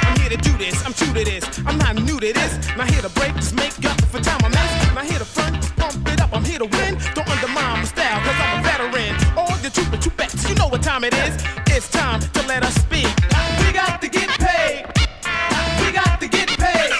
[0.00, 1.44] I'm here to do this, I'm true to this.
[1.66, 2.56] I'm not new to this.
[2.90, 4.94] Here to break, just make up for time I missed.
[4.94, 6.32] Not here to front, pump it up.
[6.32, 6.96] I'm here to win.
[7.14, 9.14] Don't undermine my style, cause I'm a veteran.
[9.36, 11.36] All the trooper troopettes, you know what time it is.
[11.80, 13.08] It's time to let us speak.
[13.64, 14.84] We got to get paid.
[15.80, 16.92] We got to get paid.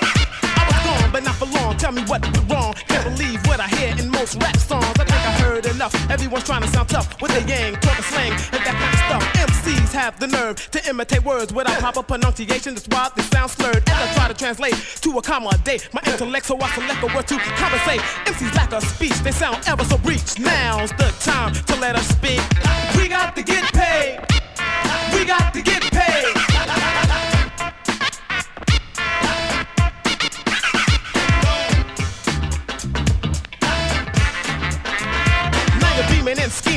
[0.57, 1.77] I was gone, but not for long.
[1.77, 2.73] Tell me what went wrong.
[2.89, 4.87] Can't believe what I hear in most rap songs.
[4.99, 5.93] I think I heard enough.
[6.11, 9.23] Everyone's trying to sound tough with their yang, talking slang, and that kind of stuff.
[9.53, 12.73] MCs have the nerve to imitate words without proper pronunciation.
[12.73, 13.87] That's why they sound slurred.
[13.87, 17.29] As I try to translate to a day, my intellect, so I select a word
[17.29, 18.01] to compensate.
[18.25, 20.39] MCs lack a speech, they sound ever so breech.
[20.39, 22.41] Now's the time to let us speak.
[22.97, 24.41] We got to get paid.
[25.15, 26.50] We got to get paid.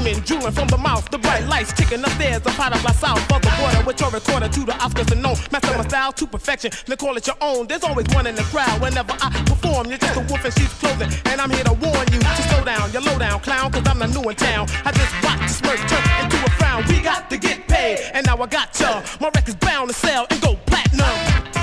[0.04, 1.10] Scheming, drooling from the mouth.
[1.10, 4.10] The bright lights ticking upstairs, the pot of la south of the water with your
[4.10, 5.36] recorder to the Oscars and known.
[5.52, 7.68] Master my style to perfection, then call it your own.
[7.68, 9.88] There's always one in the crowd whenever I perform.
[9.88, 12.64] You're just a wolf in sheep's clothing, and I'm here to warn you to slow
[12.64, 14.68] down, You're low down clown, cause I'm the new in town.
[14.86, 16.84] I just watch the smirk turn into a frown.
[16.88, 19.02] We got to get paid, and now I got ya.
[19.20, 21.63] My record's bound to sell and go platinum.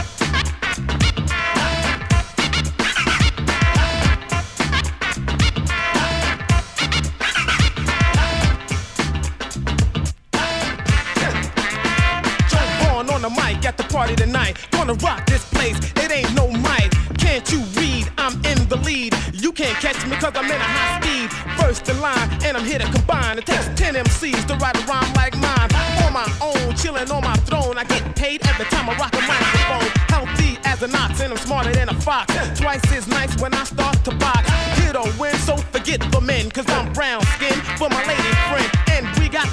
[13.25, 14.57] On the mic at the party tonight.
[14.71, 16.91] Gonna rock this place, it ain't no mic.
[17.19, 18.11] Can't you read?
[18.19, 19.15] I'm in the lead.
[19.33, 21.29] You can't catch me cause I'm in a high speed.
[21.61, 23.39] First in line, and I'm here to combine.
[23.39, 25.69] It takes 10 MCs to write a rhyme like mine.
[26.05, 27.77] On my own, chilling on my throne.
[27.77, 29.91] I get paid every time I rock a microphone.
[30.09, 32.33] Healthy as an ox, and I'm smarter than a fox.
[32.59, 34.49] Twice as nice when I start to box.
[34.81, 38.80] Hit or win, so forget the men, cause I'm brown skin for my lady friend.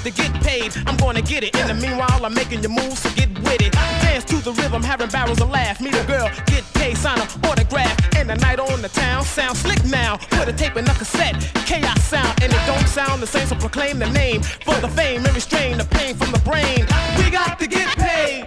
[0.07, 0.71] To get paid.
[0.85, 1.53] I'm gonna get it.
[1.59, 3.73] In the meanwhile, I'm making your moves, so get with it.
[3.73, 5.81] Dance to the rhythm, having barrels of laugh.
[5.81, 8.15] Meet a girl, get paid, sign an autograph.
[8.15, 10.15] And the night on the town sounds slick now.
[10.29, 11.35] Put a tape in a cassette,
[11.65, 13.47] chaos sound, and it don't sound the same.
[13.47, 16.87] So proclaim the name for the fame and restrain the pain from the brain.
[17.17, 18.45] We got to get paid.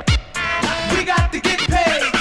[0.97, 2.20] We got to get paid.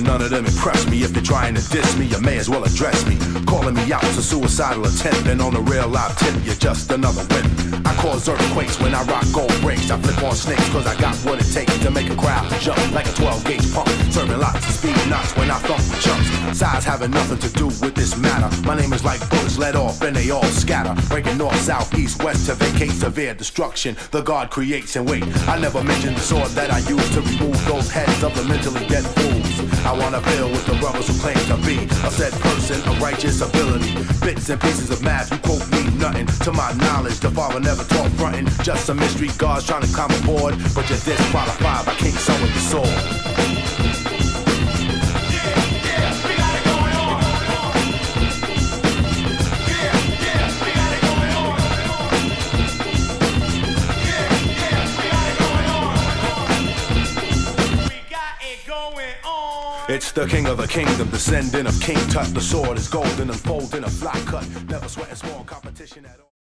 [0.00, 1.02] And none of them impress me.
[1.02, 3.16] If they're trying to diss me, you may as well address me.
[3.44, 7.24] Calling me out a suicidal attempt, and on a real live tip, you're just another
[7.30, 7.86] wimp.
[7.86, 9.90] I cause earthquakes when I rock gold rings.
[9.90, 12.80] I flip on snakes cause I got what it takes to make a crowd jump
[12.92, 13.88] like a 12 gauge pump.
[14.10, 16.58] Serving lots of speed knots when I thump with chumps.
[16.58, 18.48] Size having nothing to do with this matter.
[18.66, 20.94] My name is like bullets let off and they all scatter.
[21.08, 23.96] Breaking north, south, east, west to vacate severe destruction.
[24.12, 25.24] The God creates and wait.
[25.48, 28.86] I never mentioned the sword that I use to remove those heads of the mentally
[28.86, 29.39] dead fools.
[29.84, 33.40] I wanna build with the brothers who claim to be a said person of righteous
[33.40, 33.94] ability.
[34.20, 36.26] Bits and pieces of math you quote me nothing.
[36.44, 38.46] To my knowledge, the father never taught frontin'.
[38.62, 40.54] Just some mystery guards trying to climb aboard.
[40.74, 43.59] But you're disqualified by King Sun with the sword.
[59.92, 62.32] It's the king of the kingdom, descendant of King Tut.
[62.32, 64.46] The sword is golden, unfolding a fly cut.
[64.68, 66.29] Never sweating small competition at all.